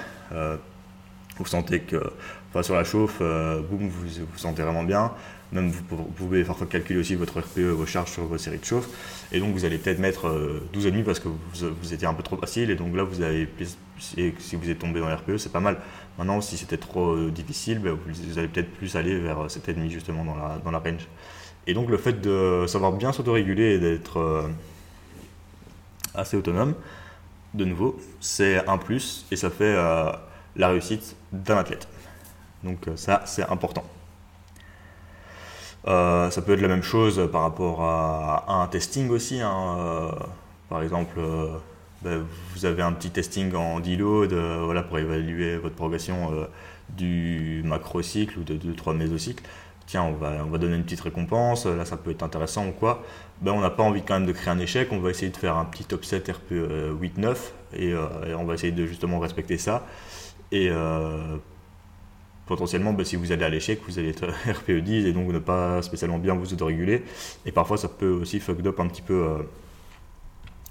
vous 1.38 1.46
sentez 1.46 1.80
que 1.80 2.12
enfin, 2.50 2.62
sur 2.62 2.74
la 2.74 2.84
chauffe, 2.84 3.18
boum, 3.18 3.88
vous 3.88 4.08
vous 4.08 4.38
sentez 4.38 4.62
vraiment 4.62 4.84
bien. 4.84 5.12
Même 5.50 5.70
vous, 5.70 5.82
pouvez 5.82 6.44
parfois 6.44 6.66
calculer 6.66 7.00
aussi 7.00 7.14
votre 7.14 7.40
RPE, 7.40 7.60
vos 7.60 7.86
charges 7.86 8.10
sur 8.10 8.24
vos 8.24 8.36
séries 8.36 8.58
de 8.58 8.64
chauffe. 8.64 8.88
Et 9.32 9.40
donc 9.40 9.54
vous 9.54 9.64
allez 9.64 9.78
peut-être 9.78 9.98
mettre 9.98 10.28
12,5 10.74 11.04
parce 11.04 11.20
que 11.20 11.28
vous, 11.28 11.38
vous, 11.80 11.94
étiez 11.94 12.06
un 12.06 12.14
peu 12.14 12.22
trop 12.22 12.36
facile. 12.36 12.70
Et 12.70 12.74
donc 12.74 12.94
là, 12.94 13.02
vous 13.02 13.22
avez 13.22 13.48
et 14.16 14.34
si 14.38 14.56
vous 14.56 14.70
êtes 14.70 14.78
tombé 14.78 15.00
dans 15.00 15.08
l'RPE, 15.08 15.36
c'est 15.38 15.52
pas 15.52 15.60
mal. 15.60 15.78
Maintenant, 16.18 16.40
si 16.40 16.56
c'était 16.56 16.76
trop 16.76 17.12
euh, 17.12 17.30
difficile, 17.30 17.78
ben, 17.78 17.96
vous 18.06 18.38
allez 18.38 18.48
peut-être 18.48 18.72
plus 18.72 18.96
aller 18.96 19.18
vers 19.18 19.46
7,5 19.46 19.78
euh, 19.78 19.88
justement 19.88 20.24
dans 20.24 20.36
la, 20.36 20.58
dans 20.64 20.70
la 20.70 20.78
range. 20.78 21.06
Et 21.66 21.74
donc 21.74 21.90
le 21.90 21.96
fait 21.96 22.20
de 22.20 22.64
savoir 22.66 22.92
bien 22.92 23.12
s'autoréguler 23.12 23.74
et 23.74 23.78
d'être 23.78 24.18
euh, 24.18 24.48
assez 26.14 26.36
autonome, 26.36 26.74
de 27.54 27.64
nouveau, 27.64 27.98
c'est 28.20 28.66
un 28.68 28.78
plus 28.78 29.26
et 29.30 29.36
ça 29.36 29.50
fait 29.50 29.74
la 30.58 30.68
réussite 30.68 31.16
d'un 31.32 31.56
athlète. 31.56 31.88
Donc 32.64 32.88
ça, 32.96 33.22
c'est 33.24 33.44
important. 33.44 33.84
ça 35.86 36.42
peut 36.44 36.52
être 36.52 36.60
la 36.60 36.68
même 36.68 36.82
chose 36.82 37.28
par 37.32 37.42
rapport 37.42 37.82
à, 37.82 38.44
un 38.48 38.66
testing 38.66 39.08
aussi. 39.10 39.40
Hein. 39.40 40.10
par 40.68 40.82
exemple, 40.82 41.20
ben, 42.02 42.24
vous 42.54 42.66
avez 42.66 42.82
un 42.82 42.92
petit 42.92 43.10
testing 43.10 43.54
en 43.54 43.80
deload 43.80 44.32
voilà, 44.32 44.82
pour 44.82 44.98
évaluer 44.98 45.56
votre 45.56 45.76
progression 45.76 46.48
du 46.88 47.62
macro-cycle 47.64 48.40
ou 48.40 48.42
de 48.42 48.56
2-3 48.56 48.96
mésocycles 48.96 49.44
tiens, 49.88 50.02
on 50.02 50.12
va, 50.12 50.44
on 50.44 50.50
va 50.50 50.58
donner 50.58 50.76
une 50.76 50.84
petite 50.84 51.00
récompense, 51.00 51.64
là 51.64 51.84
ça 51.84 51.96
peut 51.96 52.10
être 52.10 52.22
intéressant 52.22 52.68
ou 52.68 52.72
quoi, 52.72 53.02
ben, 53.40 53.52
on 53.52 53.60
n'a 53.60 53.70
pas 53.70 53.82
envie 53.82 54.02
quand 54.02 54.14
même 54.14 54.26
de 54.26 54.32
créer 54.32 54.50
un 54.52 54.58
échec, 54.58 54.88
on 54.92 55.00
va 55.00 55.10
essayer 55.10 55.32
de 55.32 55.36
faire 55.36 55.56
un 55.56 55.64
petit 55.64 55.84
top 55.84 56.04
7 56.04 56.28
RPE 56.28 57.00
8-9 57.00 57.36
et, 57.74 57.94
on 58.36 58.44
va 58.44 58.54
essayer 58.54 58.72
de 58.72 58.86
justement 58.86 59.18
respecter 59.18 59.56
ça. 59.56 59.86
Et 60.50 60.68
euh, 60.70 61.36
potentiellement, 62.46 62.92
ben, 62.92 63.04
si 63.04 63.16
vous 63.16 63.32
allez 63.32 63.44
à 63.44 63.48
l'échec, 63.48 63.80
vous 63.86 63.98
allez 63.98 64.10
être 64.10 64.26
RPE 64.50 64.80
10 64.80 65.06
et 65.06 65.12
donc 65.12 65.30
ne 65.30 65.38
pas 65.38 65.82
spécialement 65.82 66.18
bien 66.18 66.34
vous 66.34 66.52
autoréguler. 66.52 67.04
Et 67.46 67.52
parfois 67.52 67.76
ça 67.76 67.88
peut 67.88 68.10
aussi 68.10 68.40
fuck 68.40 68.64
up 68.64 68.80
un 68.80 68.88
petit 68.88 69.02
peu 69.02 69.14
euh, 69.14 69.38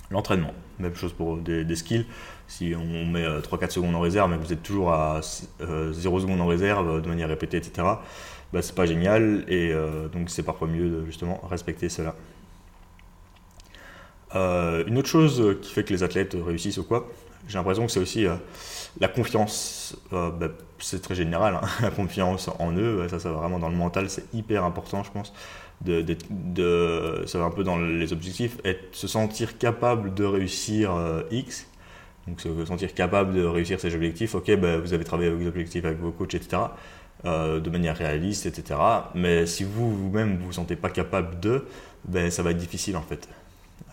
l'entraînement. 0.10 0.54
Même 0.80 0.96
chose 0.96 1.14
pour 1.14 1.38
des, 1.38 1.76
skills. 1.76 2.06
Si 2.48 2.74
on 2.76 3.06
met 3.06 3.26
3-4 3.26 3.64
euh, 3.64 3.70
secondes 3.70 3.96
en 3.96 4.00
réserve, 4.00 4.30
mais 4.30 4.38
vous 4.38 4.54
êtes 4.54 4.64
toujours 4.64 4.92
à 4.92 5.22
0 5.62 6.20
secondes 6.20 6.42
en 6.42 6.48
réserve 6.48 7.02
de 7.02 7.08
manière 7.08 7.30
répétée, 7.30 7.58
etc 7.58 7.88
bah, 8.54 8.62
c'est 8.62 8.76
pas 8.76 8.86
génial 8.86 9.44
et 9.50 9.74
donc 10.14 10.30
c'est 10.30 10.44
parfois 10.44 10.70
mieux 10.70 10.88
de 10.90 11.06
justement 11.06 11.42
respecter 11.50 11.90
cela. 11.90 12.16
Une 14.34 14.98
autre 14.98 15.10
chose 15.10 15.58
qui 15.62 15.74
fait 15.74 15.84
que 15.84 15.92
les 15.92 16.02
athlètes 16.02 16.38
réussissent 16.40 16.78
ou 16.78 16.86
quoi, 16.86 17.10
j'ai 17.50 17.58
l'impression 17.58 17.86
que 17.86 17.92
c'est 17.92 18.00
aussi 18.00 18.26
la 19.00 19.08
confiance. 19.08 19.96
Bah, 20.12 20.50
c'est 20.80 21.02
très 21.02 21.16
général, 21.16 21.56
hein, 21.56 21.68
la 21.82 21.90
confiance 21.90 22.50
en 22.60 22.72
eux, 22.74 23.08
ça, 23.10 23.20
ça 23.20 23.32
va 23.32 23.40
vraiment 23.40 23.58
dans 23.58 23.70
le 23.70 23.76
mental, 23.76 24.10
c'est 24.10 24.32
hyper 24.34 24.64
important, 24.64 25.04
je 25.04 25.12
pense. 25.12 25.34
Ça 25.86 27.40
va 27.40 27.46
un 27.46 27.52
peu 27.52 27.64
dans 27.64 27.78
les 27.78 28.14
objectifs, 28.14 28.58
être, 28.64 28.96
se 28.96 29.08
sentir 29.08 29.58
capable 29.58 30.14
de 30.14 30.24
réussir 30.24 30.92
X, 31.32 31.68
donc 32.28 32.42
se 32.42 32.66
sentir 32.66 32.94
capable 32.94 33.34
de 33.34 33.44
réussir 33.44 33.80
ses 33.80 33.96
objectifs. 33.96 34.36
Ok, 34.36 34.56
bah, 34.58 34.78
vous 34.78 34.94
avez 34.94 35.04
travaillé 35.04 35.30
avec 35.30 35.42
vos 35.42 35.48
objectifs, 35.48 35.86
avec 35.86 36.00
vos 36.00 36.12
coachs, 36.12 36.36
etc. 36.36 36.58
Euh, 37.26 37.60
de 37.60 37.72
manière 37.72 37.98
réaliste, 37.98 38.46
etc. 38.46 38.80
Mais 39.16 39.48
si 39.48 39.64
vous, 39.64 39.92
vous-même, 39.92 40.38
vous 40.38 40.46
vous 40.46 40.54
sentez 40.54 40.76
pas 40.76 40.92
capable 40.92 41.40
de, 41.40 41.66
ben, 42.06 42.30
ça 42.30 42.44
va 42.44 42.52
être 42.52 42.58
difficile 42.58 42.96
en 42.96 43.02
fait. 43.02 43.28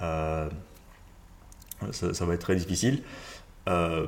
Euh, 0.03 0.47
ça, 1.91 2.25
va 2.27 2.35
être 2.35 2.43
très 2.43 2.57
difficile. 2.57 3.03
Euh, 3.69 4.07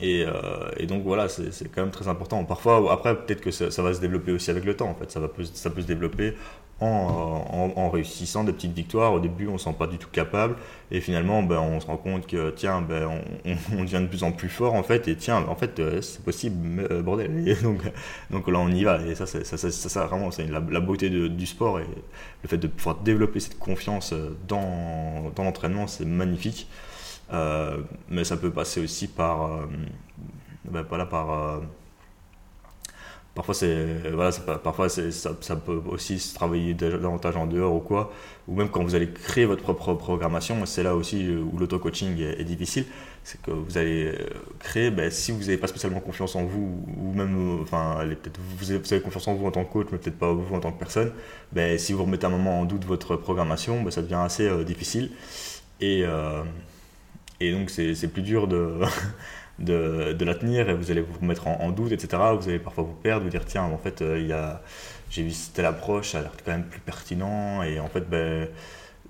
et, 0.00 0.86
donc 0.86 1.02
voilà, 1.02 1.28
c'est 1.28 1.68
quand 1.74 1.82
même 1.82 1.90
très 1.90 2.08
important. 2.08 2.44
Parfois, 2.44 2.92
après, 2.92 3.16
peut-être 3.16 3.40
que 3.40 3.50
ça, 3.50 3.82
va 3.82 3.94
se 3.94 4.00
développer 4.00 4.32
aussi 4.32 4.50
avec 4.50 4.64
le 4.64 4.76
temps. 4.76 4.88
En 4.88 4.94
fait, 4.94 5.10
ça, 5.10 5.20
peut 5.20 5.44
se 5.44 5.86
développer 5.86 6.34
en, 6.80 7.90
réussissant 7.90 8.44
des 8.44 8.52
petites 8.52 8.74
victoires. 8.74 9.12
Au 9.12 9.20
début, 9.20 9.48
on 9.48 9.54
ne 9.54 9.58
se 9.58 9.64
sent 9.64 9.74
pas 9.76 9.88
du 9.88 9.98
tout 9.98 10.10
capable. 10.10 10.54
Et 10.90 11.00
finalement, 11.00 11.42
ben, 11.42 11.58
on 11.58 11.80
se 11.80 11.86
rend 11.86 11.96
compte 11.96 12.26
que, 12.26 12.50
tiens, 12.50 12.80
ben, 12.80 13.08
on, 13.44 13.82
devient 13.82 14.00
de 14.00 14.06
plus 14.06 14.22
en 14.22 14.30
plus 14.30 14.48
fort, 14.48 14.74
en 14.74 14.84
fait. 14.84 15.08
Et 15.08 15.16
tiens, 15.16 15.44
en 15.48 15.56
fait, 15.56 15.80
euh, 15.80 16.00
c'est 16.00 16.22
possible, 16.22 16.86
euh, 16.90 17.02
bordel. 17.02 17.56
donc, 18.30 18.48
là, 18.48 18.58
on 18.58 18.70
y 18.70 18.84
va. 18.84 19.02
Et 19.04 19.16
ça, 19.16 19.26
ça, 19.26 19.42
ça, 19.44 19.70
ça 19.70 20.06
vraiment, 20.06 20.30
c'est 20.30 20.46
la, 20.46 20.60
beauté 20.60 21.10
du 21.10 21.46
sport. 21.46 21.80
Et 21.80 21.86
le 22.42 22.48
fait 22.48 22.58
de 22.58 22.68
pouvoir 22.68 22.96
développer 23.00 23.40
cette 23.40 23.58
confiance 23.58 24.14
dans 24.46 25.32
l'entraînement, 25.36 25.88
c'est 25.88 26.04
magnifique. 26.04 26.68
Euh, 27.32 27.82
mais 28.08 28.24
ça 28.24 28.36
peut 28.36 28.50
passer 28.50 28.80
aussi 28.80 29.08
par... 29.08 29.66
Ben, 30.64 30.84
là, 30.90 31.06
par 31.06 31.60
Parfois, 33.38 33.54
c'est 33.54 34.10
voilà, 34.12 34.32
parfois 34.64 34.88
ça, 34.88 35.56
peut 35.64 35.80
aussi 35.90 36.18
se 36.18 36.34
travailler 36.34 36.74
davantage 36.74 37.36
en 37.36 37.46
dehors 37.46 37.72
ou 37.72 37.78
quoi. 37.78 38.12
Ou 38.48 38.56
même 38.56 38.68
quand 38.68 38.82
vous 38.82 38.96
allez 38.96 39.12
créer 39.12 39.44
votre 39.44 39.62
propre 39.62 39.94
programmation, 39.94 40.66
c'est 40.66 40.82
là 40.82 40.96
aussi 40.96 41.28
où 41.28 41.56
l'auto-coaching 41.56 42.20
est, 42.20 42.42
difficile. 42.42 42.84
C'est 43.22 43.40
que 43.40 43.52
vous 43.52 43.78
allez 43.78 44.06
euh, 44.06 44.26
créer, 44.58 44.90
ben, 44.90 45.08
si 45.12 45.30
vous 45.30 45.38
n'avez 45.38 45.56
pas 45.56 45.68
spécialement 45.68 46.00
confiance 46.00 46.34
en 46.34 46.46
vous, 46.46 46.84
ou 46.96 47.12
même, 47.14 47.60
enfin, 47.62 48.04
vous, 48.58 48.72
avez, 48.72 48.80
vous 48.80 48.92
avez 48.92 49.02
confiance 49.02 49.28
en 49.28 49.34
vous 49.34 49.46
en 49.46 49.52
tant 49.52 49.64
que 49.64 49.72
coach, 49.72 49.86
mais 49.92 49.98
peut-être 49.98 50.18
pas 50.18 50.32
vous 50.32 50.52
en 50.52 50.58
tant 50.58 50.72
que 50.72 50.78
personne, 50.80 51.12
ben, 51.52 51.78
si 51.78 51.92
vous 51.92 52.02
remettez 52.02 52.26
un 52.26 52.30
moment 52.30 52.58
en 52.58 52.64
doute 52.64 52.84
votre 52.86 53.14
programmation, 53.14 53.82
ben, 53.84 53.92
ça 53.92 54.02
devient 54.02 54.14
assez 54.14 54.48
euh, 54.48 54.64
difficile. 54.64 55.12
Et, 55.80 56.02
euh, 56.04 56.42
et 57.40 57.52
donc, 57.52 57.70
c'est 57.70 58.12
plus 58.12 58.22
dur 58.22 58.48
de. 58.48 58.80
de, 59.58 60.24
la 60.24 60.34
tenir 60.34 60.68
et 60.68 60.74
vous 60.74 60.90
allez 60.90 61.00
vous 61.00 61.24
mettre 61.24 61.46
en, 61.48 61.70
doute, 61.70 61.92
etc. 61.92 62.22
Vous 62.38 62.48
allez 62.48 62.58
parfois 62.58 62.84
vous 62.84 62.94
perdre, 62.94 63.24
vous 63.24 63.30
dire 63.30 63.44
tiens, 63.44 63.64
en 63.64 63.78
fait, 63.78 64.02
euh, 64.02 64.20
il 64.20 64.32
a, 64.32 64.62
j'ai 65.10 65.22
vu 65.22 65.32
telle 65.54 65.66
approche, 65.66 66.10
ça 66.10 66.18
a 66.18 66.22
l'air 66.22 66.32
quand 66.44 66.52
même 66.52 66.64
plus 66.64 66.80
pertinent 66.80 67.62
et 67.62 67.80
en 67.80 67.88
fait, 67.88 68.08
ben, 68.08 68.48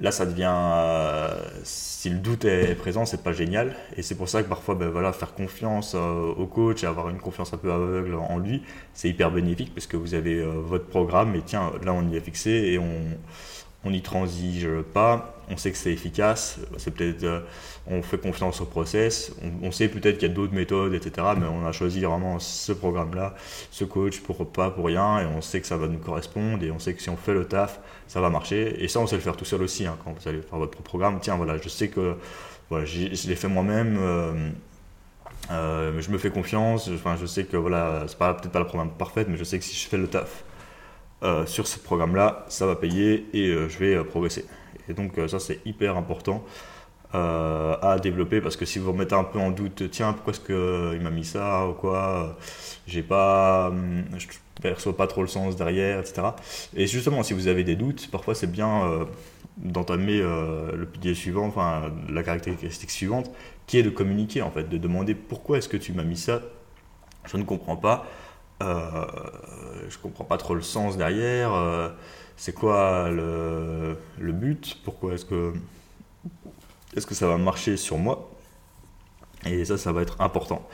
là, 0.00 0.10
ça 0.10 0.26
devient, 0.26 0.50
euh, 0.50 1.28
si 1.64 2.08
le 2.10 2.18
doute 2.18 2.44
est 2.44 2.74
présent, 2.76 3.04
c'est 3.04 3.22
pas 3.22 3.32
génial 3.32 3.76
et 3.96 4.02
c'est 4.02 4.14
pour 4.14 4.28
ça 4.28 4.42
que 4.42 4.48
parfois, 4.48 4.74
ben, 4.74 4.88
voilà, 4.88 5.12
faire 5.12 5.34
confiance 5.34 5.94
euh, 5.94 6.32
au 6.36 6.46
coach 6.46 6.82
et 6.82 6.86
avoir 6.86 7.10
une 7.10 7.18
confiance 7.18 7.52
un 7.52 7.58
peu 7.58 7.72
aveugle 7.72 8.14
en 8.14 8.38
lui, 8.38 8.62
c'est 8.94 9.08
hyper 9.08 9.30
bénéfique 9.30 9.74
parce 9.74 9.86
que 9.86 9.96
vous 9.96 10.14
avez 10.14 10.42
votre 10.42 10.86
programme 10.86 11.34
et 11.34 11.42
tiens, 11.44 11.72
là, 11.82 11.92
on 11.92 12.08
y 12.08 12.16
est 12.16 12.20
fixé 12.20 12.50
et 12.50 12.78
on 12.78 13.18
on 13.84 13.90
n'y 13.90 14.02
transige 14.02 14.68
pas, 14.92 15.37
on 15.50 15.56
sait 15.56 15.70
que 15.70 15.76
c'est 15.76 15.92
efficace, 15.92 16.58
c'est 16.76 16.92
peut-être, 16.92 17.24
euh, 17.24 17.40
on 17.86 18.02
fait 18.02 18.18
confiance 18.18 18.60
au 18.60 18.66
process, 18.66 19.32
on, 19.62 19.70
sait 19.70 19.88
peut-être 19.88 20.18
qu'il 20.18 20.28
y 20.28 20.30
a 20.30 20.34
d'autres 20.34 20.52
méthodes, 20.54 20.94
etc. 20.94 21.28
Mais 21.38 21.46
on 21.46 21.66
a 21.66 21.72
choisi 21.72 22.00
vraiment 22.00 22.38
ce 22.38 22.72
programme-là, 22.72 23.34
ce 23.70 23.84
coach 23.84 24.20
pour 24.20 24.50
pas 24.50 24.70
pour 24.70 24.86
rien, 24.86 25.20
et 25.20 25.26
on 25.26 25.40
sait 25.40 25.60
que 25.60 25.66
ça 25.66 25.76
va 25.76 25.88
nous 25.88 25.98
correspondre, 25.98 26.62
et 26.62 26.70
on 26.70 26.78
sait 26.78 26.94
que 26.94 27.02
si 27.02 27.08
on 27.10 27.16
fait 27.16 27.34
le 27.34 27.46
taf, 27.46 27.80
ça 28.06 28.20
va 28.20 28.30
marcher. 28.30 28.82
Et 28.82 28.88
ça, 28.88 29.00
on 29.00 29.06
sait 29.06 29.16
le 29.16 29.22
faire 29.22 29.36
tout 29.36 29.44
seul 29.44 29.62
aussi, 29.62 29.86
hein, 29.86 29.96
quand 30.04 30.12
vous 30.12 30.28
allez 30.28 30.42
faire 30.42 30.58
votre 30.58 30.78
programme. 30.82 31.18
Tiens, 31.20 31.36
voilà, 31.36 31.56
je 31.58 31.68
sais 31.68 31.88
que 31.88 32.16
je 32.70 33.28
l'ai 33.28 33.36
fait 33.36 33.48
moi-même. 33.48 33.96
Euh, 33.98 34.50
euh, 35.50 36.00
je 36.00 36.10
me 36.10 36.18
fais 36.18 36.30
confiance, 36.30 36.90
je 36.90 37.26
sais 37.26 37.44
que 37.44 37.56
voilà, 37.56 38.04
c'est 38.06 38.18
pas, 38.18 38.34
peut-être 38.34 38.52
pas 38.52 38.58
le 38.58 38.66
programme 38.66 38.90
parfait, 38.90 39.24
mais 39.28 39.38
je 39.38 39.44
sais 39.44 39.58
que 39.58 39.64
si 39.64 39.76
je 39.76 39.88
fais 39.88 39.96
le 39.96 40.08
taf, 40.08 40.44
sur 41.46 41.66
ce 41.66 41.78
programme-là, 41.78 42.44
ça 42.48 42.66
va 42.66 42.76
payer 42.76 43.26
et 43.32 43.48
je 43.68 43.78
vais 43.78 44.04
progresser. 44.04 44.44
Et 44.88 44.94
donc 44.94 45.18
ça 45.28 45.38
c'est 45.38 45.60
hyper 45.64 45.96
important 45.96 46.44
à 47.12 47.96
développer 48.02 48.40
parce 48.42 48.56
que 48.56 48.66
si 48.66 48.78
vous 48.78 48.92
remettez 48.92 49.14
un 49.14 49.24
peu 49.24 49.38
en 49.38 49.50
doute, 49.50 49.90
tiens 49.90 50.12
pourquoi 50.12 50.34
est-ce 50.34 50.40
qu'il 50.40 51.00
m'a 51.00 51.10
mis 51.10 51.24
ça 51.24 51.66
ou 51.66 51.72
quoi, 51.72 52.36
j'ai 52.86 53.02
pas, 53.02 53.68
hum, 53.68 54.04
perçois 54.60 54.94
pas 54.94 55.06
trop 55.06 55.22
le 55.22 55.28
sens 55.28 55.56
derrière, 55.56 56.00
etc. 56.00 56.28
Et 56.76 56.86
justement 56.86 57.22
si 57.22 57.32
vous 57.32 57.48
avez 57.48 57.64
des 57.64 57.76
doutes, 57.76 58.10
parfois 58.10 58.34
c'est 58.34 58.50
bien 58.50 59.06
d'entamer 59.56 60.20
le 60.20 60.86
pilier 60.86 61.14
suivant, 61.14 61.46
enfin 61.46 61.90
la 62.10 62.22
caractéristique 62.22 62.90
suivante, 62.90 63.30
qui 63.66 63.78
est 63.78 63.82
de 63.82 63.90
communiquer 63.90 64.42
en 64.42 64.50
fait, 64.50 64.68
de 64.68 64.76
demander 64.76 65.14
pourquoi 65.14 65.58
est-ce 65.58 65.68
que 65.68 65.78
tu 65.78 65.94
m'as 65.94 66.04
mis 66.04 66.18
ça, 66.18 66.42
je 67.24 67.36
ne 67.36 67.44
comprends 67.44 67.76
pas. 67.76 68.06
Euh, 68.62 69.04
je 69.88 69.98
comprends 69.98 70.24
pas 70.24 70.36
trop 70.36 70.54
le 70.54 70.62
sens 70.62 70.96
derrière. 70.96 71.52
Euh, 72.38 72.40
c'est 72.40 72.54
quoi 72.54 73.10
le, 73.10 74.32
but? 74.32 74.78
Pourquoi 74.84 75.14
est-ce 75.14 75.24
que, 75.24 75.52
est-ce 76.96 77.06
que 77.06 77.14
ça 77.14 77.26
va 77.26 77.36
marcher 77.38 77.76
sur 77.76 77.98
moi? 77.98 78.30
Et 79.46 79.64
ça, 79.64 79.76
ça 79.76 79.92
va 79.92 80.02
être 80.02 80.20
important. 80.20 80.66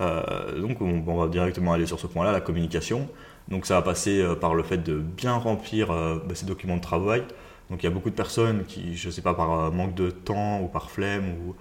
Euh, 0.00 0.60
donc, 0.60 0.80
on, 0.80 1.16
va 1.16 1.28
directement 1.28 1.72
aller 1.72 1.86
sur 1.86 1.98
ce 1.98 2.06
point-là, 2.06 2.32
la 2.32 2.40
communication. 2.40 3.08
Donc, 3.48 3.66
ça 3.66 3.74
va 3.74 3.82
passer 3.82 4.24
par 4.40 4.54
le 4.54 4.62
fait 4.62 4.78
de 4.78 4.98
bien 4.98 5.34
remplir 5.34 5.88
bah, 5.88 6.34
ces 6.34 6.46
documents 6.46 6.76
de 6.76 6.82
travail. 6.82 7.24
Donc, 7.70 7.82
il 7.82 7.84
y 7.84 7.86
a 7.86 7.90
beaucoup 7.90 8.10
de 8.10 8.14
personnes 8.14 8.64
qui, 8.64 8.96
je 8.96 9.08
ne 9.08 9.12
sais 9.12 9.22
pas, 9.22 9.34
par 9.34 9.72
manque 9.72 9.94
de 9.94 10.10
temps 10.10 10.60
ou 10.60 10.68
par 10.68 10.90
flemme 10.90 11.34
ou 11.40 11.54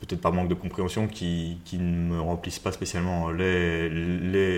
peut-être 0.00 0.20
par 0.20 0.32
manque 0.32 0.48
de 0.48 0.54
compréhension, 0.54 1.06
qui, 1.08 1.58
qui, 1.64 1.78
ne 1.78 2.18
remplissent 2.18 2.58
pas 2.58 2.72
spécialement 2.72 3.30
les, 3.30 3.88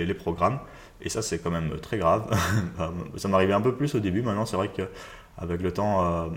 les 0.05 0.15
programmes. 0.15 0.59
Et 1.05 1.11
ça, 1.11 1.21
c'est 1.21 1.39
quand 1.39 1.51
même 1.51 1.79
très 1.81 1.99
grave. 1.99 2.27
Ça 3.17 3.29
m'arrivait 3.29 3.53
un 3.53 3.61
peu 3.61 3.75
plus 3.75 3.95
au 3.95 4.01
début. 4.01 4.23
Maintenant, 4.23 4.47
c'est 4.47 4.57
vrai 4.57 4.71
qu'avec 4.75 5.61
le 5.61 5.71
temps, 5.71 6.05
euh, 6.05 6.29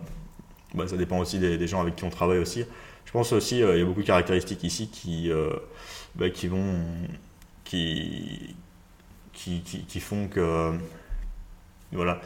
bah, 0.75 0.87
ça 0.87 0.97
dépend 0.97 1.19
aussi 1.19 1.39
des, 1.39 1.67
gens 1.67 1.81
avec 1.81 1.95
qui 1.95 2.03
on 2.03 2.09
travaille 2.09 2.39
aussi. 2.39 2.65
Je 3.05 3.11
pense 3.11 3.31
aussi, 3.31 3.63
euh, 3.63 3.77
y 3.77 3.81
a 3.81 3.85
beaucoup 3.85 4.01
de 4.01 4.05
caractéristiques 4.05 4.63
ici 4.65 4.89
qui, 4.89 5.31
euh, 5.31 5.51
bah, 6.15 6.29
qui 6.29 6.47
vont. 6.47 6.75
Qui, 7.63 8.55
qui, 9.33 9.61
qui, 9.61 9.99
font 9.99 10.29
que 10.29 10.73
voilà, 11.91 12.21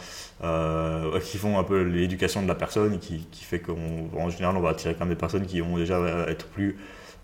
qui 1.23 1.37
font 1.39 1.57
un 1.57 1.63
peu 1.63 1.81
l'éducation 1.81 2.43
de 2.43 2.47
la 2.47 2.53
personne, 2.53 2.99
qui, 2.99 3.27
qui 3.31 3.43
fait 3.43 3.59
qu'en 3.59 4.29
général, 4.29 4.55
on 4.55 4.61
va 4.61 4.69
attirer 4.69 4.93
quand 4.93 5.05
même 5.05 5.15
des 5.15 5.19
personnes 5.19 5.45
qui 5.47 5.59
vont 5.59 5.77
déjà 5.77 5.99
être 6.27 6.45
plus 6.47 6.77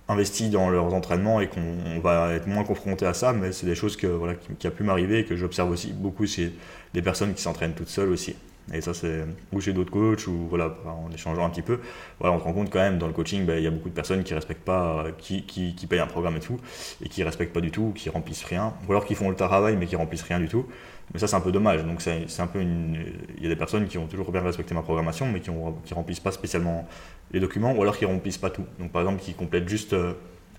investis 0.09 0.49
dans 0.49 0.69
leurs 0.69 0.93
entraînements 0.93 1.41
et 1.41 1.47
qu'on 1.47 1.99
va 2.01 2.33
être 2.33 2.47
moins 2.47 2.63
confronté 2.63 3.05
à 3.05 3.13
ça, 3.13 3.33
mais 3.33 3.51
c'est 3.51 3.65
des 3.65 3.75
choses 3.75 3.97
que, 3.97 4.07
voilà, 4.07 4.35
qui, 4.35 4.67
a 4.67 4.71
pu 4.71 4.83
m'arriver 4.83 5.19
et 5.19 5.25
que 5.25 5.35
j'observe 5.35 5.69
aussi 5.69 5.91
beaucoup 5.93 6.25
chez 6.25 6.53
des 6.93 7.01
personnes 7.01 7.33
qui 7.33 7.41
s'entraînent 7.41 7.73
toutes 7.73 7.89
seules 7.89 8.09
aussi. 8.09 8.35
Et 8.73 8.81
ça, 8.81 8.93
c'est 8.93 9.25
ou 9.53 9.61
chez 9.61 9.73
d'autres 9.73 9.91
coachs, 9.91 10.27
ou 10.27 10.47
voilà, 10.49 10.75
en 10.85 11.11
échangeant 11.11 11.45
un 11.45 11.49
petit 11.49 11.61
peu, 11.61 11.79
voilà, 12.19 12.35
on 12.35 12.39
se 12.39 12.43
rend 12.43 12.53
compte 12.53 12.69
quand 12.69 12.79
même 12.79 12.97
dans 12.97 13.07
le 13.07 13.13
coaching, 13.13 13.45
ben, 13.45 13.57
il 13.57 13.63
y 13.63 13.67
a 13.67 13.71
beaucoup 13.71 13.89
de 13.89 13.93
personnes 13.93 14.23
qui 14.23 14.33
respectent 14.33 14.65
pas, 14.65 15.05
qui, 15.17 15.43
qui, 15.43 15.87
payent 15.87 15.99
un 15.99 16.07
programme 16.07 16.35
et 16.35 16.41
tout, 16.41 16.59
et 17.03 17.07
qui 17.07 17.23
respectent 17.23 17.53
pas 17.53 17.61
du 17.61 17.71
tout, 17.71 17.93
qui 17.95 18.09
remplissent 18.09 18.43
rien, 18.43 18.73
ou 18.87 18.91
alors 18.91 19.05
qui 19.05 19.15
font 19.15 19.29
le 19.29 19.35
travail 19.35 19.77
mais 19.77 19.85
qui 19.85 19.95
remplissent 19.95 20.23
rien 20.23 20.39
du 20.39 20.49
tout. 20.49 20.65
Mais 21.13 21.19
ça, 21.19 21.27
c'est 21.27 21.35
un 21.35 21.41
peu 21.41 21.51
dommage. 21.51 21.85
Donc, 21.85 22.01
c'est 22.01 22.41
un 22.41 22.47
peu 22.47 22.59
une. 22.59 22.97
Il 23.37 23.43
y 23.43 23.45
a 23.45 23.49
des 23.49 23.55
personnes 23.55 23.87
qui 23.87 23.97
ont 23.97 24.07
toujours 24.07 24.31
bien 24.31 24.41
respecté 24.41 24.73
ma 24.75 24.81
programmation, 24.81 25.31
mais 25.31 25.39
qui, 25.39 25.49
ont, 25.49 25.77
remplissent 25.91 26.19
pas 26.19 26.31
spécialement 26.31 26.87
les 27.31 27.39
documents, 27.39 27.73
ou 27.73 27.81
alors 27.81 27.97
qui 27.97 28.05
remplissent 28.05 28.37
pas 28.37 28.49
tout. 28.49 28.65
Donc, 28.79 28.91
par 28.91 29.01
exemple, 29.01 29.21
qui 29.21 29.33
complètent 29.33 29.69
juste 29.69 29.93
euh, 29.93 30.13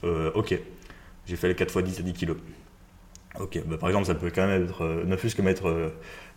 euh, 0.04 0.30
OK, 0.34 0.58
j'ai 1.26 1.36
fait 1.36 1.48
les 1.48 1.54
4 1.54 1.80
x 1.80 1.84
10 1.84 2.00
à 2.00 2.02
10 2.02 2.12
kg. 2.14 2.36
Ok, 3.40 3.60
bah, 3.66 3.76
par 3.78 3.88
exemple, 3.88 4.06
ça 4.06 4.14
peut 4.14 4.30
quand 4.34 4.46
même 4.46 4.64
être, 4.64 4.82
euh, 4.84 5.04
ne 5.04 5.14
plus 5.14 5.34
que 5.34 5.42
mettre, 5.42 5.68
euh, 5.68 5.90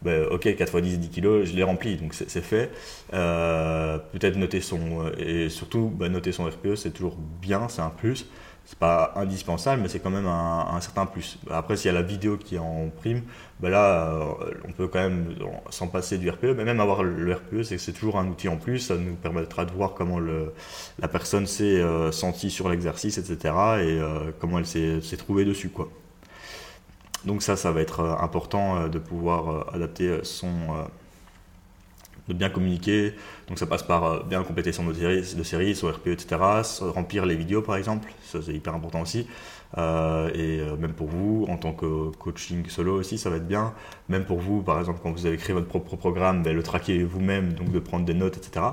bah, 0.04 0.12
ok, 0.32 0.56
4 0.56 0.80
x 0.80 0.88
10, 0.88 1.00
10 1.00 1.10
kg, 1.10 1.44
je 1.44 1.54
l'ai 1.56 1.64
rempli, 1.64 1.96
donc 1.96 2.14
c'est 2.14 2.42
fait. 2.42 2.70
Euh, 3.14 3.98
peut-être 4.12 4.36
noter 4.38 4.62
son, 4.62 5.12
et 5.18 5.50
surtout, 5.50 5.92
bah, 5.96 6.10
noter 6.10 6.32
son 6.32 6.46
RPE, 6.46 6.76
c'est 6.76 6.92
toujours 6.92 7.18
bien, 7.42 7.68
c'est 7.70 7.82
un 7.82 7.90
plus. 7.90 8.28
C'est 8.66 8.78
pas 8.78 9.14
indispensable, 9.16 9.82
mais 9.82 9.88
c'est 9.90 10.00
quand 10.00 10.12
même 10.12 10.28
un, 10.28 10.80
certain 10.82 11.08
plus. 11.08 11.40
Après, 11.50 11.76
s'il 11.76 11.88
y 11.88 11.90
a 11.90 12.00
la 12.00 12.04
vidéo 12.04 12.38
qui 12.38 12.56
est 12.56 12.60
en 12.60 12.90
prime, 12.96 13.24
là, 13.62 14.38
on 14.68 14.72
peut 14.72 14.88
quand 14.88 15.00
même 15.00 15.36
s'en 15.72 15.88
passer 15.88 16.20
du 16.20 16.30
RPE, 16.30 16.54
mais 16.56 16.64
même 16.64 16.80
avoir 16.80 17.04
le 17.04 17.34
RPE, 17.34 17.64
c'est 17.64 17.92
toujours 17.92 18.20
un 18.20 18.28
outil 18.28 18.48
en 18.50 18.58
plus, 18.58 18.80
ça 18.80 18.96
nous 18.96 19.16
permettra 19.16 19.66
de 19.66 19.72
voir 19.72 19.96
comment 19.96 20.20
la 20.20 21.08
personne 21.08 21.48
s'est 21.48 21.82
sentie 22.12 22.52
sur 22.52 22.70
l'exercice, 22.70 23.18
etc., 23.18 23.54
et 23.82 24.00
comment 24.40 24.60
elle 24.60 24.68
s'est 24.68 25.18
trouvée 25.18 25.44
dessus, 25.44 25.70
quoi. 25.70 25.90
Donc 27.26 27.44
ça, 27.44 27.56
ça 27.56 27.72
va 27.72 27.82
être 27.82 28.00
euh, 28.00 28.16
important 28.18 28.78
euh, 28.78 28.88
de 28.88 28.98
pouvoir 28.98 29.50
euh, 29.50 29.76
adapter 29.76 30.20
son 30.24 30.50
de 32.28 32.34
bien 32.34 32.50
communiquer. 32.50 33.14
Donc 33.48 33.58
ça 33.60 33.66
passe 33.66 33.84
par 33.84 34.24
bien 34.24 34.44
compléter 34.44 34.72
son 34.72 34.86
de 34.86 34.94
série, 34.94 35.22
de 35.36 35.44
série 35.44 35.76
son 35.76 35.88
RPE, 35.88 36.10
etc. 36.10 36.40
Remplir 36.82 37.26
les 37.26 37.36
vidéos 37.36 37.62
par 37.62 37.76
exemple, 37.76 38.10
ça 38.24 38.40
c'est 38.46 38.54
hyper 38.54 38.76
important 38.76 39.02
aussi. 39.02 39.28
et 39.78 40.62
même 40.80 40.94
pour 40.94 41.08
vous, 41.08 41.46
en 41.50 41.58
tant 41.58 41.74
que 41.74 42.12
coaching 42.18 42.70
solo 42.70 43.00
aussi, 43.00 43.18
ça 43.18 43.30
va 43.32 43.38
être 43.38 43.48
bien. 43.48 43.74
Même 44.08 44.24
pour 44.24 44.40
vous, 44.40 44.62
par 44.62 44.80
exemple, 44.80 45.00
quand 45.02 45.12
vous 45.12 45.26
avez 45.26 45.36
créé 45.38 45.54
votre 45.54 45.68
propre 45.68 45.96
programme, 45.96 46.44
ben, 46.44 46.56
le 46.56 46.64
traquer 46.64 47.04
vous-même, 47.04 47.54
donc 47.54 47.72
de 47.72 47.80
prendre 47.80 48.06
des 48.06 48.14
notes, 48.14 48.38
etc. 48.38 48.68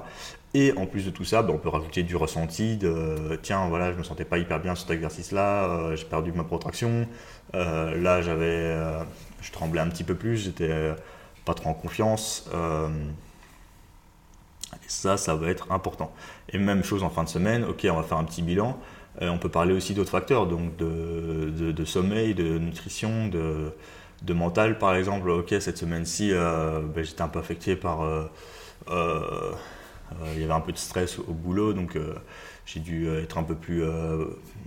Et 0.54 0.72
en 0.76 0.86
plus 0.86 1.06
de 1.06 1.10
tout 1.10 1.24
ça, 1.24 1.42
ben, 1.42 1.54
on 1.54 1.58
peut 1.58 1.70
rajouter 1.70 2.02
du 2.02 2.16
ressenti, 2.16 2.76
de 2.76 3.38
tiens, 3.42 3.66
voilà, 3.68 3.92
je 3.92 3.98
me 3.98 4.04
sentais 4.04 4.26
pas 4.26 4.38
hyper 4.38 4.60
bien 4.60 4.74
sur 4.74 4.86
cet 4.86 4.94
exercice-là, 4.94 5.96
j'ai 5.96 6.04
perdu 6.04 6.32
ma 6.32 6.44
protraction, 6.44 7.06
euh, 7.08 7.37
là, 7.54 8.22
j'avais, 8.22 8.44
euh, 8.46 9.02
je 9.40 9.50
tremblais 9.52 9.80
un 9.80 9.88
petit 9.88 10.04
peu 10.04 10.14
plus, 10.14 10.36
j'étais 10.36 10.70
euh, 10.70 10.94
pas 11.44 11.54
trop 11.54 11.70
en 11.70 11.74
confiance. 11.74 12.48
et 14.74 14.88
ça, 14.88 15.16
ça 15.16 15.34
va 15.34 15.48
être 15.48 15.72
important. 15.72 16.12
Et 16.50 16.58
même 16.58 16.84
chose 16.84 17.02
en 17.02 17.10
fin 17.10 17.24
de 17.24 17.28
semaine, 17.28 17.64
ok, 17.64 17.86
on 17.90 17.96
va 17.96 18.02
faire 18.02 18.18
un 18.18 18.24
petit 18.24 18.42
bilan. 18.42 18.78
on 19.20 19.38
peut 19.38 19.48
parler 19.48 19.74
aussi 19.74 19.94
d'autres 19.94 20.10
facteurs, 20.10 20.46
donc 20.46 20.76
de, 20.76 21.84
sommeil, 21.84 22.34
de 22.34 22.58
nutrition, 22.58 23.28
de, 23.28 23.72
de 24.22 24.34
mental 24.34 24.78
par 24.78 24.94
exemple. 24.94 25.30
Ok, 25.30 25.54
cette 25.60 25.78
semaine-ci, 25.78 26.32
ben, 26.32 27.02
j'étais 27.02 27.22
un 27.22 27.28
peu 27.28 27.38
affecté 27.38 27.76
par. 27.76 28.00
il 28.90 30.40
y 30.40 30.44
avait 30.44 30.52
un 30.52 30.60
peu 30.60 30.72
de 30.72 30.78
stress 30.78 31.18
au 31.18 31.32
boulot, 31.32 31.72
donc 31.72 31.98
j'ai 32.66 32.80
dû 32.80 33.08
être 33.08 33.38
un 33.38 33.42
peu 33.42 33.54
plus. 33.54 33.82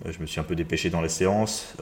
je 0.05 0.19
me 0.19 0.25
suis 0.25 0.39
un 0.39 0.43
peu 0.43 0.55
dépêché 0.55 0.89
dans 0.89 1.01
les 1.01 1.09
séances. 1.09 1.75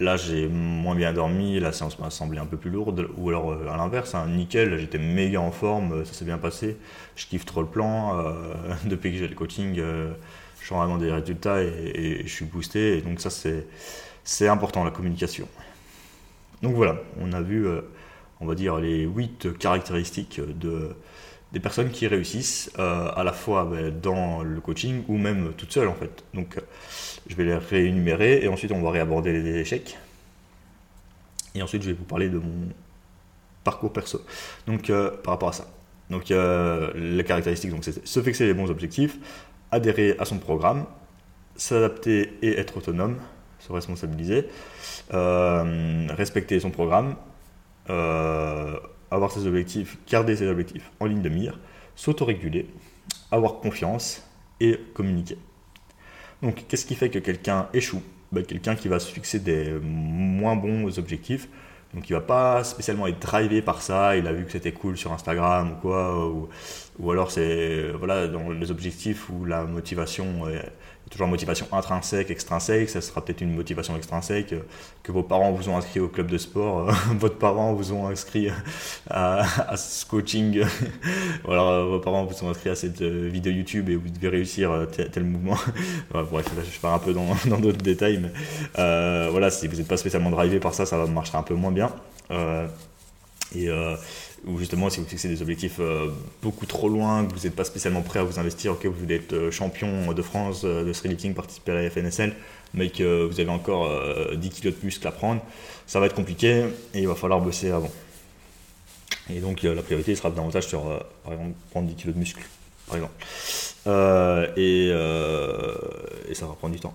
Là, 0.00 0.16
j'ai 0.16 0.48
moins 0.48 0.94
bien 0.94 1.12
dormi, 1.12 1.60
la 1.60 1.72
séance 1.72 1.98
m'a 1.98 2.08
semblé 2.08 2.38
un 2.38 2.46
peu 2.46 2.56
plus 2.56 2.70
lourde. 2.70 3.06
Ou 3.18 3.28
alors, 3.28 3.52
euh, 3.52 3.68
à 3.68 3.76
l'inverse, 3.76 4.14
hein, 4.14 4.26
nickel, 4.28 4.78
j'étais 4.78 4.96
méga 4.96 5.42
en 5.42 5.50
forme, 5.50 5.92
euh, 5.92 6.04
ça 6.06 6.14
s'est 6.14 6.24
bien 6.24 6.38
passé. 6.38 6.78
Je 7.16 7.26
kiffe 7.26 7.44
trop 7.44 7.60
le 7.60 7.66
plan. 7.68 8.18
Euh, 8.18 8.34
depuis 8.86 9.12
que 9.12 9.18
j'ai 9.18 9.28
le 9.28 9.34
coaching, 9.34 9.74
je 9.76 10.66
sens 10.66 10.78
vraiment 10.78 10.96
des 10.96 11.12
résultats 11.12 11.62
et, 11.62 12.22
je 12.24 12.32
suis 12.32 12.46
boosté. 12.46 13.02
Donc, 13.02 13.20
ça, 13.20 13.28
c'est 14.24 14.48
important, 14.48 14.84
la 14.84 14.90
communication. 14.90 15.46
Donc 16.62 16.74
voilà, 16.74 16.96
on 17.20 17.32
a 17.34 17.42
vu, 17.42 17.66
on 18.40 18.46
va 18.46 18.54
dire, 18.54 18.78
les 18.78 19.04
8 19.04 19.58
caractéristiques 19.58 20.40
de, 20.40 20.94
des 21.52 21.60
personnes 21.60 21.90
qui 21.90 22.06
réussissent 22.06 22.70
à 22.76 23.22
la 23.24 23.32
fois 23.32 23.64
ben, 23.64 23.90
dans 23.98 24.42
le 24.42 24.60
coaching 24.60 25.02
ou 25.08 25.16
même 25.16 25.52
toutes 25.56 25.72
seules 25.72 25.88
en 25.88 25.94
fait. 25.94 26.22
Donc 26.34 26.58
je 27.30 27.36
vais 27.36 27.44
les 27.44 27.54
réénumérer 27.54 28.44
et 28.44 28.48
ensuite 28.48 28.72
on 28.72 28.82
va 28.82 28.90
réaborder 28.90 29.32
les 29.32 29.60
échecs. 29.60 29.96
Et 31.54 31.62
ensuite 31.62 31.82
je 31.82 31.88
vais 31.88 31.94
vous 31.94 32.04
parler 32.04 32.28
de 32.28 32.38
mon 32.38 32.68
parcours 33.62 33.92
perso. 33.92 34.20
Donc 34.66 34.90
euh, 34.90 35.10
par 35.22 35.34
rapport 35.34 35.50
à 35.50 35.52
ça. 35.52 35.66
Donc 36.10 36.32
euh, 36.32 36.90
les 36.96 37.22
caractéristiques, 37.22 37.72
c'est 37.82 38.04
se 38.04 38.20
fixer 38.20 38.46
les 38.46 38.54
bons 38.54 38.68
objectifs, 38.68 39.16
adhérer 39.70 40.16
à 40.18 40.24
son 40.24 40.38
programme, 40.38 40.86
s'adapter 41.54 42.36
et 42.42 42.58
être 42.58 42.78
autonome, 42.78 43.16
se 43.60 43.72
responsabiliser, 43.72 44.48
euh, 45.14 46.08
respecter 46.10 46.58
son 46.58 46.70
programme, 46.70 47.14
avoir 47.86 49.30
ses 49.30 49.46
objectifs, 49.46 49.98
garder 50.08 50.34
ses 50.34 50.48
objectifs 50.48 50.90
en 50.98 51.06
ligne 51.06 51.22
de 51.22 51.28
mire, 51.28 51.60
s'autoréguler, 51.94 52.66
avoir 53.30 53.60
confiance 53.60 54.28
et 54.58 54.80
communiquer. 54.94 55.38
Donc, 56.42 56.64
qu'est-ce 56.68 56.86
qui 56.86 56.94
fait 56.94 57.10
que 57.10 57.18
quelqu'un 57.18 57.68
échoue 57.74 58.02
ben, 58.32 58.44
Quelqu'un 58.44 58.74
qui 58.74 58.88
va 58.88 58.98
se 58.98 59.12
fixer 59.12 59.38
des 59.38 59.72
moins 59.82 60.56
bons 60.56 60.98
objectifs. 60.98 61.48
Donc, 61.94 62.08
il 62.08 62.12
va 62.12 62.20
pas 62.20 62.64
spécialement 62.64 63.06
être 63.06 63.20
drivé 63.20 63.62
par 63.62 63.82
ça. 63.82 64.16
Il 64.16 64.26
a 64.26 64.32
vu 64.32 64.44
que 64.44 64.52
c'était 64.52 64.72
cool 64.72 64.96
sur 64.96 65.12
Instagram 65.12 65.72
ou 65.72 65.80
quoi. 65.80 66.26
Ou, 66.28 66.48
ou 66.98 67.10
alors, 67.10 67.30
c'est 67.30 67.90
voilà, 67.92 68.28
dans 68.28 68.50
les 68.50 68.70
objectifs 68.70 69.28
où 69.28 69.44
la 69.44 69.64
motivation 69.64 70.48
est, 70.48 70.72
toujours 71.10 71.26
motivation 71.26 71.66
intrinsèque, 71.72 72.30
extrinsèque. 72.30 72.88
Ça 72.88 73.00
sera 73.00 73.22
peut-être 73.22 73.40
une 73.40 73.54
motivation 73.54 73.96
extrinsèque 73.96 74.52
euh, 74.52 74.60
que 75.02 75.12
vos 75.12 75.22
parents 75.22 75.50
vous 75.50 75.68
ont 75.68 75.76
inscrit 75.76 76.00
au 76.00 76.08
club 76.08 76.28
de 76.28 76.38
sport, 76.38 76.88
euh, 76.88 76.92
votre 77.18 77.36
parent 77.36 77.74
vous 77.74 77.92
ont 77.92 78.06
inscrit 78.06 78.48
à, 79.10 79.76
ce 79.76 80.06
coaching, 80.06 80.64
euh, 81.48 81.84
vos 81.84 81.98
parents 81.98 82.24
vous 82.24 82.44
ont 82.44 82.50
inscrit 82.50 82.70
à 82.70 82.76
cette 82.76 83.02
vidéo 83.02 83.52
YouTube 83.52 83.90
et 83.90 83.96
vous 83.96 84.08
devez 84.08 84.28
réussir 84.28 84.86
tel, 84.92 85.24
mouvement. 85.24 85.58
bref, 86.10 86.46
je 86.72 86.80
pars 86.80 86.94
un 86.94 86.98
peu 86.98 87.12
dans 87.12 87.58
d'autres 87.58 87.82
détails, 87.82 88.18
mais 88.18 89.30
voilà, 89.30 89.50
si 89.50 89.66
vous 89.66 89.76
n'êtes 89.76 89.88
pas 89.88 89.96
spécialement 89.96 90.30
drivé 90.30 90.60
par 90.60 90.74
ça, 90.74 90.86
ça 90.86 91.04
marchera 91.06 91.38
un 91.38 91.42
peu 91.42 91.54
moins 91.54 91.72
bien. 91.72 91.90
et 93.54 93.68
ou 94.46 94.58
justement 94.58 94.88
si 94.88 95.00
vous 95.00 95.06
fixez 95.06 95.28
des 95.28 95.42
objectifs 95.42 95.80
euh, 95.80 96.08
beaucoup 96.42 96.66
trop 96.66 96.88
loin, 96.88 97.26
que 97.26 97.34
vous 97.34 97.40
n'êtes 97.44 97.54
pas 97.54 97.64
spécialement 97.64 98.02
prêt 98.02 98.20
à 98.20 98.22
vous 98.24 98.38
investir, 98.38 98.78
que 98.78 98.88
vous 98.88 98.98
voulez 98.98 99.16
être 99.16 99.32
euh, 99.32 99.50
champion 99.50 100.12
de 100.12 100.22
France 100.22 100.62
euh, 100.64 100.84
de 100.84 100.92
street 100.92 101.16
participer 101.34 101.72
à 101.72 101.82
la 101.82 101.90
FNSL, 101.90 102.34
mais 102.72 102.88
que 102.88 103.24
vous 103.24 103.40
avez 103.40 103.50
encore 103.50 103.90
10 104.36 104.50
kg 104.50 104.68
de 104.68 104.76
muscle 104.84 105.06
à 105.06 105.10
prendre, 105.10 105.42
ça 105.86 105.98
va 105.98 106.06
être 106.06 106.14
compliqué 106.14 106.66
et 106.94 107.00
il 107.00 107.08
va 107.08 107.16
falloir 107.16 107.40
bosser 107.40 107.70
avant. 107.70 107.90
Et 109.28 109.40
donc 109.40 109.62
la 109.62 109.82
priorité 109.82 110.14
sera 110.14 110.30
davantage 110.30 110.68
sur, 110.68 110.82
par 111.24 111.32
exemple, 111.32 111.54
prendre 111.70 111.88
10 111.88 111.96
kg 111.96 112.12
de 112.12 112.18
muscle, 112.18 112.42
par 112.86 112.96
exemple. 112.96 114.56
et, 114.56 114.86
et, 116.30 116.34
ça 116.34 116.46
va 116.46 116.52
prendre 116.52 116.74
du 116.74 116.80
temps. 116.80 116.94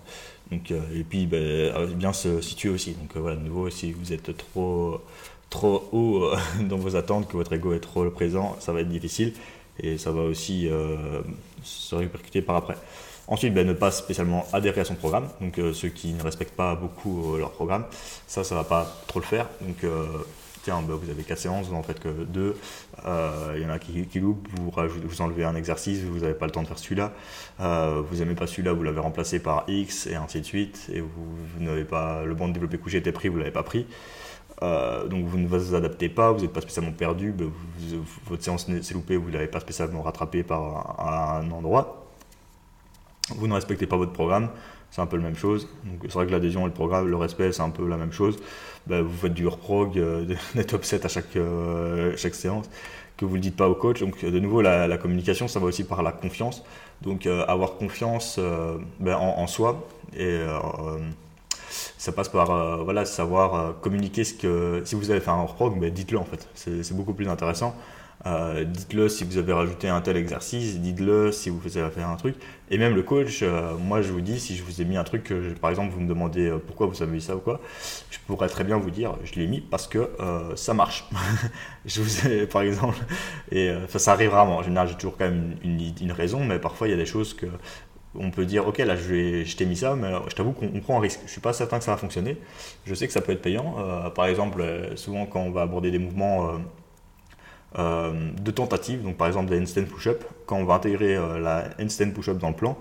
Donc, 0.50 0.72
et 0.72 1.04
puis, 1.04 1.26
ben, 1.26 1.86
bien 1.94 2.14
se 2.14 2.40
situer 2.40 2.70
aussi. 2.70 2.92
Donc 2.94 3.18
voilà, 3.18 3.36
de 3.36 3.42
nouveau, 3.42 3.70
si 3.70 3.92
vous 3.92 4.14
êtes 4.14 4.36
trop 4.38 5.02
trop 5.50 5.88
haut 5.92 6.24
euh, 6.24 6.38
dans 6.62 6.78
vos 6.78 6.96
attentes, 6.96 7.28
que 7.28 7.38
votre 7.38 7.54
ego 7.54 7.74
est 7.74 7.80
trop 7.80 8.10
présent, 8.10 8.56
ça 8.60 8.74
va 8.74 8.82
être 8.82 8.90
difficile 8.90 9.34
et 9.80 9.98
ça 9.98 10.12
va 10.12 10.22
aussi 10.22 10.68
euh, 10.70 11.22
se 11.64 11.96
répercuter 11.96 12.42
par 12.42 12.56
après. 12.56 12.78
Ensuite, 13.28 13.54
ben, 13.54 13.66
ne 13.66 13.74
pas 13.74 13.92
spécialement 13.92 14.46
adhérer 14.54 14.82
à 14.82 14.86
son 14.86 14.96
programme. 14.96 15.28
Donc, 15.42 15.58
euh, 15.58 15.74
ceux 15.74 15.90
qui 15.90 16.14
ne 16.14 16.22
respectent 16.22 16.56
pas 16.56 16.76
beaucoup 16.76 17.36
leur 17.38 17.52
programme, 17.52 17.86
ça, 18.28 18.44
ça 18.44 18.54
va 18.56 18.64
pas 18.64 18.88
trop 19.08 19.20
le 19.20 19.26
faire. 19.26 19.48
Donc, 19.62 19.78
tiens, 20.64 20.82
ben, 20.82 20.94
vous 20.94 21.10
avez 21.10 21.24
quatre 21.24 21.40
séances, 21.40 21.68
vous 21.68 21.76
en 21.76 21.82
faites 21.82 22.00
que 22.00 22.10
deux. 22.10 22.56
Il 23.04 23.62
y 23.62 23.66
en 23.66 23.70
a 23.72 23.80
qui, 23.80 24.06
qui 24.06 24.20
loupent, 24.20 24.48
vous, 24.54 25.22
enlevez 25.22 25.44
un 25.44 25.56
exercice, 25.56 26.02
vous 26.02 26.20
n'avez 26.20 26.36
pas 26.36 26.46
le 26.46 26.52
temps 26.52 26.62
de 26.62 26.68
faire 26.68 26.78
celui-là. 26.78 27.14
vous 27.58 28.18
n'aimez 28.18 28.36
pas 28.36 28.46
celui-là, 28.46 28.74
vous 28.74 28.84
l'avez 28.84 29.00
remplacé 29.02 29.40
par 29.40 29.66
X 29.68 30.06
et 30.06 30.16
ainsi 30.16 30.40
de 30.40 30.46
suite. 30.46 30.88
Et 30.94 31.02
vous, 31.02 31.38
n'avez 31.60 31.84
pas 31.84 32.24
le 32.24 32.36
bon 32.36 32.48
de 32.48 32.54
développer 32.54 32.78
couché 32.78 33.00
était 33.00 33.12
pris, 33.12 33.28
vous 33.28 33.38
l'avez 33.38 33.52
pas 33.52 33.64
pris. 33.64 33.88
Euh, 34.64 35.08
donc 35.08 35.26
vous 35.26 35.38
ne 35.38 35.48
vous 35.48 35.76
adaptez 35.76 36.10
pas, 36.10 36.32
vous 36.32 36.42
n'êtes 36.42 36.54
pas 36.54 36.62
spécialement 36.62 36.94
perdu, 36.94 37.32
ben, 37.32 37.52
votre 38.28 38.44
séance 38.44 38.68
s'est 38.82 38.94
loupée, 38.94 39.18
vous 39.18 39.28
ne 39.28 39.34
l'avez 39.34 39.48
pas 39.48 39.60
spécialement 39.60 40.02
rattrapé 40.02 40.44
par 40.44 41.00
un, 41.00 41.50
endroit. 41.52 42.06
Vous 43.30 43.48
ne 43.48 43.54
respectez 43.54 43.88
pas 43.88 43.98
votre 43.98 44.14
programme, 44.14 44.50
c'est 44.92 45.02
un 45.02 45.08
peu 45.08 45.18
la 45.18 45.24
même 45.24 45.36
chose. 45.36 45.68
C'est 46.04 46.14
vrai 46.14 46.28
que 46.28 46.32
l'adhésion 46.32 46.62
et 46.62 46.66
le 46.66 46.72
programme, 46.72 47.08
le 47.08 47.18
respect, 47.18 47.52
c'est 47.52 47.64
un 47.64 47.70
peu 47.70 47.88
la 47.88 47.98
même 47.98 48.12
chose. 48.12 48.38
Ben, 48.88 49.02
vous 49.02 49.18
faites 49.18 49.34
du 49.34 49.48
reprog, 49.48 49.98
euh, 49.98 50.26
des 50.56 50.64
top 50.64 50.86
7 50.86 51.04
à 51.06 51.08
chaque, 51.10 51.36
euh, 51.36 52.14
chaque 52.16 52.36
séance, 52.36 52.70
que 53.18 53.26
vous 53.26 53.32
ne 53.32 53.38
le 53.38 53.42
dites 53.42 53.58
pas 53.58 53.68
au 53.68 53.76
coach. 53.76 54.00
Donc 54.00 54.24
de 54.24 54.40
nouveau, 54.40 54.62
la, 54.62 54.98
communication, 54.98 55.48
ça 55.48 55.60
va 55.60 55.66
aussi 55.66 55.84
par 55.84 56.02
la 56.02 56.14
confiance. 56.14 56.64
Donc 57.02 57.26
avoir 57.26 57.74
confiance 57.74 58.40
ben, 59.00 59.16
en, 59.16 59.40
en, 59.40 59.48
soi 59.48 59.86
et 60.16 60.40
ça 61.98 62.12
passe 62.12 62.30
par 62.30 62.52
euh, 62.52 62.84
voilà, 62.84 63.06
savoir 63.06 63.56
euh, 63.56 63.72
communiquer 63.82 64.24
ce 64.24 64.34
que. 64.34 64.82
Si 64.86 64.96
vous 64.96 65.12
avez 65.12 65.20
fait 65.20 65.32
un 65.32 65.42
reprog, 65.42 65.80
ben, 65.80 65.92
dites-le 65.92 66.18
en 66.18 66.26
fait. 66.26 66.48
C'est 66.54 66.96
beaucoup 66.96 67.14
plus 67.14 67.28
intéressant. 67.28 67.76
Euh, 68.26 68.64
dites-le 68.64 69.08
si 69.08 69.24
vous 69.24 69.38
avez 69.38 69.54
rajouté 69.54 69.88
un 69.88 70.02
tel 70.02 70.18
exercice, 70.18 70.80
dites-le 70.80 71.32
si 71.32 71.50
vous 71.50 71.60
faisiez 71.60 71.88
faire 71.90 72.10
un 72.10 72.16
truc. 72.16 72.36
Et 72.72 72.78
même 72.80 72.96
le 72.96 73.04
coach, 73.04 73.44
moi 73.80 74.02
je 74.02 74.12
vous 74.12 74.22
dis, 74.22 74.40
si 74.40 74.56
je 74.56 74.64
vous 74.64 74.82
ai 74.82 74.86
mis 74.86 74.98
un 74.98 75.04
truc, 75.04 75.32
par 75.62 75.70
exemple 75.70 75.94
vous 75.94 76.00
me 76.00 76.08
demandez 76.08 76.52
pourquoi 76.66 76.88
vous 76.88 77.04
avez 77.04 77.12
mis 77.12 77.22
ça 77.22 77.36
ou 77.36 77.40
quoi, 77.40 77.62
je 78.10 78.18
pourrais 78.26 78.48
très 78.48 78.64
bien 78.64 78.78
vous 78.78 78.90
dire, 78.90 79.16
je 79.24 79.40
l'ai 79.40 79.46
mis 79.46 79.62
parce 79.62 79.86
que 79.88 80.10
ça 80.56 80.74
marche. 80.74 81.08
je 81.86 82.02
vous 82.02 82.28
ai, 82.28 82.48
par 82.48 82.64
exemple, 82.64 82.98
et 83.52 83.72
ça 83.96 84.14
arrive 84.14 84.32
rarement. 84.32 84.58
En 84.58 84.64
général, 84.64 84.88
j'ai 84.88 84.96
toujours 84.96 85.18
quand 85.18 85.26
même 85.26 85.58
une, 85.64 86.12
raison, 86.12 86.44
mais 86.44 86.58
parfois 86.58 86.88
il 86.88 86.92
y 86.92 86.96
a 86.96 86.98
des 86.98 87.06
choses 87.06 87.36
que 87.36 87.46
on 88.20 88.32
peut 88.32 88.46
dire 88.46 88.68
ok 88.68 88.78
là 88.80 88.96
je, 88.96 89.44
je 89.44 89.56
t'ai 89.56 89.66
mis 89.66 89.76
ça 89.76 89.96
mais 89.96 90.12
je 90.30 90.36
t'avoue 90.36 90.52
qu'on 90.52 90.80
prend 90.80 90.98
un 90.98 91.02
risque. 91.02 91.22
Je 91.26 91.32
suis 91.32 91.42
pas 91.42 91.54
certain 91.54 91.78
que 91.80 91.84
ça 91.84 91.92
va 91.92 91.98
fonctionner. 91.98 92.38
Je 92.86 92.94
sais 92.94 93.08
que 93.08 93.14
ça 93.14 93.22
peut 93.22 93.32
être 93.32 93.42
payant. 93.42 93.76
Par 94.16 94.26
exemple 94.26 94.64
souvent 94.96 95.26
quand 95.26 95.42
on 95.42 95.52
va 95.52 95.62
aborder 95.62 95.92
des 95.92 96.00
mouvements 96.00 96.60
euh, 97.78 98.30
de 98.40 98.52
tentatives, 98.52 99.04
donc 99.04 99.18
par 99.18 99.28
exemple 99.28 99.50
des 99.50 99.60
handstand 99.60 99.84
push-up, 99.84 100.24
quand 100.46 100.56
on 100.56 100.64
va 100.64 100.76
intégrer 100.76 101.18
euh, 101.18 101.40
la 101.40 101.66
handstand 101.78 102.12
push-up 102.12 102.38
dans 102.38 102.48
le 102.50 102.56
plan, 102.56 102.78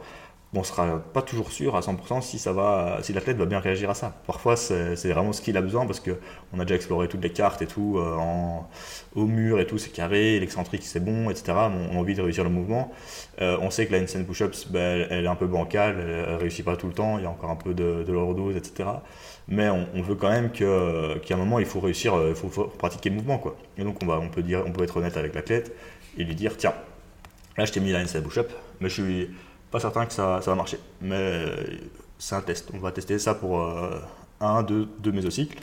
on 0.55 0.61
ne 0.61 0.65
sera 0.65 0.99
pas 1.13 1.23
toujours 1.23 1.51
sûr 1.51 1.77
à 1.77 1.81
100% 1.81 2.23
si, 2.23 2.39
ça 2.39 2.53
va, 2.53 2.99
si 3.03 3.13
l'athlète 3.13 3.37
va 3.37 3.47
bien 3.47 3.59
réagir 3.59 3.91
à 3.91 3.95
ça. 3.95 4.15
Parfois, 4.27 4.57
c'est 4.57 4.95
vraiment 5.11 5.33
ce 5.33 5.43
qu'il 5.43 5.57
a 5.57 5.61
besoin 5.61 5.87
parce 5.87 6.01
qu'on 6.01 6.59
a 6.59 6.65
déjà 6.65 6.77
exploré 6.77 7.09
toutes 7.09 7.23
les 7.23 7.33
cartes 7.33 7.63
et 7.63 7.67
tout, 7.67 7.97
euh, 7.99 8.17
en, 8.17 8.69
au 9.15 9.27
mur 9.27 9.61
et 9.61 9.67
tout, 9.67 9.79
c'est 9.79 9.91
carré, 9.91 10.39
l'excentrique 10.41 10.83
c'est 10.85 11.05
bon, 11.05 11.31
etc. 11.31 11.53
On 11.53 11.97
a 11.97 11.99
envie 11.99 12.15
de 12.15 12.23
réussir 12.23 12.45
le 12.45 12.51
mouvement. 12.51 12.93
on 13.41 13.71
sait 13.71 13.87
que 13.87 13.93
la 13.93 14.01
handstand 14.01 14.25
push-ups, 14.25 14.69
ben, 14.69 15.07
elle, 15.11 15.25
est 15.25 15.29
un 15.29 15.35
peu 15.35 15.47
bancale, 15.47 15.97
elle 16.29 16.37
réussit 16.37 16.65
pas 16.65 16.77
tout 16.77 16.87
le 16.87 16.95
temps, 16.95 17.19
il 17.19 17.25
y 17.25 17.27
a 17.27 17.31
encore 17.31 17.51
un 17.51 17.57
peu 17.57 17.75
de, 17.75 18.05
de 18.07 18.13
lordose, 18.13 18.57
etc 18.57 18.85
mais 19.49 19.69
on, 19.69 20.03
veut 20.03 20.15
quand 20.15 20.31
même 20.31 20.51
qu'à 20.51 21.35
un 21.35 21.37
moment 21.37 21.59
il 21.59 21.67
faut 21.67 21.81
réussir, 21.81 22.15
euh, 22.15 22.31
il 22.31 22.51
faut, 22.51 22.65
pratiquer 22.65 23.11
le 23.11 23.17
mouvement 23.17 23.39
quoi. 23.39 23.57
Et 23.77 23.85
donc 23.85 24.03
on, 24.03 24.07
va, 24.07 24.19
on, 24.19 24.29
peut 24.29 24.43
dire, 24.43 24.63
on 24.67 24.73
peut 24.73 24.85
être 24.85 24.97
honnête 24.97 25.17
avec 25.17 25.35
l'athlète 25.35 25.75
et 26.17 26.25
lui 26.25 26.35
dire 26.35 26.57
tiens, 26.57 26.75
là 27.57 27.65
je 27.65 27.73
t'ai 27.73 27.81
mis 27.81 27.93
la 27.93 27.99
inside 27.99 28.23
push-up, 28.23 28.51
mais 28.81 28.89
je 28.89 29.03
suis 29.03 29.31
pas 29.75 29.81
certain 29.81 30.07
que 30.07 30.13
ça, 30.13 30.39
va 30.39 30.55
marcher. 30.55 30.79
Mais 31.01 31.17
euh, 31.17 31.57
c'est 32.17 32.37
un 32.37 32.43
test, 32.43 32.71
on 32.73 32.79
va 32.79 32.93
tester 32.93 33.19
ça 33.19 33.35
pour 33.35 33.61
euh, 33.61 33.99
un, 34.41 34.63
deux, 34.63 34.89
deux 35.01 35.11
mésocycles 35.11 35.59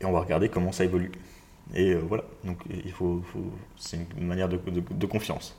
et 0.00 0.04
on 0.04 0.12
va 0.12 0.20
regarder 0.20 0.48
comment 0.48 0.70
ça 0.70 0.84
évolue. 0.84 1.10
Et 1.74 1.96
voilà, 1.96 2.22
donc 2.44 2.58
il 2.70 2.92
faut, 2.92 3.24
c'est 3.76 3.98
une 4.16 4.28
manière 4.28 4.48
de, 4.48 5.06
confiance. 5.06 5.56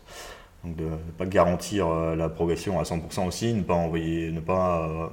Donc 0.64 0.78
de 0.78 0.86
ne 0.86 1.12
pas 1.18 1.26
garantir 1.26 1.90
la 1.90 2.30
progression 2.30 2.80
à 2.80 2.84
100% 2.84 3.28
aussi, 3.28 3.54
ne 3.54 3.64
pas 3.64 3.74
envoyer, 3.74 4.32
ne 4.32 4.40
pas 4.40 5.12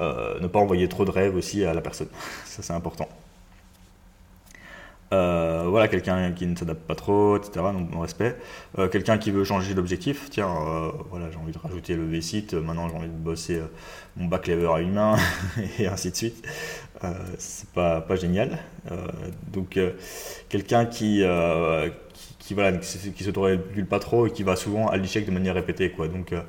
euh, 0.00 0.38
ne 0.38 0.48
pas 0.48 0.58
envoyer 0.58 0.86
trop 0.86 1.06
de 1.06 1.10
rêves 1.10 1.34
aussi 1.34 1.64
à 1.64 1.72
la 1.72 1.80
personne. 1.80 2.08
Ça, 2.44 2.62
c'est 2.62 2.74
important. 2.74 3.08
Euh, 5.12 5.64
voilà, 5.68 5.88
quelqu'un 5.88 6.32
qui 6.32 6.46
ne 6.46 6.54
s'adapte 6.54 6.86
pas 6.86 6.94
trop, 6.94 7.36
etc. 7.36 7.52
Donc, 7.72 7.90
mon 7.90 8.00
respect. 8.00 8.36
Euh, 8.78 8.88
quelqu'un 8.88 9.18
qui 9.18 9.30
veut 9.30 9.44
changer 9.44 9.74
d'objectif. 9.74 10.30
Tiens, 10.30 10.48
voilà, 11.10 11.30
j'ai 11.30 11.38
envie 11.38 11.52
de 11.52 11.58
rajouter 11.58 11.96
le 11.96 12.04
V-Sit. 12.06 12.54
Maintenant, 12.54 12.88
j'ai 12.88 12.96
envie 12.96 13.08
de 13.08 13.12
bosser 13.12 13.60
mon 14.16 14.26
back 14.26 14.46
lever 14.46 14.70
à 14.72 14.80
une 14.80 14.92
main 14.92 15.16
et 15.78 15.86
ainsi 15.86 16.10
de 16.10 16.16
suite. 16.16 16.46
c'est 17.38 17.68
pas, 17.70 18.00
pas 18.00 18.16
génial. 18.16 18.58
donc, 19.52 19.78
quelqu'un 20.48 20.86
qui, 20.86 21.24
qui, 22.50 22.54
voilà, 22.54 22.78
qui, 22.78 23.24
se 23.24 23.30
pas 23.82 23.98
trop 24.00 24.26
et 24.26 24.32
qui 24.32 24.42
va 24.42 24.56
souvent 24.56 24.88
à 24.88 24.96
l'échec 24.96 25.24
de 25.24 25.30
manière 25.30 25.54
répétée. 25.54 25.90
Quoi. 25.90 26.08
Donc, 26.08 26.32
euh, 26.32 26.40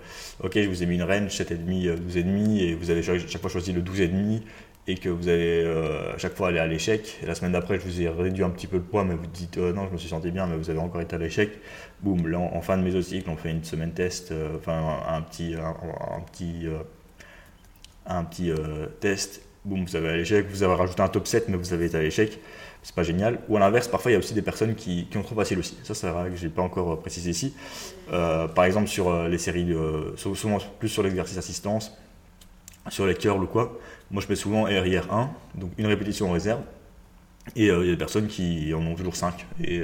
ok, 0.44 0.54
je 0.56 0.68
vous 0.68 0.82
ai 0.82 0.86
mis 0.88 0.96
une 0.96 1.04
range 1.04 1.30
7,5, 1.30 1.96
12,5 1.96 2.58
et 2.60 2.74
vous 2.74 2.90
avez 2.90 3.04
chaque, 3.04 3.40
fois 3.40 3.52
choisi 3.52 3.72
le 3.72 3.82
12,5 3.82 4.42
et 4.88 4.96
que 4.96 5.10
vous 5.10 5.30
allez 5.30 5.64
euh, 5.64 6.16
à 6.16 6.18
chaque 6.18 6.36
fois 6.36 6.50
aller 6.50 6.60
à 6.60 6.68
l'échec. 6.68 7.20
La 7.26 7.36
semaine 7.36 7.52
d'après, 7.52 7.80
je 7.80 7.86
vous 7.86 8.02
ai 8.02 8.10
réduit 8.10 8.44
un 8.44 8.50
petit 8.50 8.68
peu 8.68 8.78
le 8.78 8.84
poids, 8.84 9.04
mais 9.04 9.16
vous 9.16 9.28
dites 9.28 9.58
oh, 9.58 9.72
non, 9.72 9.88
je 9.88 9.94
me 9.94 9.98
suis 9.98 10.10
senti 10.10 10.32
bien, 10.32 10.48
mais 10.48 10.58
vous 10.58 10.70
avez 10.70 10.80
encore 10.80 11.02
été 11.02 11.16
à 11.16 11.20
l'échec. 11.20 11.52
Boum, 12.02 12.28
là, 12.28 12.40
en, 12.40 12.62
fin 12.62 12.78
de 12.78 12.84
mésocycle, 12.84 13.30
on 13.30 13.38
fait 13.38 13.52
une 13.52 13.64
semaine 13.64 13.94
test, 13.94 14.32
euh, 14.32 14.58
enfin 14.58 15.00
un, 15.08 15.22
petit, 15.22 15.56
un, 15.56 16.22
petit, 16.22 16.66
un 18.06 18.24
petit 18.24 18.52
test. 19.00 19.42
Boum, 19.64 19.86
vous 19.86 19.96
avez 19.96 20.10
à 20.10 20.18
l'échec, 20.18 20.48
vous 20.50 20.64
avez 20.64 20.74
rajouté 20.74 21.02
un 21.02 21.08
top 21.08 21.28
7, 21.28 21.50
mais 21.50 21.58
vous 21.58 21.74
avez 21.74 21.86
été 21.86 21.98
à 21.98 22.02
l'échec 22.02 22.40
c'est 22.84 22.96
pas 22.96 23.04
génial. 23.04 23.40
Ou 23.48 23.58
à 23.58 23.60
l'inverse, 23.60 23.88
parfois 23.88 24.12
il 24.12 24.14
y 24.14 24.18
a 24.18 24.20
aussi 24.20 24.34
des 24.34 24.42
personnes 24.42 24.76
qui, 24.76 25.08
ont 25.16 25.22
trop 25.22 25.36
facile 25.36 25.60
aussi. 25.60 25.78
Ça, 25.84 25.94
c'est 25.94 26.10
vrai 26.10 26.30
que 26.30 26.36
j'ai 26.36 26.50
pas 26.50 26.62
encore 26.62 27.00
précisé 27.00 27.30
ici. 27.30 27.54
Euh, 28.12 28.48
par 28.48 28.66
exemple, 28.66 28.88
sur 28.88 29.10
euh, 29.10 29.28
les 29.28 29.38
séries, 29.38 29.74
souvent 30.16 30.58
plus 30.80 30.90
sur 30.90 31.04
l'exercice 31.04 31.38
assistance, 31.38 31.98
sur 32.90 33.06
les 33.06 33.16
curls 33.16 33.44
ou 33.44 33.48
quoi. 33.48 33.78
Moi, 34.10 34.22
je 34.22 34.28
mets 34.28 34.36
souvent 34.36 34.64
RIR 34.64 35.12
1, 35.14 35.32
donc 35.56 35.72
une 35.78 35.88
répétition 35.88 36.30
en 36.30 36.34
réserve. 36.34 36.62
Et 37.56 37.70
euh, 37.70 37.84
il 37.84 37.88
y 37.88 37.90
a 37.90 37.94
des 37.94 37.98
personnes 37.98 38.28
qui 38.28 38.74
en 38.74 38.86
ont 38.86 38.96
toujours 38.96 39.16
5. 39.16 39.46
Et, 39.64 39.82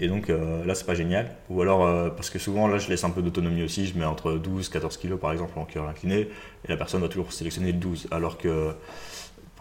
et 0.00 0.08
donc 0.08 0.28
là, 0.28 0.74
c'est 0.74 0.86
pas 0.86 0.94
génial. 0.94 1.34
Ou 1.50 1.60
alors, 1.60 2.14
parce 2.14 2.30
que 2.30 2.38
souvent, 2.38 2.68
là, 2.68 2.78
je 2.78 2.88
laisse 2.88 3.04
un 3.04 3.10
peu 3.10 3.22
d'autonomie 3.22 3.62
aussi. 3.62 3.86
Je 3.86 3.98
mets 3.98 4.04
entre 4.04 4.32
12 4.32 4.68
14 4.68 4.96
kg 4.96 5.16
par 5.16 5.32
exemple 5.32 5.58
en 5.58 5.64
curl 5.64 5.88
incliné. 5.88 6.28
Et 6.64 6.68
la 6.68 6.76
personne 6.76 7.00
va 7.00 7.08
toujours 7.08 7.32
sélectionner 7.32 7.72
le 7.72 7.78
12. 7.78 8.08
Alors 8.10 8.38
que 8.38 8.74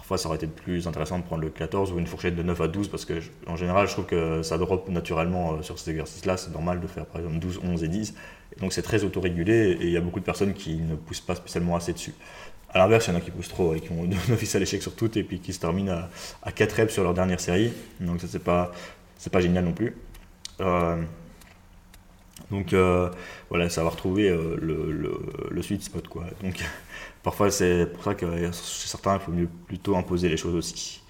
Parfois, 0.07 0.19
ça 0.19 0.29
aurait 0.29 0.37
été 0.37 0.47
plus 0.47 0.87
intéressant 0.87 1.19
de 1.19 1.25
prendre 1.25 1.41
le 1.41 1.49
14 1.49 1.91
ou 1.91 1.99
une 1.99 2.07
fourchette 2.07 2.33
de 2.33 2.41
9 2.41 2.61
à 2.61 2.67
12 2.69 2.87
parce 2.87 3.03
que, 3.03 3.15
en 3.45 3.57
général, 3.57 3.87
je 3.87 3.91
trouve 3.91 4.05
que 4.05 4.41
ça 4.41 4.57
drop 4.57 4.87
naturellement 4.87 5.55
euh, 5.55 5.61
sur 5.63 5.77
ces 5.77 5.91
exercices-là. 5.91 6.37
C'est 6.37 6.53
normal 6.53 6.79
de 6.79 6.87
faire 6.87 7.05
par 7.05 7.19
exemple 7.19 7.39
12, 7.39 7.59
11 7.61 7.83
et 7.83 7.89
10. 7.89 8.13
Donc, 8.59 8.73
c'est 8.73 8.81
très 8.81 9.03
autorégulé 9.03 9.77
et 9.79 9.85
il 9.85 9.91
y 9.91 9.97
a 9.97 10.01
beaucoup 10.01 10.19
de 10.19 10.25
personnes 10.25 10.53
qui 10.53 10.75
ne 10.75 10.95
poussent 10.95 11.21
pas 11.21 11.35
spécialement 11.35 11.75
assez 11.75 11.93
dessus. 11.93 12.13
À 12.69 12.79
l'inverse, 12.79 13.07
il 13.07 13.11
y 13.11 13.13
en 13.13 13.17
a 13.17 13.21
qui 13.21 13.31
poussent 13.31 13.49
trop 13.49 13.73
et 13.75 13.79
qui 13.79 13.91
ont 13.91 14.03
un 14.29 14.33
office 14.33 14.55
à 14.55 14.59
l'échec 14.59 14.81
sur 14.81 14.95
toutes 14.95 15.17
et 15.17 15.23
puis 15.23 15.39
qui 15.39 15.53
se 15.53 15.59
terminent 15.59 16.07
à, 16.43 16.51
4 16.51 16.71
reps 16.73 16.93
sur 16.93 17.03
leur 17.03 17.13
dernière 17.13 17.39
série. 17.39 17.73
Donc, 17.99 18.21
ça, 18.21 18.27
c'est 18.29 18.43
pas, 18.43 18.71
pas 19.31 19.41
génial 19.41 19.65
non 19.65 19.73
plus. 19.73 19.95
Euh, 20.59 21.01
donc 22.49 22.71
euh, 22.71 23.11
voilà, 23.49 23.69
ça 23.69 23.83
va 23.83 23.89
retrouver 23.89 24.29
le, 24.29 24.55
le, 24.91 25.19
le, 25.51 25.61
sweet 25.61 25.83
spot 25.83 26.07
quoi. 26.07 26.23
Donc 26.41 26.63
Parfois, 27.27 27.51
c'est 27.51 27.87
pour 27.87 28.05
ça 28.05 28.15
que 28.15 28.25
chez 28.53 28.87
certains, 28.87 29.15
il 29.15 29.19
faut 29.19 29.33
mieux 29.33 29.49
plutôt 29.67 29.97
imposer 29.97 30.29
les 30.29 30.37
choses 30.37 30.55
aussi. 30.55 31.01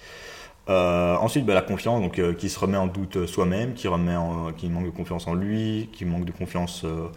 Euh, 0.68 1.16
ensuite, 1.18 1.46
bah, 1.46 1.54
la 1.54 1.62
confiance, 1.62 2.02
donc 2.02 2.18
euh, 2.18 2.34
qui 2.34 2.50
se 2.50 2.60
remet 2.60 2.76
en 2.76 2.88
doute 2.88 3.28
soi-même, 3.28 3.76
qui 3.76 3.88
qui 4.58 4.70
manque 4.70 4.86
de 4.86 4.90
confiance 4.90 5.28
en 5.28 5.36
lui, 5.36 5.90
qui 5.94 6.06
manque 6.06 6.26
de 6.26 6.32
confiance 6.32 6.86
euh, 6.86 7.08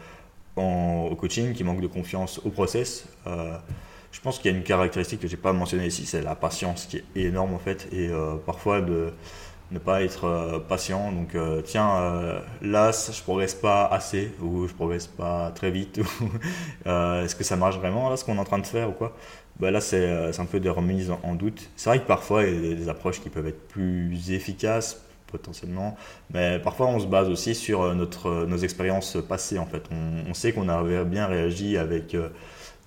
au 0.57 1.17
coaching, 1.17 1.53
qui 1.53 1.65
manque 1.65 1.81
de 1.81 1.87
confiance 1.87 2.41
au 2.45 2.51
process. 2.51 3.07
je 3.27 4.21
pense 4.21 4.39
qu'il 4.39 4.51
y 4.51 4.55
a 4.55 4.57
une 4.57 4.65
caractéristique 4.65 5.21
que 5.21 5.29
j'ai 5.29 5.37
pas 5.37 5.53
mentionnée 5.53 5.87
ici, 5.87 6.05
c'est 6.05 6.23
la 6.23 6.35
patience 6.35 6.87
qui 6.87 6.99
est 6.99 7.05
énorme 7.17 7.55
en 7.55 7.59
fait, 7.59 7.89
et 7.93 8.11
parfois 8.45 8.81
de 8.81 9.13
ne 9.71 9.79
pas 9.79 10.03
être 10.03 10.25
euh, 10.25 10.59
patient. 10.59 11.13
Donc, 11.13 11.35
euh, 11.35 11.63
tiens, 11.63 11.97
euh, 11.97 12.41
là, 12.63 12.91
je 12.93 13.23
progresse 13.23 13.55
pas 13.55 13.87
assez 13.87 14.33
ou 14.41 14.67
je 14.67 14.75
progresse 14.75 15.07
pas 15.07 15.53
très 15.55 15.71
vite. 15.71 15.99
Est-ce 16.85 17.35
que 17.35 17.45
ça 17.45 17.57
marche 17.57 17.77
vraiment 17.77 18.11
là, 18.11 18.17
ce 18.17 18.25
qu'on 18.25 18.37
est 18.37 18.41
en 18.41 18.45
train 18.45 18.59
de 18.59 18.67
faire 18.67 18.91
ou 18.91 18.93
quoi? 18.93 19.17
Bah, 19.59 19.71
Là, 19.71 19.81
c'est 19.81 20.39
un 20.39 20.45
peu 20.47 20.61
des 20.61 20.71
remises 20.71 21.13
en, 21.23 21.35
doute. 21.35 21.69
C'est 21.77 21.91
vrai 21.91 22.01
que 22.01 22.07
parfois, 22.07 22.45
il 22.45 22.67
y 22.67 22.73
a 22.73 22.75
des 22.75 22.89
approches 22.89 23.21
qui 23.21 23.29
peuvent 23.29 23.47
être 23.47 23.69
plus 23.69 24.33
efficaces 24.33 25.03
potentiellement, 25.31 25.97
mais 26.33 26.59
parfois 26.59 26.87
on 26.89 26.99
se 27.01 27.07
base 27.07 27.29
aussi 27.29 27.55
sur 27.55 27.95
notre, 27.95 28.47
nos 28.47 28.59
expériences 28.59 29.17
passées 29.29 29.59
en 29.59 29.67
fait. 29.67 29.83
On, 30.29 30.35
sait 30.35 30.53
qu'on 30.53 30.69
avait 30.69 31.05
bien 31.05 31.27
réagi 31.27 31.77
avec 31.77 32.17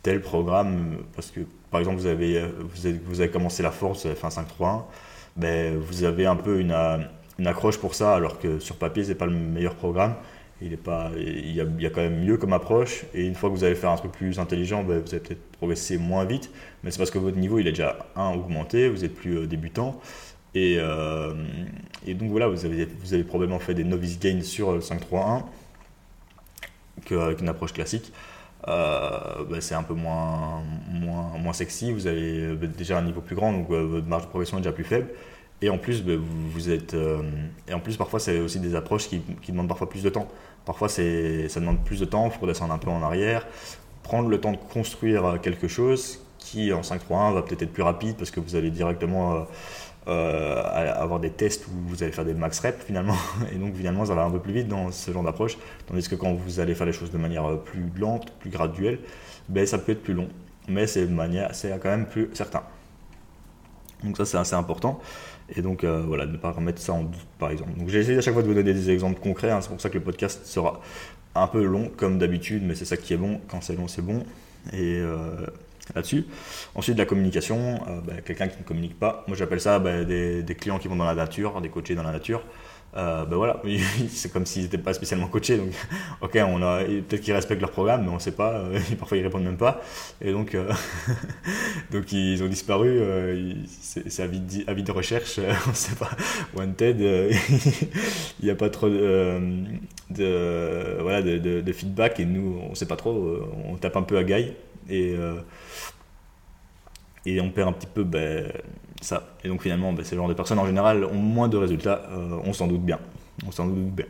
tel 0.02 0.22
programme 0.22 0.98
parce 1.16 1.32
que 1.32 1.42
par 1.72 1.80
exemple 1.80 1.98
vous 1.98 2.08
avez, 2.08 2.44
vous 3.06 3.22
avez, 3.22 3.30
commencé 3.30 3.64
la 3.64 3.72
force, 3.72 4.02
vous 4.02 4.08
avez 4.08 4.16
fait 4.16 4.28
un 4.28 4.30
5-3-1 4.30 4.84
ben, 5.36 5.78
vous 5.78 6.04
avez 6.04 6.26
un 6.26 6.36
peu 6.36 6.60
une, 6.60 6.76
une, 7.40 7.48
accroche 7.48 7.78
pour 7.78 7.96
ça, 7.96 8.16
alors 8.16 8.40
que 8.40 8.60
sur 8.60 8.76
papier, 8.76 9.04
c'est 9.04 9.16
pas 9.16 9.26
le 9.26 9.34
meilleur 9.34 9.76
programme. 9.76 10.16
Il, 10.62 10.72
est 10.74 10.78
pas, 10.78 11.12
il, 11.18 11.52
y 11.52 11.60
a, 11.60 11.90
quand 11.90 12.02
même 12.02 12.24
mieux 12.24 12.38
comme 12.38 12.54
approche. 12.54 13.04
Et 13.14 13.26
une 13.26 13.36
fois 13.36 13.50
que 13.50 13.56
vous 13.56 13.64
allez 13.64 13.76
faire 13.76 13.90
un 13.90 13.98
truc 13.98 14.12
plus 14.12 14.40
intelligent, 14.40 14.84
ben, 14.84 15.00
vous 15.00 15.10
allez 15.10 15.20
peut-être 15.20 15.52
progresser 15.54 15.98
moins 15.98 16.24
vite. 16.24 16.52
Mais 16.84 16.92
c'est 16.92 17.00
parce 17.00 17.12
que 17.12 17.18
votre 17.18 17.38
niveau, 17.38 17.60
il 17.60 17.68
est 17.68 17.72
déjà, 17.72 17.98
un, 18.16 18.32
augmenté, 18.34 18.88
vous 18.90 19.04
êtes 19.04 19.16
plus 19.16 19.40
euh, 19.40 19.48
débutant. 19.48 20.00
Et, 20.56 20.78
euh, 20.80 21.34
et, 22.06 22.14
donc 22.14 22.30
voilà, 22.30 22.48
vous 22.48 22.66
avez, 22.66 22.86
vous 22.86 23.14
avez 23.14 23.24
probablement 23.24 23.60
fait 23.60 23.74
des 23.74 23.84
novice 23.84 24.20
gains 24.20 24.42
sur 24.42 24.72
le 24.72 24.80
5-3-1 24.80 25.44
qu'avec 27.06 27.42
une 27.42 27.50
approche 27.50 27.74
classique. 27.74 28.12
Euh, 28.68 29.44
ben, 29.50 29.60
c'est 29.60 29.76
un 29.76 29.84
peu 29.84 29.94
moins, 29.94 30.64
moins, 30.90 31.38
moins 31.38 31.54
sexy, 31.54 31.92
vous 31.92 32.08
avez 32.08 32.40
euh, 32.40 32.56
déjà 32.56 32.98
un 32.98 33.02
niveau 33.02 33.20
plus 33.20 33.36
grand, 33.36 33.52
donc 33.52 33.70
euh, 33.72 33.84
votre 33.84 34.08
marge 34.08 34.24
de 34.24 34.30
progression 34.30 34.58
est 34.58 34.62
déjà 34.62 34.72
plus 34.72 34.86
faible. 34.86 35.10
Et 35.62 35.70
en 35.70 35.78
plus, 35.78 36.02
ben, 36.04 36.18
vous 36.20 36.70
êtes, 36.70 36.96
et 37.68 37.74
en 37.74 37.80
plus 37.80 37.96
parfois 37.96 38.20
c'est 38.20 38.40
aussi 38.40 38.60
des 38.60 38.76
approches 38.76 39.08
qui, 39.08 39.22
qui, 39.42 39.52
demandent 39.52 39.70
parfois 39.70 39.90
plus 39.90 40.04
de 40.04 40.10
temps. 40.10 40.28
Parfois 40.66 40.90
ça 40.90 41.02
demande 41.02 41.84
plus 41.86 42.00
de 42.02 42.06
temps, 42.06 42.26
il 42.26 42.32
faut 42.32 42.42
redescendre 42.42 42.74
un 42.74 42.78
peu 42.78 42.90
en 42.90 43.02
arrière, 43.02 43.48
prendre 44.04 44.28
le 44.30 44.40
temps 44.42 44.52
de 44.52 44.58
construire 44.58 45.40
quelque 45.42 45.70
chose 45.70 46.20
qui 46.44 46.74
en 46.74 46.82
5.3.1 46.82 47.34
va 47.34 47.42
peut-être 47.42 47.64
être 47.64 47.74
plus 47.74 47.84
rapide 47.84 48.16
parce 48.18 48.30
que 48.30 48.40
vous 48.40 48.56
allez 48.56 48.70
directement 48.70 49.34
euh, 49.34 49.40
avoir 50.06 51.20
des 51.20 51.30
tests 51.30 51.68
où 51.68 51.90
vous 51.90 52.04
allez 52.04 52.12
faire 52.12 52.26
des 52.26 52.34
max 52.34 52.60
reps 52.60 52.84
finalement, 52.86 53.16
et 53.54 53.58
donc 53.58 53.76
finalement 53.76 54.06
ça 54.06 54.16
va 54.16 54.24
un 54.24 54.32
peu 54.32 54.40
plus 54.40 54.54
vite 54.54 54.68
dans 54.68 54.92
ce 54.92 55.12
genre 55.12 55.24
d'approche, 55.24 55.58
tandis 55.88 56.08
que 56.08 56.16
quand 56.16 56.34
vous 56.34 56.60
allez 56.60 56.76
faire 56.76 56.86
les 56.86 56.94
choses 56.94 57.12
de 57.12 57.18
manière 57.18 57.46
euh, 57.46 57.56
plus 57.58 57.90
lente, 57.98 58.32
plus 58.40 58.50
graduelle, 58.50 59.00
ben, 59.50 59.66
ça 59.66 59.78
peut 59.78 59.92
être 59.92 60.04
plus 60.04 60.14
long, 60.14 60.28
mais 60.68 60.88
c'est 60.88 61.08
quand 61.08 61.90
même 61.90 62.06
plus 62.06 62.30
certain. 62.34 62.64
Donc 64.04 64.18
ça 64.18 64.26
c'est 64.26 64.38
assez 64.38 64.56
important. 64.56 65.00
Et 65.56 65.62
donc 65.62 65.84
voilà, 65.84 66.26
ne 66.26 66.38
pas 66.38 66.52
remettre 66.52 66.82
ça 66.82 66.94
en 66.94 67.04
doute 67.04 67.28
par 67.40 67.52
exemple. 67.52 67.78
Donc 67.78 67.90
j'ai 67.90 68.00
essayé 68.00 68.18
à 68.18 68.22
chaque 68.22 68.34
fois 68.34 68.44
de 68.44 68.48
vous 68.48 68.54
donner 68.54 68.74
des 68.74 68.90
exemples 68.90 69.20
concrets, 69.22 69.52
hein. 69.52 69.62
c'est 69.62 69.70
pour 69.70 69.80
ça 69.80 69.90
que 69.90 69.98
le 69.98 70.04
podcast 70.04 70.46
sera 70.46 70.82
un 71.36 71.48
peu 71.48 71.64
long 71.64 71.92
comme 71.96 72.20
d'habitude, 72.20 72.64
mais 72.66 72.76
c'est 72.76 72.86
ça 72.86 72.98
qui 72.98 73.14
est 73.14 73.18
bon, 73.18 73.40
quand 73.48 73.62
c'est 73.62 73.76
long 73.76 73.88
c'est 73.88 74.02
bon. 74.02 74.24
Et 74.72 75.02
là-dessus. 75.96 76.26
Ensuite, 76.76 76.98
la 76.98 77.06
communication, 77.06 77.82
euh, 77.88 78.02
bah, 78.02 78.14
quelqu'un 78.26 78.48
qui 78.48 78.60
ne 78.60 78.64
communique 78.64 78.98
pas. 78.98 79.24
Moi, 79.28 79.36
j'appelle 79.38 79.62
ça 79.62 79.80
bah, 79.80 80.04
des, 80.04 80.58
clients 80.60 80.80
qui 80.80 80.88
vont 80.88 80.96
dans 80.96 81.06
la 81.06 81.16
nature, 81.16 81.60
des 81.62 81.70
coachés 81.70 81.96
dans 81.96 82.04
la 82.04 82.12
nature. 82.12 82.44
Euh, 82.96 83.26
ben 83.26 83.38
voilà, 83.38 83.60
c'est 84.10 84.32
comme 84.32 84.46
s'ils 84.46 84.62
n'étaient 84.62 84.78
pas 84.78 84.94
spécialement 84.94 85.28
coachés. 85.28 85.58
Donc, 85.58 85.72
ok, 86.22 86.38
on 86.48 86.62
a 86.62 86.84
peut-être 86.84 87.22
qu'ils 87.22 87.34
respectent 87.34 87.62
leur 87.62 87.72
programme, 87.72 88.04
mais 88.04 88.10
on 88.10 88.16
ne 88.16 88.20
sait 88.20 88.34
pas. 88.34 88.52
Euh, 88.54 88.80
parfois, 89.00 89.18
ils 89.18 89.24
répondent 89.24 89.44
même 89.44 89.58
pas. 89.58 89.82
Et 90.22 90.32
donc, 90.32 90.56
donc 91.92 92.12
ils 92.12 92.44
ont 92.44 92.48
disparu. 92.48 93.02
c'est 93.66 94.22
avis, 94.22 94.40
de 94.40 94.92
recherche. 94.92 95.40
on 95.66 95.70
ne 95.72 95.76
sait 95.76 95.96
pas. 95.96 96.12
Wanted, 96.56 97.00
il 97.00 98.46
n'y 98.46 98.52
a 98.52 98.56
pas 98.56 98.70
trop 98.70 98.90
de, 98.90 99.42
voilà, 101.02 101.24
de, 101.24 101.72
feedback 101.72 102.20
et 102.20 102.26
nous, 102.26 102.60
on 102.64 102.70
ne 102.70 102.76
sait 102.76 102.86
pas 102.86 102.96
trop. 102.96 103.40
On 103.66 103.76
tape 103.76 103.98
un 103.98 104.04
peu 104.04 104.18
à 104.18 104.24
gaille 104.24 104.54
et 104.88 105.16
et 107.26 107.42
on 107.42 107.50
perd 107.50 107.70
un 107.70 107.74
petit 107.74 107.88
peu 107.88 108.04
ben, 108.04 108.52
ça. 109.02 109.28
Et 109.44 109.48
donc 109.48 109.62
finalement, 109.62 109.94
ben, 109.94 110.06
genres 110.06 110.28
de 110.28 110.34
personnes 110.34 110.60
en 110.60 110.66
général 110.66 111.04
ont 111.04 111.14
moins 111.14 111.48
de 111.48 111.58
résultats, 111.58 112.04
euh, 112.12 112.40
on 112.44 112.54
s'en 112.54 112.68
doute 112.68 112.82
bien. 112.82 113.00
On 113.48 113.52
s'en 113.52 113.68
doute 113.68 113.92
bien. 113.92 114.06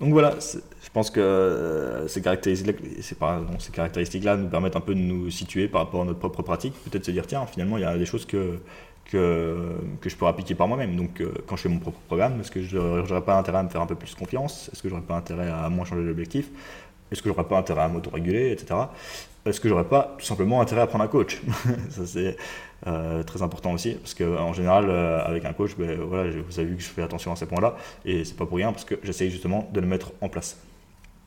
Donc 0.00 0.12
voilà, 0.12 0.34
je 0.40 0.90
pense 0.92 1.10
que 1.10 1.20
euh, 1.20 2.08
ces 2.08 2.20
caractéristiques-là 2.20 4.36
nous 4.36 4.48
permettent 4.48 4.76
un 4.76 4.80
peu 4.80 4.94
de 4.94 5.00
nous 5.00 5.30
situer 5.30 5.68
par 5.68 5.82
rapport 5.82 6.02
à 6.02 6.04
notre 6.04 6.18
propre 6.18 6.42
pratique. 6.42 6.74
Peut-être 6.90 7.04
se 7.04 7.12
dire, 7.12 7.26
tiens, 7.26 7.46
finalement, 7.46 7.78
il 7.78 7.82
y 7.82 7.84
a 7.84 7.96
des 7.96 8.06
choses 8.06 8.26
que, 8.26 8.58
que, 9.04 9.76
je 10.04 10.16
pourrais 10.16 10.30
appliquer 10.30 10.54
par 10.54 10.66
moi-même. 10.66 10.96
Donc 10.96 11.20
euh, 11.20 11.32
quand 11.46 11.56
je 11.56 11.62
fais 11.62 11.68
mon 11.68 11.78
propre 11.78 12.00
programme, 12.06 12.40
est-ce 12.40 12.50
que 12.50 12.62
je 12.62 12.76
n'aurais 12.76 13.22
pas 13.22 13.38
intérêt 13.38 13.58
à 13.58 13.62
me 13.62 13.68
faire 13.68 13.80
un 13.80 13.86
peu 13.86 13.94
plus 13.94 14.14
confiance? 14.14 14.68
Est-ce 14.72 14.82
que 14.82 14.88
j'aurais 14.88 15.02
pas 15.02 15.16
intérêt 15.16 15.48
à 15.48 15.68
moins 15.68 15.84
changer 15.84 16.04
d'objectif? 16.04 16.50
Est-ce 17.14 17.22
que 17.22 17.30
j'aurais 17.30 17.48
pas 17.48 17.58
intérêt 17.58 17.82
à 17.82 17.88
m'autoréguler, 17.88 18.50
etc 18.50 18.74
est-ce 19.46 19.60
que 19.60 19.68
j'aurais 19.68 19.84
pas 19.84 20.14
tout 20.18 20.24
simplement 20.24 20.60
intérêt 20.60 20.82
à 20.82 20.86
prendre 20.86 21.04
un 21.04 21.08
coach 21.08 21.40
Ça 21.90 22.06
c'est 22.06 22.36
euh, 22.86 23.22
très 23.22 23.42
important 23.42 23.72
aussi 23.72 23.94
parce 23.94 24.14
qu'en 24.14 24.52
général 24.52 24.86
euh, 24.88 25.24
avec 25.24 25.44
un 25.44 25.52
coach, 25.52 25.76
ben, 25.76 25.98
vous 26.00 26.14
avez 26.14 26.68
vu 26.68 26.76
que 26.76 26.82
je 26.82 26.88
fais 26.88 27.02
attention 27.02 27.32
à 27.32 27.36
ces 27.36 27.46
points-là 27.46 27.76
et 28.04 28.24
c'est 28.24 28.36
pas 28.36 28.46
pour 28.46 28.56
rien 28.56 28.72
parce 28.72 28.84
que 28.84 28.94
j'essaye 29.02 29.30
justement 29.30 29.68
de 29.72 29.80
le 29.80 29.86
mettre 29.86 30.12
en 30.20 30.28
place 30.28 30.58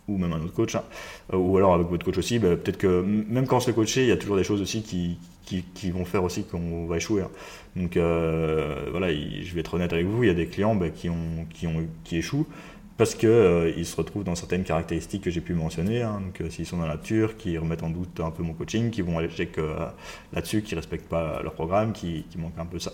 ou 0.08 0.18
même 0.18 0.32
un 0.32 0.40
autre 0.42 0.54
coach, 0.54 0.74
hein. 0.76 0.84
euh, 1.34 1.38
ou 1.38 1.58
alors 1.58 1.74
avec 1.74 1.88
votre 1.88 2.06
coach 2.06 2.18
aussi, 2.18 2.40
ben, 2.40 2.56
peut-être 2.56 2.78
que 2.78 3.02
même 3.02 3.46
quand 3.46 3.58
on 3.58 3.60
se 3.60 3.66
fait 3.66 3.74
coacher, 3.74 4.04
il 4.04 4.08
y 4.08 4.14
a 4.14 4.18
toujours 4.18 4.38
des 4.38 4.44
choses 4.46 4.62
aussi 4.62 4.82
qui, 4.82 5.92
vont 5.92 6.06
faire 6.06 6.24
aussi 6.24 6.44
qu'on 6.44 6.86
va 6.88 6.98
échouer. 6.98 7.24
Hein. 7.24 7.30
Donc 7.76 7.98
voilà, 7.98 9.12
je 9.12 9.54
vais 9.54 9.60
être 9.60 9.74
honnête 9.74 9.92
avec 9.92 10.06
vous, 10.06 10.24
il 10.24 10.28
y 10.28 10.30
a 10.30 10.34
des 10.34 10.48
clients 10.48 10.76
ben, 10.76 10.92
qui 10.94 12.18
échouent 12.18 12.48
parce 12.98 13.14
qu'ils 13.14 13.30
euh, 13.30 13.84
se 13.84 13.96
retrouvent 13.96 14.24
dans 14.24 14.36
certaines 14.36 14.64
caractéristiques 14.64 15.24
que 15.24 15.30
j'ai 15.30 15.42
pu 15.42 15.54
mentionner. 15.54 16.02
Hein. 16.02 16.20
donc, 16.26 16.42
euh, 16.42 16.50
s'ils 16.50 16.66
sont 16.66 16.78
dans 16.78 16.88
la 16.88 16.96
nature, 16.96 17.38
qui 17.38 17.58
remettent 17.58 17.84
en 17.84 17.92
doute 17.92 18.20
un 18.20 18.32
peu 18.32 18.42
mon 18.42 18.54
coaching, 18.54 18.90
qui 18.90 19.02
vont 19.02 19.20
aller 19.20 19.30
check 19.30 19.58
euh, 19.60 19.88
là-dessus, 20.34 20.64
qui 20.64 20.74
ne 20.74 20.80
respectent 20.80 21.08
pas 21.08 21.42
leur 21.44 21.54
programme, 21.54 21.94
qui, 21.94 22.26
manquent 22.38 22.58
un 22.58 22.66
peu 22.66 22.80
ça. 22.80 22.92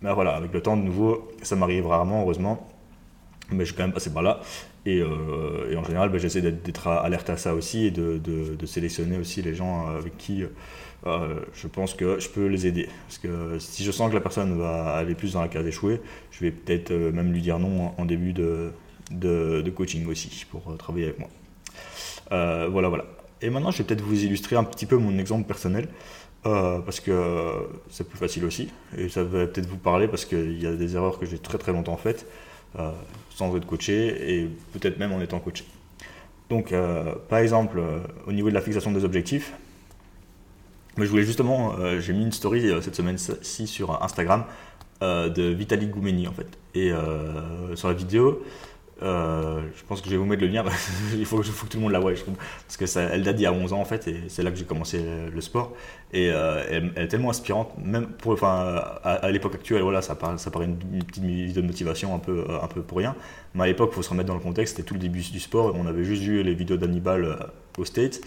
Mais 0.00 0.12
voilà, 0.12 0.34
avec 0.34 0.52
le 0.52 0.62
temps, 0.62 0.76
de 0.76 0.82
nouveau, 0.82 1.30
ça 1.42 1.56
m'arrive 1.56 1.86
rarement, 1.86 2.22
heureusement. 2.22 2.68
Mais 3.50 3.60
je 3.60 3.66
suis 3.66 3.74
quand 3.74 3.82
même 3.82 3.92
passé 3.92 4.10
par 4.10 4.22
là. 4.22 4.40
Et, 4.86 5.02
en 5.02 5.84
général, 5.84 6.10
ben, 6.10 6.18
j'essaie 6.18 6.40
d'être 6.40 6.88
alerte 6.88 7.28
à 7.30 7.36
ça 7.36 7.54
aussi 7.54 7.86
et 7.86 7.90
de, 7.90 8.66
sélectionner 8.66 9.18
aussi 9.18 9.42
les 9.42 9.54
gens 9.54 9.88
avec 9.88 10.16
qui 10.16 10.42
je 11.04 11.68
pense 11.68 11.94
que 11.94 12.18
je 12.18 12.28
peux 12.28 12.46
les 12.46 12.66
aider. 12.66 12.88
Parce 13.06 13.18
que 13.18 13.58
si 13.58 13.84
je 13.84 13.90
sens 13.90 14.10
que 14.10 14.14
la 14.14 14.20
personne 14.20 14.58
va 14.58 14.94
aller 14.94 15.14
plus 15.14 15.34
dans 15.34 15.42
la 15.42 15.48
case 15.48 15.64
d'échouer, 15.64 16.00
je 16.30 16.40
vais 16.40 16.50
peut-être 16.50 16.92
même 16.92 17.32
lui 17.32 17.42
dire 17.42 17.58
non 17.58 17.92
en 17.96 18.04
début 18.04 18.32
de, 18.32 18.72
de, 19.10 19.70
coaching 19.70 20.06
aussi 20.06 20.46
pour 20.50 20.70
euh, 20.70 20.76
travailler 20.76 21.06
avec 21.06 21.18
moi. 21.18 21.28
Euh, 22.32 22.68
voilà, 22.70 22.88
voilà. 22.88 23.04
Et 23.42 23.50
maintenant, 23.50 23.70
je 23.70 23.78
vais 23.78 23.84
peut-être 23.84 24.02
vous 24.02 24.24
illustrer 24.24 24.56
un 24.56 24.64
petit 24.64 24.86
peu 24.86 24.96
mon 24.96 25.18
exemple 25.18 25.46
personnel. 25.46 25.88
Euh, 26.46 26.80
parce 26.80 27.00
que 27.00 27.66
c'est 27.88 28.06
plus 28.06 28.18
facile 28.18 28.44
aussi. 28.44 28.68
Et 28.98 29.08
ça 29.08 29.24
va 29.24 29.46
peut-être 29.46 29.66
vous 29.66 29.78
parler 29.78 30.08
parce 30.08 30.26
qu'il 30.26 30.62
y 30.62 30.66
a 30.66 30.74
des 30.74 30.94
erreurs 30.94 31.18
que 31.18 31.24
j'ai 31.24 31.38
très 31.38 31.56
très 31.56 31.72
longtemps 31.72 31.96
faites 31.96 32.26
sans 33.30 33.56
être 33.56 33.66
coaché 33.66 34.40
et 34.40 34.50
peut-être 34.72 34.98
même 34.98 35.12
en 35.12 35.22
étant 35.22 35.38
coaché. 35.38 35.64
Donc, 36.50 36.74
par 37.30 37.38
exemple, 37.38 37.80
au 38.26 38.32
niveau 38.32 38.50
de 38.50 38.54
la 38.54 38.60
fixation 38.60 38.90
des 38.90 39.04
objectifs, 39.04 39.54
je 40.98 41.04
voulais 41.04 41.22
justement, 41.22 41.76
j'ai 42.00 42.12
mis 42.12 42.24
une 42.24 42.32
story 42.32 42.70
cette 42.82 42.96
semaine-ci 42.96 43.66
sur 43.66 44.02
Instagram 44.02 44.44
de 45.00 45.42
Vitaly 45.54 45.86
Goumeni 45.86 46.26
en 46.26 46.32
fait. 46.32 46.48
Et 46.74 46.90
sur 47.74 47.88
la 47.88 47.94
vidéo, 47.94 48.42
euh, 49.04 49.60
je 49.76 49.84
pense 49.84 50.00
que 50.00 50.06
je 50.06 50.12
vais 50.12 50.16
vous 50.16 50.24
mettre 50.24 50.42
le 50.42 50.48
lien. 50.48 50.64
il 51.14 51.26
faut, 51.26 51.38
que 51.38 51.44
tout 51.44 51.76
le 51.76 51.80
monde 51.80 51.92
la 51.92 51.98
voie, 51.98 52.14
je 52.14 52.22
trouve. 52.22 52.36
Parce 52.36 52.76
que 52.76 52.86
ça, 52.86 53.02
elle 53.02 53.22
date 53.22 53.36
d'il 53.36 53.42
y 53.42 53.46
a 53.46 53.52
11 53.52 53.72
ans, 53.72 53.80
en 53.80 53.84
fait, 53.84 54.08
et 54.08 54.22
c'est 54.28 54.42
là 54.42 54.50
que 54.50 54.56
j'ai 54.56 54.64
commencé 54.64 55.04
le 55.32 55.40
sport. 55.40 55.72
Et 56.12 56.30
euh, 56.30 56.62
elle, 56.70 56.92
est 56.96 57.08
tellement 57.08 57.30
inspirante, 57.30 57.72
même 57.76 58.08
à, 58.42 59.30
l'époque 59.30 59.56
actuelle, 59.56 59.82
voilà, 59.82 60.00
ça, 60.00 60.14
paraît, 60.14 60.36
une, 60.64 60.76
petite 60.76 61.22
vidéo 61.22 61.60
de 61.60 61.66
motivation 61.66 62.14
un 62.14 62.18
peu, 62.18 62.46
un 62.62 62.68
peu 62.68 62.82
pour 62.82 62.98
rien. 62.98 63.14
Mais 63.54 63.64
à 63.64 63.66
l'époque, 63.66 63.90
il 63.92 63.96
faut 63.96 64.02
se 64.02 64.10
remettre 64.10 64.28
dans 64.28 64.34
le 64.34 64.40
contexte, 64.40 64.76
c'était 64.76 64.86
tout 64.86 64.94
le 64.94 65.00
début 65.00 65.20
du 65.20 65.40
sport. 65.40 65.74
On 65.74 65.86
avait 65.86 66.04
juste 66.04 66.22
vu 66.22 66.42
les 66.42 66.54
vidéos 66.54 66.76
d'Hannibal 66.76 67.24
euh, 67.24 67.36
au 67.78 67.84
States. 67.84 68.20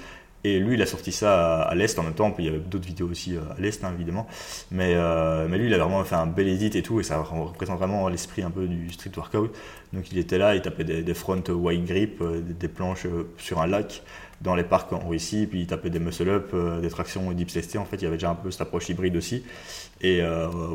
Et 0.43 0.59
lui, 0.59 0.75
il 0.75 0.81
a 0.81 0.85
sorti 0.85 1.11
ça 1.11 1.63
à, 1.63 1.75
l'Est 1.75 1.97
en 1.97 2.03
même 2.03 2.13
temps. 2.13 2.33
il 2.38 2.45
y 2.45 2.47
avait 2.47 2.59
d'autres 2.59 2.85
vidéos 2.85 3.09
aussi 3.09 3.35
euh, 3.35 3.41
à 3.57 3.59
l'Est, 3.59 3.83
hein, 3.83 3.91
évidemment. 3.93 4.27
Mais, 4.71 4.93
euh, 4.95 5.47
mais 5.49 5.57
lui, 5.57 5.67
il 5.67 5.73
a 5.73 5.77
vraiment 5.77 6.03
fait 6.03 6.15
un 6.15 6.27
bel 6.27 6.47
edit 6.47 6.77
et 6.77 6.83
tout. 6.83 6.99
Et 6.99 7.03
ça 7.03 7.17
représente 7.17 7.79
vraiment 7.79 8.07
l'esprit 8.07 8.43
un 8.43 8.51
peu 8.51 8.67
du 8.67 8.91
street 8.91 9.11
workout. 9.17 9.53
Donc 9.93 10.11
il 10.11 10.17
était 10.17 10.38
là, 10.38 10.55
il 10.55 10.61
tapait 10.61 10.83
des, 10.83 11.13
front 11.13 11.41
wide 11.49 11.85
grip, 11.85 12.21
euh, 12.21 12.41
des, 12.41 12.67
planches 12.67 13.07
sur 13.38 13.61
un 13.61 13.67
lac 13.67 14.03
dans 14.41 14.55
les 14.55 14.63
parcs 14.63 14.93
en 14.93 14.99
Russie. 14.99 15.47
Puis 15.47 15.61
il 15.61 15.67
tapait 15.67 15.89
des 15.89 15.99
muscle-up, 15.99 16.55
des 16.81 16.89
tractions 16.89 17.31
dips 17.31 17.59
ST. 17.59 17.77
En 17.77 17.85
fait, 17.85 17.97
il 17.97 18.03
y 18.03 18.07
avait 18.07 18.17
déjà 18.17 18.29
un 18.29 18.35
peu 18.35 18.51
cette 18.51 18.61
approche 18.61 18.88
hybride 18.89 19.15
aussi. 19.17 19.43
Et 20.01 20.21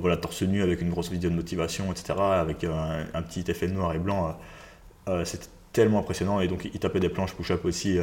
voilà, 0.01 0.17
torse 0.17 0.43
nu 0.43 0.63
avec 0.63 0.83
une 0.83 0.91
grosse 0.91 1.11
vidéo 1.11 1.31
de 1.31 1.37
motivation, 1.37 1.93
etc. 1.93 2.15
Avec 2.19 2.65
un, 2.65 3.23
petit 3.23 3.49
effet 3.49 3.69
noir 3.69 3.95
et 3.95 3.99
blanc. 4.01 4.37
C'était 5.25 5.47
tellement 5.73 6.01
impressionnant. 6.01 6.41
Et 6.41 6.49
donc 6.49 6.65
il 6.65 6.81
tapait 6.81 6.99
des 6.99 7.09
planches 7.09 7.35
push-up 7.35 7.65
aussi 7.65 7.99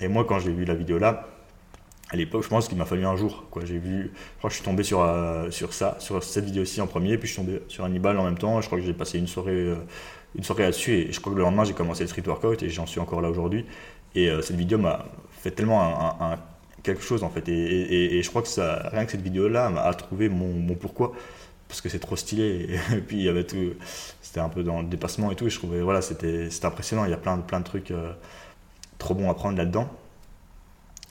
et 0.00 0.08
moi, 0.08 0.24
quand 0.24 0.38
j'ai 0.38 0.52
vu 0.52 0.64
la 0.64 0.74
vidéo 0.74 0.98
là, 0.98 1.26
à 2.10 2.16
l'époque, 2.16 2.42
je 2.42 2.48
pense 2.48 2.68
qu'il 2.68 2.78
m'a 2.78 2.86
fallu 2.86 3.04
un 3.04 3.16
jour. 3.16 3.44
J'ai 3.64 3.78
vu, 3.78 4.12
je 4.14 4.38
crois 4.38 4.48
que 4.48 4.54
je 4.54 4.60
suis 4.60 4.64
tombé 4.64 4.82
sur, 4.82 5.02
euh, 5.02 5.50
sur 5.50 5.74
ça, 5.74 5.96
sur 5.98 6.22
cette 6.22 6.44
vidéo-ci 6.44 6.80
en 6.80 6.86
premier, 6.86 7.18
puis 7.18 7.28
je 7.28 7.34
suis 7.34 7.42
tombé 7.42 7.60
sur 7.68 7.84
Hannibal 7.84 8.18
en 8.18 8.24
même 8.24 8.38
temps. 8.38 8.60
Je 8.60 8.66
crois 8.66 8.78
que 8.78 8.84
j'ai 8.84 8.94
passé 8.94 9.18
une 9.18 9.26
soirée, 9.26 9.52
euh, 9.52 9.76
une 10.34 10.42
soirée 10.42 10.62
là-dessus, 10.62 10.92
et 10.92 11.12
je 11.12 11.20
crois 11.20 11.32
que 11.32 11.38
le 11.38 11.44
lendemain, 11.44 11.64
j'ai 11.64 11.74
commencé 11.74 12.04
le 12.04 12.08
street 12.08 12.22
workout, 12.26 12.62
et 12.62 12.70
j'en 12.70 12.86
suis 12.86 13.00
encore 13.00 13.20
là 13.20 13.28
aujourd'hui. 13.28 13.66
Et 14.14 14.30
euh, 14.30 14.40
cette 14.40 14.56
vidéo 14.56 14.78
m'a 14.78 15.04
fait 15.32 15.50
tellement 15.50 16.38
quelque 16.82 17.02
chose, 17.02 17.22
en 17.22 17.28
fait. 17.28 17.46
Et, 17.48 18.22
je 18.22 18.28
crois 18.30 18.42
que 18.42 18.90
rien 18.90 19.04
que 19.04 19.10
cette 19.10 19.22
vidéo-là 19.22 19.68
m'a 19.68 19.92
trouvé 19.92 20.30
mon, 20.30 20.54
mon, 20.54 20.74
pourquoi. 20.74 21.12
Parce 21.68 21.82
que 21.82 21.90
c'est 21.90 21.98
trop 21.98 22.16
stylé. 22.16 22.78
Et, 22.92 23.00
puis, 23.00 23.18
il 23.18 23.22
y 23.24 23.28
avait 23.28 23.44
tout. 23.44 23.74
C'était 24.22 24.40
un 24.40 24.48
peu 24.48 24.62
dans 24.62 24.80
le 24.80 24.88
dépassement 24.88 25.30
et 25.30 25.36
tout. 25.36 25.46
Et 25.46 25.50
je 25.50 25.58
trouvais, 25.58 25.82
voilà, 25.82 26.00
c'était 26.00 26.48
impressionnant. 26.62 27.04
Il 27.04 27.10
y 27.10 27.14
a 27.14 27.18
plein, 27.18 27.36
plein 27.38 27.60
de 27.60 27.64
trucs 27.64 27.92
trop 28.98 29.14
bon 29.14 29.30
à 29.30 29.34
prendre 29.34 29.56
là-dedans. 29.56 29.88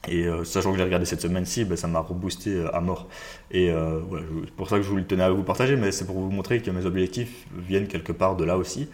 Et 0.07 0.25
euh, 0.25 0.43
sachant 0.43 0.71
que 0.71 0.77
j'ai 0.77 0.83
regardé 0.83 1.05
cette 1.05 1.21
semaine-ci, 1.21 1.65
ben, 1.65 1.75
ça 1.75 1.87
m'a 1.87 1.99
reboosté 1.99 2.51
euh, 2.51 2.75
à 2.75 2.79
mort. 2.79 3.07
Et 3.51 3.69
euh, 3.69 3.99
c'est 4.45 4.53
pour 4.53 4.69
ça 4.69 4.77
que 4.77 4.83
je 4.83 4.89
voulais 4.89 5.03
tenir 5.03 5.25
à 5.25 5.31
vous 5.31 5.43
partager, 5.43 5.75
mais 5.75 5.91
c'est 5.91 6.05
pour 6.05 6.15
vous 6.15 6.31
montrer 6.31 6.61
que 6.61 6.71
mes 6.71 6.85
objectifs 6.85 7.45
viennent 7.57 7.87
quelque 7.87 8.13
part 8.13 8.35
de 8.35 8.45
là 8.45 8.57
aussi. 8.57 8.87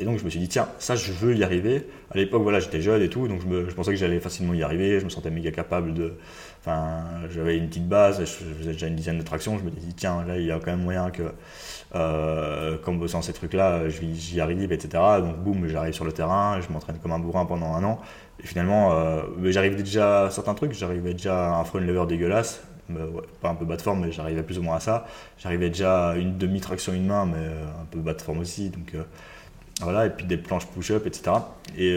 Et 0.00 0.04
donc 0.04 0.18
je 0.18 0.24
me 0.24 0.30
suis 0.30 0.40
dit, 0.40 0.48
tiens, 0.48 0.66
ça 0.78 0.96
je 0.96 1.12
veux 1.12 1.36
y 1.36 1.44
arriver. 1.44 1.86
À 2.10 2.16
l'époque, 2.16 2.42
voilà, 2.42 2.58
j'étais 2.58 2.80
jeune 2.80 3.02
et 3.02 3.10
tout, 3.10 3.28
donc 3.28 3.42
je, 3.42 3.74
pensais 3.74 3.90
que 3.90 3.98
j'allais 3.98 4.18
facilement 4.18 4.54
y 4.54 4.62
arriver. 4.62 4.98
Je 4.98 5.04
me 5.04 5.10
sentais 5.10 5.30
méga 5.30 5.50
capable 5.50 5.92
de. 5.92 6.14
Enfin, 6.60 7.04
j'avais 7.30 7.58
une 7.58 7.68
petite 7.68 7.86
base, 7.86 8.20
je 8.20 8.24
faisais 8.24 8.72
déjà 8.72 8.86
une 8.86 8.96
dizaine 8.96 9.18
de 9.18 9.22
tractions. 9.22 9.58
Je 9.58 9.64
me 9.64 9.70
dit, 9.70 9.94
tiens, 9.94 10.24
là, 10.26 10.38
il 10.38 10.46
y 10.46 10.52
a 10.52 10.58
quand 10.58 10.70
même 10.70 10.82
moyen 10.82 11.10
que, 11.10 11.22
euh, 11.94 12.78
comme 12.78 12.98
bossant 12.98 13.20
ces 13.20 13.34
trucs-là, 13.34 13.88
j'y 13.90 14.40
arrive, 14.40 14.72
etc. 14.72 15.02
Donc, 15.20 15.36
boum, 15.36 15.66
j'arrive 15.68 15.92
sur 15.92 16.06
le 16.06 16.12
terrain, 16.12 16.60
je 16.62 16.72
m'entraîne 16.72 16.98
comme 16.98 17.12
un 17.12 17.18
bourrin 17.18 17.44
pendant 17.44 17.74
un 17.74 17.84
an. 17.84 18.00
Et 18.42 18.46
finalement, 18.46 18.92
euh, 18.92 19.22
j'arrivais 19.44 19.82
déjà 19.82 20.24
à 20.24 20.30
certains 20.30 20.54
trucs. 20.54 20.72
J'arrivais 20.72 21.12
déjà 21.12 21.48
à 21.48 21.60
un 21.60 21.64
front 21.64 21.78
lever 21.78 22.06
dégueulasse. 22.06 22.62
pas 23.40 23.50
un 23.50 23.54
peu 23.54 23.64
bas 23.64 23.76
de 23.76 23.82
forme, 23.82 24.04
mais 24.04 24.12
j'arrivais 24.12 24.42
plus 24.42 24.58
ou 24.58 24.62
moins 24.62 24.76
à 24.76 24.80
ça. 24.80 25.06
J'arrivais 25.38 25.68
déjà 25.68 26.10
à 26.10 26.16
une 26.16 26.38
demi-traction 26.38 26.92
une 26.92 27.06
main, 27.06 27.26
mais 27.26 27.38
euh, 27.38 27.64
un 27.82 27.84
peu 27.90 27.98
bas 27.98 28.14
de 28.14 28.22
forme 28.22 28.38
aussi. 28.38 28.70
Donc, 28.70 28.94
euh, 28.94 29.02
voilà, 29.82 30.06
et 30.06 30.10
puis 30.10 30.26
des 30.26 30.36
planches 30.36 30.66
push-up, 30.66 31.06
etc. 31.06 31.32
Et, 31.76 31.96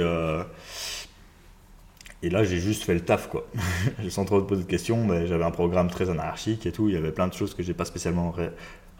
et 2.21 2.29
là, 2.29 2.45
j'ai 2.45 2.59
juste 2.59 2.83
fait 2.83 2.93
le 2.93 3.01
taf, 3.01 3.27
quoi. 3.27 3.45
Sans 4.09 4.23
trop 4.23 4.39
de 4.39 4.45
poser 4.45 4.63
de 4.63 4.67
questions, 4.67 5.03
mais 5.05 5.27
j'avais 5.27 5.43
un 5.43 5.51
programme 5.51 5.89
très 5.89 6.09
anarchique 6.09 6.65
et 6.65 6.71
tout. 6.71 6.87
Il 6.87 6.95
y 6.95 6.97
avait 6.97 7.11
plein 7.11 7.27
de 7.27 7.33
choses 7.33 7.53
que 7.53 7.61
j'ai 7.61 7.73
pas 7.73 7.83
spécialement 7.83 8.33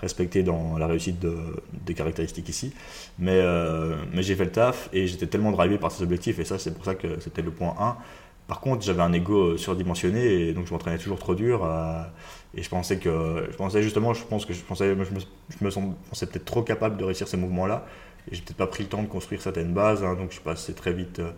respectées 0.03 0.43
dans 0.43 0.77
la 0.77 0.85
réussite 0.85 1.19
de, 1.19 1.35
des 1.85 1.95
caractéristiques 1.95 2.49
ici. 2.49 2.73
Mais, 3.17 3.39
euh, 3.41 3.95
mais 4.13 4.21
j'ai 4.21 4.35
fait 4.35 4.45
le 4.45 4.51
taf 4.51 4.89
et 4.93 5.07
j'étais 5.07 5.27
tellement 5.27 5.51
drivé 5.51 5.77
par 5.77 5.91
ces 5.91 6.03
objectifs, 6.03 6.37
et 6.39 6.45
ça, 6.45 6.59
c'est 6.59 6.73
pour 6.75 6.85
ça 6.85 6.93
que 6.93 7.19
c'était 7.19 7.41
le 7.41 7.51
point 7.51 7.75
1 7.79 7.97
par 8.47 8.59
contre, 8.59 8.83
j'avais 8.83 9.01
un 9.01 9.13
ego 9.13 9.57
surdimensionné 9.57 10.21
et 10.21 10.53
donc 10.53 10.67
je 10.67 10.73
m'entraînais 10.73 10.97
toujours 10.97 11.17
trop 11.17 11.33
dur. 11.33 11.65
et 12.55 12.61
je 12.61 12.69
pensais 12.69 12.97
que, 12.97 13.47
je 13.49 13.55
pensais 13.55 13.81
justement, 13.81 14.13
je 14.13 14.23
pense 14.25 14.45
que 14.45 14.53
je 14.53 14.61
pensais, 14.61 14.89
je 14.89 15.63
me, 15.63 15.69
pensais 16.09 16.25
peut-être 16.27 16.45
trop 16.45 16.61
capable 16.61 16.97
de 16.97 17.05
réussir 17.05 17.27
ces 17.27 17.37
mouvements-là. 17.37 17.85
Et 18.29 18.35
j'ai 18.35 18.41
peut-être 18.41 18.57
pas 18.57 18.67
pris 18.67 18.83
le 18.83 18.89
temps 18.89 19.03
de 19.03 19.07
construire 19.07 19.41
certaines 19.41 19.73
bases, 19.73 20.03
hein, 20.03 20.15
donc 20.15 20.29
je 20.29 20.35
suis 20.35 20.43
passé 20.43 20.73
très 20.73 20.93
vite 20.93 21.19
euh, 21.19 21.31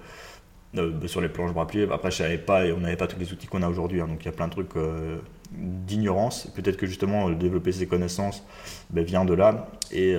euh, 0.78 1.07
sur 1.07 1.22
les 1.22 1.30
planches 1.30 1.53
bras 1.53 1.68
pliés. 1.68 1.88
Après, 1.91 2.11
je 2.11 2.18
savais 2.18 2.38
pas 2.38 2.66
et 2.66 2.72
on 2.74 2.80
n'avait 2.80 2.97
pas 2.97 3.07
tous 3.07 3.20
les 3.20 3.32
outils 3.32 3.47
qu'on 3.47 3.61
a 3.61 3.70
aujourd'hui, 3.70 4.01
hein, 4.01 4.07
donc 4.07 4.22
il 4.22 4.26
y 4.26 4.30
a 4.30 4.32
plein 4.32 4.47
de 4.47 4.51
trucs 4.51 4.76
euh, 4.76 5.18
d'ignorance. 5.52 6.48
Peut-être 6.56 6.78
que 6.78 6.86
justement 6.86 7.30
développer 7.30 7.72
ces 7.72 7.88
connaissances 7.88 8.43
ben, 8.89 9.04
vient 9.04 9.26
de 9.26 9.34
là 9.34 9.68
et, 9.91 10.16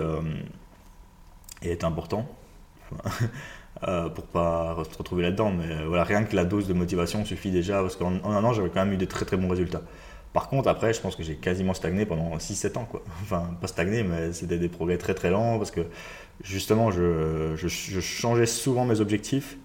et 1.63 1.71
est 1.71 1.85
important. 1.85 2.29
Euh, 3.87 4.09
pour 4.09 4.25
pas 4.25 4.75
se 4.91 4.97
retrouver 4.97 5.23
là-dedans. 5.23 5.53
Mais 5.53 5.71
euh, 5.71 5.85
voilà, 5.87 6.05
rien 6.05 6.25
que 6.25 6.35
la 6.35 6.47
dose 6.47 6.67
de 6.67 6.73
motivation 6.73 7.27
suffit 7.27 7.51
déjà, 7.51 7.83
parce 7.83 7.95
qu'en 7.97 8.25
un 8.25 8.43
an, 8.43 8.55
j'avais 8.55 8.71
quand 8.71 8.83
même 8.83 8.95
eu 8.95 8.97
des 8.97 9.07
très 9.07 9.27
très 9.27 9.37
bons 9.37 9.51
résultats. 9.51 9.83
Par 10.33 10.49
contre, 10.49 10.69
après, 10.69 10.95
je 10.95 11.01
pense 11.01 11.15
que 11.15 11.23
j'ai 11.23 11.37
quasiment 11.37 11.75
stagné 11.75 12.07
pendant 12.07 12.37
6-7 12.39 12.79
ans. 12.79 12.87
Quoi. 12.91 13.03
Enfin, 13.23 13.51
pas 13.61 13.67
stagné, 13.67 14.03
mais 14.03 14.33
c'était 14.33 14.57
des 14.57 14.71
progrès 14.71 14.97
très 14.97 15.13
très 15.13 15.31
lents, 15.31 15.59
parce 15.59 15.71
que 15.71 15.83
justement, 16.43 16.91
je, 16.91 17.55
changeais 18.01 18.47
souvent 18.47 18.87
mes 18.87 19.01
objectifs. 19.01 19.59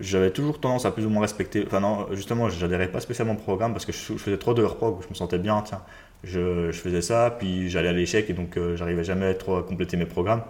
J'avais 0.00 0.30
toujours 0.30 0.60
tendance 0.60 0.84
à 0.84 0.90
plus 0.90 1.06
ou 1.06 1.10
moins 1.10 1.22
respecter. 1.22 1.64
Enfin, 1.66 1.80
non, 1.80 2.06
justement, 2.12 2.48
j'adhérais 2.48 2.88
pas 2.88 3.00
spécialement 3.00 3.34
au 3.34 3.36
programme 3.36 3.72
parce 3.72 3.84
que 3.84 3.92
je, 3.92 4.14
faisais 4.14 4.38
trop 4.38 4.54
de 4.54 4.64
prog. 4.64 4.98
Je 5.02 5.08
me 5.08 5.14
sentais 5.14 5.38
bien, 5.38 5.62
tiens, 5.62 5.80
je, 6.24 6.70
faisais 6.72 7.02
ça, 7.02 7.34
puis 7.38 7.68
j'allais 7.68 7.88
à 7.88 7.92
l'échec 7.92 8.28
et 8.30 8.32
donc 8.32 8.56
euh, 8.56 8.76
j'arrivais 8.76 9.04
jamais 9.04 9.34
trop 9.34 9.56
à 9.56 9.62
compléter 9.62 9.96
mes 9.96 10.06
programmes. 10.06 10.42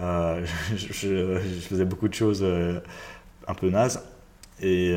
Euh, 0.00 0.44
je, 0.76 1.40
faisais 1.68 1.84
beaucoup 1.84 2.08
de 2.08 2.14
choses 2.14 2.40
euh, 2.42 2.80
un 3.48 3.54
peu 3.54 3.70
nazes 3.70 4.02
et 4.60 4.96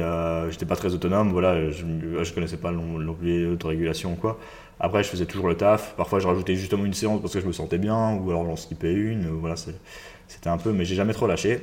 j'étais 0.51 0.66
pas 0.66 0.76
très 0.76 0.93
autonome. 0.93 1.32
Voilà, 1.32 1.72
je, 1.72 1.86
je 2.24 2.34
connaissais 2.34 2.58
pas 2.58 2.72
l'autorégulation 2.72 4.14
ou 4.14 4.16
quoi. 4.16 4.39
Après, 4.80 5.03
je 5.03 5.10
faisais 5.10 5.26
toujours 5.26 5.47
le 5.47 5.56
taf. 5.56 5.95
Parfois, 5.95 6.20
je 6.20 6.28
rajoutais 6.28 6.56
justement 6.56 6.86
une 6.86 6.93
séance 6.93 7.22
parce 7.22 7.34
que 7.34 7.39
je 7.39 7.47
me 7.47 7.53
sentais 7.53 7.78
bien, 7.80 8.16
ou 8.18 8.30
alors 8.30 8.45
j'en 8.45 8.56
skippais 8.56 8.93
une. 8.93 9.28
Voilà, 9.30 9.56
c'était 9.56 10.49
un 10.49 10.58
peu, 10.58 10.72
mais 10.74 10.86
j'ai 10.86 10.95
jamais 10.95 11.14
trop 11.14 11.28
lâché. 11.28 11.62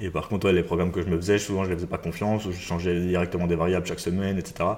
Et 0.00 0.10
par 0.10 0.28
contre, 0.28 0.50
les 0.50 0.62
programmes 0.62 0.92
que 0.92 1.02
je 1.02 1.08
me 1.08 1.16
faisais, 1.16 1.38
souvent 1.38 1.64
je 1.64 1.70
les 1.70 1.76
faisais 1.76 1.86
pas 1.86 1.98
confiance, 1.98 2.44
je 2.44 2.52
changeais 2.52 3.00
directement 3.00 3.46
des 3.46 3.56
variables 3.56 3.86
chaque 3.86 4.00
semaine, 4.00 4.38
etc. 4.38 4.68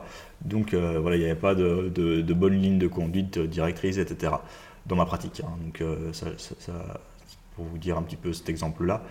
Donc 0.40 0.74
voilà, 0.74 1.16
il 1.16 1.20
n'y 1.20 1.26
avait 1.26 1.34
pas 1.34 1.54
de, 1.54 2.32
bonne 2.32 2.60
ligne 2.60 2.78
de 2.78 2.86
conduite 2.86 3.38
directrice, 3.38 3.98
etc 3.98 4.32
dans 4.86 4.96
ma 4.96 5.06
pratique. 5.06 5.40
Hein. 5.44 5.56
Donc, 5.62 5.80
euh, 5.80 6.12
ça, 6.12 6.26
pour 7.56 7.64
vous 7.64 7.78
dire 7.78 7.96
un 7.96 8.02
petit 8.02 8.16
peu 8.16 8.32
cet 8.32 8.48
exemple-là. 8.48 9.02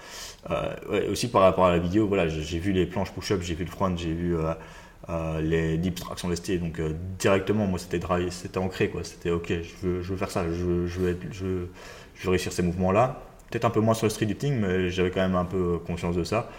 Euh, 0.50 1.12
aussi 1.12 1.30
par 1.30 1.42
rapport 1.42 1.66
à 1.66 1.72
la 1.72 1.80
vidéo, 1.80 2.08
voilà, 2.08 2.28
j'ai 2.28 2.60
vu 2.60 2.72
les 2.72 2.86
planches 2.86 3.12
push-up, 3.12 3.42
j'ai 3.42 3.56
vu 3.56 3.66
le 3.66 3.72
front, 3.72 3.96
j'ai 3.96 4.14
vu 4.14 4.36
euh, 4.38 5.42
les 5.42 5.78
deep 5.78 5.96
traction 5.96 6.30
lestées. 6.30 6.58
Donc 6.58 6.82
directement, 7.20 7.68
moi, 7.68 7.80
c'était 7.80 8.58
ancré, 8.58 8.90
quoi. 8.90 9.04
C'était 9.04 9.32
ok, 9.32 9.52
je 9.82 9.88
veux, 9.88 10.18
faire 10.18 10.32
ça, 10.32 10.46
je 10.50 10.88
je, 10.88 11.00
je 11.32 12.24
veux 12.24 12.30
réussir 12.30 12.52
ces 12.52 12.64
mouvements-là. 12.64 13.22
Peut-être 13.50 13.66
un 13.66 13.70
peu 13.70 13.80
moins 13.80 13.94
sur 13.94 14.06
le 14.06 14.12
street 14.12 14.26
lifting, 14.26 14.60
mais 14.60 14.90
j'avais 14.90 15.12
quand 15.12 15.22
même 15.22 15.36
un 15.36 15.46
peu 15.46 15.80
conscience 15.80 16.16
de 16.16 16.24
ça 16.24 16.50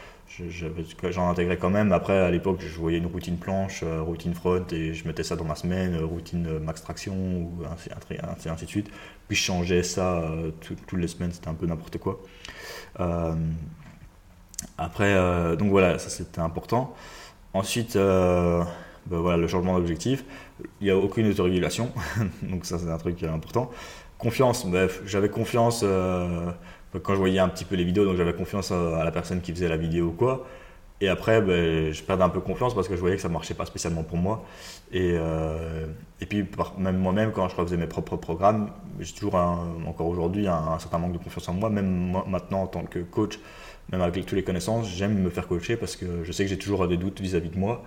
j'en 1.11 1.29
intégrais 1.29 1.57
quand 1.57 1.71
même. 1.71 1.93
Après, 1.93 2.19
à 2.19 2.31
l'époque, 2.31 2.61
je 2.61 2.79
voyais 2.79 2.99
une 2.99 3.07
routine 3.07 3.37
planche, 3.37 3.83
euh, 3.83 4.03
routine 4.03 4.35
front, 4.35 4.65
et 4.73 4.95
je 4.95 5.07
mettais 5.07 5.23
ça 5.23 5.37
dans 5.37 5.45
ma 5.45 5.55
semaine, 5.55 5.95
euh, 5.95 6.05
routine 6.05 6.47
euh, 6.47 6.61
max 6.61 6.83
traction, 6.83 7.15
ou 7.15 7.63
ainsi, 7.71 8.65
de 8.65 8.71
suite. 8.71 8.91
Puis 9.29 9.37
je 9.37 9.43
changeais 9.43 9.83
ça 9.83 10.25
toutes 10.61 10.93
les 10.93 11.09
semaines, 11.09 11.33
c'était 11.33 11.49
un 11.49 11.55
peu 11.55 11.67
n'importe 11.67 11.99
quoi. 11.99 12.21
après, 14.77 15.57
donc 15.57 15.71
voilà, 15.71 15.99
ça 15.99 16.09
c'était 16.11 16.41
important. 16.41 16.95
Ensuite, 17.55 17.95
ben 17.95 18.67
voilà, 19.07 19.37
le 19.37 19.47
changement 19.47 19.77
d'objectif. 19.79 20.25
Il 20.81 20.85
n'y 20.85 20.91
a 20.91 20.97
aucune 20.97 21.29
autorégulation, 21.31 21.93
donc 22.43 22.67
ça 22.67 22.79
c'est 22.79 22.91
un 22.91 22.99
truc 22.99 23.23
important. 23.23 23.71
Confiance, 24.19 24.67
bref, 24.67 25.01
j'avais 25.07 25.29
confiance 25.29 25.85
quand 26.99 27.15
je 27.15 27.19
voyais 27.19 27.39
un 27.39 27.49
petit 27.49 27.65
peu 27.65 27.77
les 27.77 27.85
vidéos, 27.85 28.05
donc 28.05 28.17
j'avais 28.17 28.35
confiance 28.35 28.73
à, 28.73 29.05
la 29.05 29.11
personne 29.11 29.41
qui 29.41 29.53
faisait 29.53 29.69
la 29.69 29.77
vidéo 29.77 30.07
ou 30.07 30.13
quoi. 30.13 30.47
Et 31.03 31.09
après, 31.09 31.41
ben, 31.41 31.93
je 31.93 32.03
perdais 32.03 32.25
un 32.25 32.29
peu 32.29 32.41
confiance 32.41 32.75
parce 32.75 32.87
que 32.87 32.95
je 32.95 33.01
voyais 33.01 33.17
que 33.17 33.23
ça 33.23 33.29
ne 33.29 33.33
marchait 33.33 33.55
pas 33.55 33.65
spécialement 33.65 34.03
pour 34.03 34.19
moi. 34.19 34.45
Et, 34.93 35.13
euh, 35.15 35.87
puis, 36.29 36.45
même 36.77 36.99
moi-même, 36.99 37.33
quand 37.33 37.49
je 37.49 37.57
refaisais 37.57 37.79
mes 37.79 37.87
propres 37.87 38.17
programmes, 38.17 38.71
j'ai 38.99 39.15
toujours, 39.15 39.37
encore 39.37 40.09
aujourd'hui, 40.09 40.47
un, 40.47 40.79
certain 40.79 40.99
manque 40.99 41.13
de 41.13 41.19
confiance 41.19 41.49
en 41.49 41.55
moi. 41.55 41.71
Même 41.71 42.13
maintenant, 42.27 42.63
en 42.63 42.67
tant 42.67 42.83
que 42.83 42.99
coach, 42.99 43.39
même 43.91 44.03
avec 44.03 44.27
toutes 44.27 44.37
les 44.37 44.45
connaissances, 44.45 44.89
j'aime 44.89 45.19
me 45.19 45.31
faire 45.31 45.49
coacher 45.49 45.77
parce 45.77 45.97
que 45.97 46.23
je 46.23 46.33
sais 46.33 46.45
que 46.45 46.51
j'ai 46.51 46.59
toujours 46.59 46.87
des 46.87 46.99
doutes 46.99 47.21
vis-à-vis 47.21 47.51
de 47.51 47.59
moi. 47.59 47.83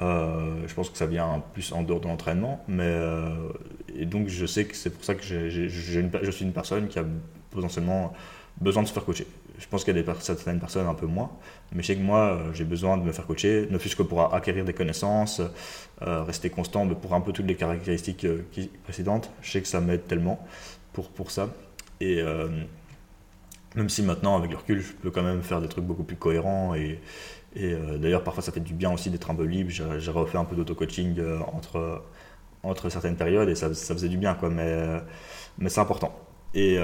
Euh, 0.00 0.66
je 0.66 0.74
pense 0.74 0.90
que 0.90 0.98
ça 0.98 1.06
vient 1.06 1.42
plus 1.52 1.72
en 1.72 1.84
dehors 1.84 2.00
de 2.00 2.08
l'entraînement. 2.08 2.64
Euh, 2.68 3.48
et 3.96 4.06
donc, 4.06 4.26
je 4.26 4.44
sais 4.44 4.64
que 4.64 4.74
c'est 4.74 4.90
pour 4.90 5.04
ça 5.04 5.14
que 5.14 5.22
je 5.22 6.30
suis 6.30 6.44
une 6.44 6.52
personne 6.52 6.88
qui 6.88 6.98
a 6.98 7.04
potentiellement 7.52 8.12
besoin 8.60 8.82
de 8.82 8.88
se 8.88 8.92
faire 8.92 9.04
coacher. 9.04 9.26
Je 9.58 9.66
pense 9.68 9.84
qu'il 9.84 9.96
y 9.96 10.00
a 10.00 10.14
certaines 10.20 10.60
personnes 10.60 10.86
un 10.86 10.94
peu 10.94 11.06
moins, 11.06 11.30
mais 11.72 11.82
je 11.82 11.88
sais 11.88 11.96
que 11.96 12.02
moi, 12.02 12.18
euh, 12.18 12.52
j'ai 12.52 12.64
besoin 12.64 12.96
de 12.98 13.02
me 13.02 13.12
faire 13.12 13.26
coacher, 13.26 13.68
ne 13.70 13.78
fût-ce 13.78 13.96
que 13.96 14.02
pour 14.02 14.34
acquérir 14.34 14.64
des 14.64 14.72
connaissances, 14.72 15.40
euh, 16.02 16.22
rester 16.24 16.50
constant 16.50 16.84
mais 16.84 16.94
pour 16.94 17.14
un 17.14 17.20
peu 17.20 17.32
toutes 17.32 17.46
les 17.46 17.54
caractéristiques 17.56 18.24
euh, 18.24 18.42
précédentes. 18.84 19.30
Je 19.42 19.50
sais 19.52 19.62
que 19.62 19.68
ça 19.68 19.80
m'aide 19.80 20.06
tellement 20.06 20.46
pour, 20.92 21.08
pour 21.10 21.30
ça. 21.30 21.48
Et 22.00 22.22
même 23.74 23.88
si 23.88 24.02
maintenant, 24.02 24.36
avec 24.36 24.50
le 24.50 24.58
recul, 24.58 24.80
je 24.80 24.92
peux 24.92 25.10
quand 25.10 25.22
même 25.22 25.42
faire 25.42 25.62
des 25.62 25.68
trucs 25.68 25.84
beaucoup 25.84 26.04
plus 26.04 26.16
cohérents. 26.16 26.74
Et, 26.74 27.00
et 27.54 27.74
d'ailleurs, 27.98 28.22
parfois, 28.22 28.42
ça 28.42 28.52
fait 28.52 28.60
du 28.60 28.74
bien 28.74 28.92
aussi 28.92 29.08
d'être 29.08 29.30
un 29.30 29.34
peu 29.34 29.44
libre. 29.44 29.70
J'ai 29.70 30.10
refait 30.10 30.36
un 30.36 30.44
peu 30.44 30.56
d'auto-coaching 30.56 31.18
entre, 31.54 32.02
entre 32.62 32.90
certaines 32.90 33.16
périodes 33.16 33.48
et 33.48 33.54
ça, 33.54 33.72
ça 33.72 33.94
faisait 33.94 34.10
du 34.10 34.18
bien, 34.18 34.34
quoi. 34.34 34.50
Mais, 34.50 35.00
mais 35.58 35.70
c'est 35.70 35.80
important. 35.80 36.14
Et 36.54 36.78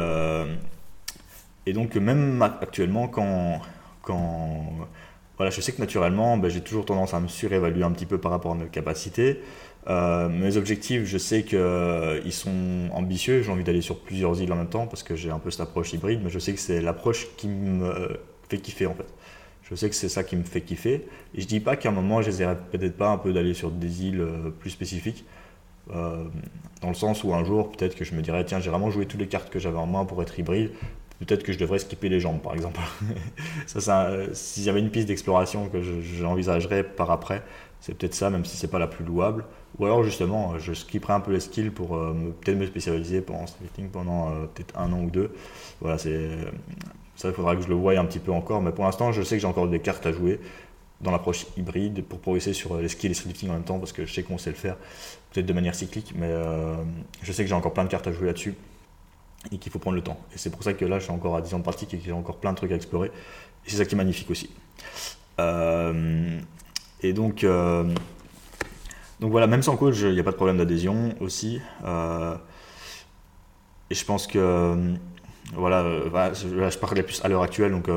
et 1.67 1.73
donc, 1.73 1.95
même 1.97 2.43
actuellement, 2.43 3.09
quand, 3.09 3.61
quand 4.03 4.89
voilà, 5.37 5.51
je 5.51 5.61
sais 5.61 5.73
que 5.73 5.81
naturellement, 5.81 6.37
ben, 6.37 6.49
j'ai 6.49 6.61
toujours 6.61 6.85
tendance 6.85 7.15
à 7.15 7.21
me 7.21 7.29
surévaluer 7.29 7.85
un 7.85 7.91
petit 7.93 8.07
peu 8.07 8.19
par 8.19 8.31
rapport 8.31 8.53
à 8.53 8.55
mes 8.55 8.67
capacités. 8.67 9.41
Euh, 9.89 10.29
mes 10.29 10.57
objectifs, 10.57 11.05
je 11.05 11.19
sais 11.19 11.43
qu'ils 11.43 11.59
euh, 11.59 12.31
sont 12.31 12.89
ambitieux. 12.93 13.43
J'ai 13.43 13.51
envie 13.51 13.65
d'aller 13.65 13.81
sur 13.81 13.99
plusieurs 13.99 14.41
îles 14.41 14.53
en 14.53 14.57
même 14.57 14.69
temps 14.69 14.87
parce 14.87 15.03
que 15.03 15.17
j'ai 15.17 15.31
un 15.31 15.39
peu 15.39 15.51
cette 15.51 15.63
approche 15.63 15.93
hybride, 15.93 16.21
mais 16.23 16.31
je 16.31 16.39
sais 16.39 16.53
que 16.53 16.61
c'est 16.61 16.81
l'approche 16.81 17.27
qui 17.37 17.49
me 17.49 18.21
fait 18.49 18.59
kiffer 18.59 18.87
en 18.87 18.95
fait. 18.95 19.07
Je 19.63 19.75
sais 19.75 19.89
que 19.89 19.95
c'est 19.95 20.09
ça 20.09 20.23
qui 20.23 20.37
me 20.37 20.45
fait 20.45 20.61
kiffer. 20.61 21.07
Et 21.35 21.41
je 21.41 21.47
dis 21.47 21.61
pas 21.61 21.77
qu'à 21.77 21.89
un 21.89 21.93
moment, 21.93 22.23
j'essaierai 22.23 22.57
peut-être 22.71 22.97
pas 22.97 23.09
un 23.09 23.19
peu 23.19 23.33
d'aller 23.33 23.55
sur 23.55 23.71
des 23.71 24.05
îles 24.05 24.21
euh, 24.21 24.51
plus 24.51 24.71
spécifiques. 24.71 25.25
dans 25.89 26.89
le 26.89 26.95
sens 26.95 27.25
où 27.25 27.35
un 27.35 27.45
jour, 27.45 27.71
peut-être 27.73 27.97
que 27.97 28.05
je 28.05 28.15
me 28.15 28.23
dirais, 28.23 28.45
tiens, 28.45 28.61
j'ai 28.61 28.71
vraiment 28.71 28.91
joué 28.91 29.07
toutes 29.07 29.21
les 29.21 29.29
cartes 29.29 29.51
que 29.51 29.59
j'avais 29.59 29.79
en 29.79 29.87
main 29.87 30.05
pour 30.05 30.23
être 30.23 30.39
hybride 30.39 30.71
peut-être 31.19 31.43
que 31.43 31.53
je 31.53 31.59
devrais 31.59 31.79
skipper 31.79 32.09
les 32.09 32.21
jambes, 32.21 32.41
par 32.41 32.55
exemple. 32.55 32.81
ça, 33.67 33.81
ça 33.81 34.11
S'il 34.33 34.65
y 34.65 34.69
avait 34.69 34.81
une 34.81 34.91
piste 34.91 35.09
d'exploration 35.09 35.69
que 35.69 35.83
j'envisagerais 35.83 36.85
par 36.85 37.11
après, 37.11 37.43
c'est 37.81 37.95
peut-être 37.95 38.15
ça, 38.15 38.31
même 38.31 38.45
si 38.45 38.57
c'est 38.57 38.71
pas 38.71 38.79
la 38.79 38.87
plus 38.87 39.05
louable. 39.05 39.45
Ou 39.79 39.87
alors, 39.87 40.05
justement, 40.05 40.59
je 40.59 40.73
skipperais 40.73 41.15
un 41.15 41.21
peu 41.21 41.33
les 41.33 41.41
skills 41.41 41.71
pour 41.71 41.97
euh, 41.97 42.15
peut-être 42.41 42.59
me 42.59 42.67
spécialiser 42.67 43.21
pendant 43.21 43.47
streeting 43.47 43.89
pendant 43.89 44.31
euh, 44.31 44.47
peut-être 44.55 44.79
un 44.79 44.93
an 44.93 45.01
ou 45.01 45.11
deux. 45.11 45.33
Voilà, 45.81 45.99
c'est 45.99 46.29
ça, 47.17 47.29
il 47.29 47.35
faudra 47.35 47.57
que 47.57 47.63
je 47.63 47.69
le 47.69 47.75
voie 47.75 47.99
un 47.99 48.05
petit 48.05 48.19
peu 48.19 48.33
encore. 48.33 48.63
Mais 48.63 48.73
pour 48.73 48.85
l'instant, 48.85 49.13
je 49.13 49.23
sais 49.23 49.37
que 49.37 49.41
j'ai 49.41 49.47
encore 49.47 49.69
des 49.69 49.81
cartes 49.81 50.07
à 50.07 50.13
jouer 50.13 50.41
dans 51.03 51.11
l'approche 51.11 51.47
hybride 51.57 52.05
pour 52.05 52.21
progresser 52.21 52.53
sur 52.53 52.77
les 52.79 52.89
skills 52.89 53.11
et 53.11 53.15
streeting 53.15 53.51
en 53.51 53.55
même 53.55 53.65
temps 53.65 53.79
parce 53.79 53.93
que 53.93 54.07
je 54.07 54.13
sais 54.13 54.23
qu'on 54.23 54.39
sait 54.39 54.51
le 54.51 54.57
faire, 54.57 54.77
peut-être 55.33 55.47
de 55.47 55.53
manière 55.53 55.75
cyclique, 55.75 56.13
mais 56.17 56.29
euh, 56.29 56.77
je 57.23 57.33
sais 57.33 57.43
que 57.43 57.49
j'ai 57.49 57.55
encore 57.55 57.73
plein 57.73 57.85
de 57.85 57.89
cartes 57.89 58.07
à 58.07 58.13
jouer 58.13 58.27
là-dessus 58.27 58.55
et 59.51 59.59
qu'il 59.59 59.73
faut 59.73 59.79
prendre 59.79 59.97
le 59.97 60.03
temps. 60.03 60.21
Et 60.35 60.39
c'est 60.39 60.51
pour 60.51 60.63
ça 60.63 60.73
que 60.73 60.85
là, 60.85 60.99
je 60.99 61.05
suis 61.05 61.13
encore 61.13 61.37
à 61.37 61.43
10 61.43 61.55
ans 61.55 61.59
de 61.59 61.63
pratique 61.63 61.93
et 61.95 61.99
que 61.99 62.05
j'ai 62.05 62.13
encore 62.13 62.37
plein 62.39 62.53
de 62.53 62.57
trucs 62.57 62.73
à 62.73 62.77
explorer. 62.77 63.09
Et 63.67 63.71
c'est 63.71 63.77
ça 63.77 63.85
qui 63.85 63.95
est 63.95 63.99
magnifique 63.99 64.31
aussi. 64.31 64.51
Euh, 65.41 66.39
et 67.03 67.13
donc, 67.13 67.45
euh, 67.45 67.85
donc 69.21 69.31
voilà, 69.31 69.47
même 69.47 69.63
sans 69.63 69.77
coach, 69.77 70.01
il 70.01 70.13
n'y 70.13 70.21
a 70.21 70.25
pas 70.25 70.31
de 70.31 70.37
problème 70.37 70.59
d'adhésion 70.59 71.15
aussi. 71.21 71.61
Euh, 71.85 72.37
et 73.91 73.95
je 73.95 74.05
pense 74.05 74.27
que, 74.27 74.95
voilà, 75.55 75.85
je, 76.33 76.79
parlais 76.79 77.03
plus 77.03 77.23
à 77.25 77.29
l'heure 77.29 77.43
actuelle, 77.43 77.73
donc 77.73 77.89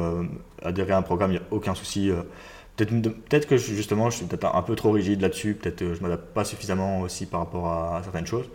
adhérer 0.61 0.91
à 0.91 0.97
un 0.97 1.03
programme, 1.03 1.31
il 1.31 1.35
n'y 1.35 1.39
a 1.39 1.47
aucun 1.51 1.73
souci. 1.73 2.11
Peut-être 2.75 3.47
que 3.47 3.55
justement, 3.55 4.09
je 4.09 4.17
suis 4.17 4.25
peut-être 4.25 4.53
un 4.53 4.61
peu 4.61 4.75
trop 4.75 4.91
rigide 4.91 5.21
là-dessus, 5.21 5.53
peut-être 5.55 5.77
que 5.77 5.93
je 5.93 5.99
ne 5.99 6.03
m'adapte 6.03 6.33
pas 6.33 6.43
suffisamment 6.43 6.99
aussi 6.99 7.25
par 7.25 7.39
rapport 7.39 7.71
à 7.71 8.01
certaines 8.03 8.27
choses. 8.27 8.49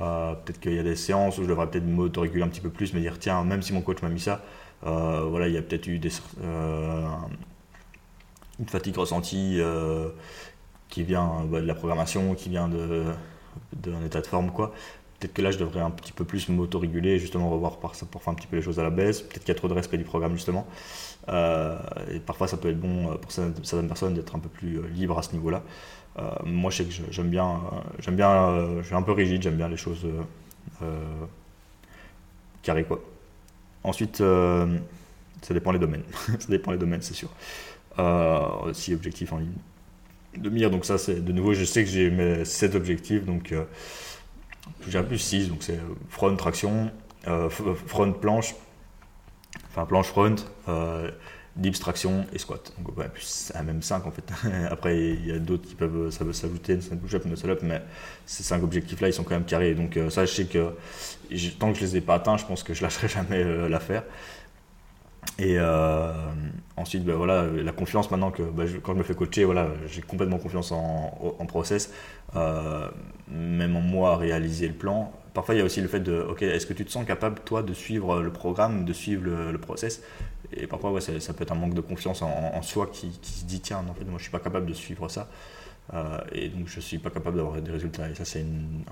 Euh, 0.00 0.34
peut-être 0.34 0.60
qu'il 0.60 0.74
y 0.74 0.78
a 0.78 0.82
des 0.82 0.96
séances 0.96 1.38
où 1.38 1.42
je 1.42 1.48
devrais 1.48 1.68
peut-être 1.68 1.86
m'autoréguler 1.86 2.42
un 2.42 2.48
petit 2.48 2.60
peu 2.60 2.70
plus, 2.70 2.94
me 2.94 3.00
dire 3.00 3.18
tiens, 3.18 3.44
même 3.44 3.62
si 3.62 3.72
mon 3.72 3.82
coach 3.82 4.02
m'a 4.02 4.08
mis 4.08 4.20
ça, 4.20 4.42
euh, 4.86 5.26
voilà, 5.28 5.48
il 5.48 5.54
y 5.54 5.58
a 5.58 5.62
peut-être 5.62 5.86
eu 5.86 5.98
des, 5.98 6.10
euh, 6.42 7.06
une 8.58 8.68
fatigue 8.68 8.96
ressentie 8.96 9.60
qui 10.88 11.02
vient 11.02 11.44
bah, 11.46 11.60
de 11.60 11.66
la 11.66 11.74
programmation, 11.74 12.34
qui 12.34 12.48
vient 12.48 12.68
d'un 12.68 14.04
état 14.04 14.20
de 14.20 14.26
forme, 14.26 14.50
quoi. 14.50 14.72
peut-être 15.18 15.34
que 15.34 15.42
là, 15.42 15.50
je 15.50 15.58
devrais 15.58 15.80
un 15.80 15.90
petit 15.90 16.12
peu 16.12 16.24
plus 16.24 16.48
m'autoréguler 16.48 17.18
justement 17.18 17.50
revoir 17.50 17.78
par, 17.78 17.92
pour 18.10 18.22
faire 18.22 18.32
un 18.32 18.36
petit 18.36 18.46
peu 18.46 18.56
les 18.56 18.62
choses 18.62 18.80
à 18.80 18.82
la 18.82 18.90
baisse. 18.90 19.20
Peut-être 19.20 19.40
qu'il 19.40 19.48
y 19.48 19.52
a 19.52 19.54
trop 19.54 19.68
de 19.68 19.74
respect 19.74 19.98
du 19.98 20.04
programme, 20.04 20.34
justement. 20.34 20.66
et 21.28 22.20
parfois, 22.24 22.48
ça 22.48 22.56
peut 22.56 22.70
être 22.70 22.80
bon 22.80 23.16
pour 23.18 23.32
certaines 23.32 23.88
personnes 23.88 24.14
d'être 24.14 24.34
un 24.34 24.40
peu 24.40 24.48
plus 24.48 24.80
libre 24.88 25.18
à 25.18 25.22
ce 25.22 25.32
niveau-là. 25.32 25.62
Moi, 26.44 26.70
je 26.70 26.78
sais 26.78 26.84
que 26.84 26.92
j'aime 27.10 27.30
bien, 27.30 27.60
j'aime 27.98 28.16
bien, 28.16 28.78
je 28.80 28.86
suis 28.86 28.94
un 28.94 29.02
peu 29.02 29.12
rigide, 29.12 29.42
j'aime 29.42 29.56
bien 29.56 29.68
les 29.68 29.76
choses 29.76 30.06
carrées, 32.62 32.84
quoi. 32.84 33.02
Ensuite, 33.84 34.18
ça 34.18 35.54
dépend 35.54 35.72
les 35.72 35.78
domaines. 35.78 36.04
ça 36.38 36.48
dépend 36.48 36.72
les 36.72 36.78
domaines, 36.78 37.02
c'est 37.02 37.14
sûr. 37.14 37.30
si 38.72 38.92
objectif 38.92 39.32
en 39.32 39.38
ligne 39.38 39.52
de 40.36 40.50
mire. 40.50 40.70
Donc 40.70 40.84
ça, 40.84 40.98
c'est 40.98 41.24
de 41.24 41.32
nouveau, 41.32 41.54
je 41.54 41.64
sais 41.64 41.84
que 41.84 41.90
j'ai 41.90 42.10
mes 42.10 42.44
7 42.44 42.74
objectifs, 42.74 43.24
donc 43.24 43.52
euh, 43.52 43.64
j'ai 44.88 45.02
plus 45.02 45.18
6, 45.18 45.48
donc 45.48 45.62
c'est 45.62 45.78
front, 46.08 46.34
traction, 46.36 46.90
euh, 47.26 47.48
front, 47.48 48.12
planche, 48.12 48.54
enfin 49.68 49.86
planche 49.86 50.06
front, 50.08 50.36
euh, 51.56 51.60
dips, 51.60 51.78
traction 51.78 52.26
et 52.32 52.38
squat. 52.38 52.72
Donc 52.78 52.96
ouais, 52.96 53.08
plus 53.08 53.52
même 53.64 53.82
5 53.82 54.06
en 54.06 54.10
fait. 54.10 54.24
Après, 54.70 54.98
il 54.98 55.26
y 55.26 55.32
a 55.32 55.38
d'autres 55.38 55.68
qui 55.68 55.74
peuvent 55.74 56.10
s'ajouter, 56.10 56.78
une 56.90 56.98
push-up, 57.00 57.24
une 57.24 57.50
up 57.50 57.60
mais 57.62 57.82
ces 58.26 58.42
5 58.42 58.62
objectifs-là, 58.62 59.08
ils 59.08 59.14
sont 59.14 59.24
quand 59.24 59.34
même 59.34 59.44
carrés. 59.44 59.74
Donc 59.74 59.98
ça, 60.10 60.24
je 60.24 60.32
sais 60.32 60.44
que 60.46 60.72
tant 61.58 61.72
que 61.72 61.78
je 61.78 61.84
les 61.84 61.96
ai 61.98 62.00
pas 62.00 62.14
atteints, 62.14 62.36
je 62.36 62.46
pense 62.46 62.62
que 62.62 62.74
je 62.74 62.82
lâcherai 62.84 63.08
jamais 63.08 63.44
l'affaire. 63.68 64.04
Et 65.38 65.56
euh, 65.58 66.12
ensuite, 66.76 67.04
ben 67.04 67.14
voilà, 67.14 67.46
la 67.46 67.72
confiance 67.72 68.10
maintenant 68.10 68.30
que 68.30 68.42
ben 68.42 68.68
quand 68.82 68.92
je 68.92 68.98
me 68.98 69.02
fais 69.02 69.14
coacher, 69.14 69.44
voilà, 69.44 69.68
j'ai 69.86 70.02
complètement 70.02 70.38
confiance 70.38 70.72
en, 70.72 71.36
en 71.38 71.46
process, 71.46 71.92
euh, 72.36 72.88
même 73.28 73.76
en 73.76 73.80
moi 73.80 74.12
à 74.12 74.16
réaliser 74.16 74.68
le 74.68 74.74
plan. 74.74 75.12
Parfois, 75.32 75.54
il 75.54 75.58
y 75.58 75.60
a 75.60 75.64
aussi 75.64 75.80
le 75.80 75.88
fait 75.88 76.00
de, 76.00 76.20
ok, 76.28 76.42
est-ce 76.42 76.66
que 76.66 76.72
tu 76.72 76.84
te 76.84 76.90
sens 76.90 77.06
capable, 77.06 77.38
toi, 77.44 77.62
de 77.62 77.72
suivre 77.72 78.20
le 78.20 78.30
programme, 78.30 78.84
de 78.84 78.92
suivre 78.92 79.24
le, 79.24 79.58
process? 79.58 80.02
Et 80.56 80.66
parfois, 80.66 81.00
ça, 81.00 81.32
peut 81.32 81.42
être 81.42 81.52
un 81.52 81.56
manque 81.56 81.74
de 81.74 81.80
confiance 81.80 82.22
en, 82.22 82.62
soi 82.62 82.88
qui, 82.92 83.12
se 83.22 83.44
dit, 83.44 83.60
tiens, 83.60 83.84
en 83.88 83.94
fait, 83.94 84.04
moi, 84.04 84.18
je 84.18 84.22
suis 84.22 84.32
pas 84.32 84.40
capable 84.40 84.66
de 84.66 84.74
suivre 84.74 85.08
ça. 85.08 85.28
Euh, 85.92 86.18
et 86.32 86.48
donc 86.48 86.68
je 86.68 86.78
suis 86.78 86.98
pas 86.98 87.10
capable 87.10 87.36
d'avoir 87.36 87.60
des 87.60 87.70
résultats. 87.70 88.08
Et 88.08 88.14
ça, 88.14 88.24
c'est 88.24 88.44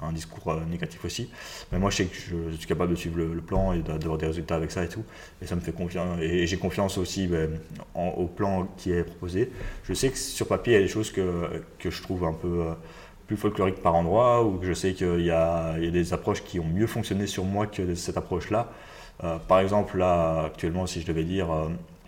un 0.03 0.13
discours 0.13 0.53
euh, 0.53 0.65
négatif 0.69 1.05
aussi. 1.05 1.31
Mais 1.71 1.79
moi, 1.79 1.91
je 1.91 1.97
sais 1.97 2.05
que 2.07 2.17
je, 2.17 2.57
suis 2.57 2.67
capable 2.67 2.91
de 2.91 2.97
suivre 2.97 3.19
le, 3.19 3.41
plan 3.41 3.73
et 3.73 3.81
d'avoir 3.81 4.19
des 4.19 4.27
résultats 4.27 4.57
avec 4.57 4.71
ça 4.71 4.85
et 4.85 4.89
tout. 4.89 5.05
Et 5.41 5.47
ça 5.47 5.55
me 5.55 5.61
fait 5.61 5.73
confiance. 5.73 6.19
Et, 6.21 6.47
j'ai 6.47 6.57
confiance 6.57 6.99
aussi 6.99 7.27
ben, 7.27 7.61
au 7.95 8.27
plan 8.27 8.69
qui 8.77 8.93
est 8.93 9.05
proposé. 9.05 9.51
Je 9.85 9.95
sais 9.95 10.11
que 10.11 10.19
sur 10.19 10.49
papier, 10.49 10.75
il 10.75 10.77
y 10.77 10.79
a 10.81 10.83
des 10.83 10.93
choses 10.93 11.13
que, 11.13 11.63
que 11.79 11.91
je 11.91 12.03
trouve 12.03 12.25
un 12.25 12.33
peu 12.33 12.63
euh, 12.63 12.73
plus 13.29 13.37
folkloriques 13.37 13.83
par 13.83 13.95
endroit, 13.95 14.43
ou 14.43 14.59
que 14.59 14.67
je 14.67 14.73
sais 14.73 14.95
qu'il 14.95 15.21
y, 15.21 15.31
a, 15.31 15.79
des 15.79 16.13
approches 16.13 16.43
qui 16.43 16.59
ont 16.59 16.67
mieux 16.67 16.87
fonctionné 16.87 17.27
sur 17.27 17.45
moi 17.45 17.67
que 17.67 17.95
cette 17.95 18.17
approche-là. 18.17 18.73
Par 19.49 19.61
exemple, 19.61 19.99
là, 19.99 20.45
actuellement, 20.47 20.87
si 20.87 21.01
je 21.01 21.07
devais 21.07 21.25
dire, 21.25 21.49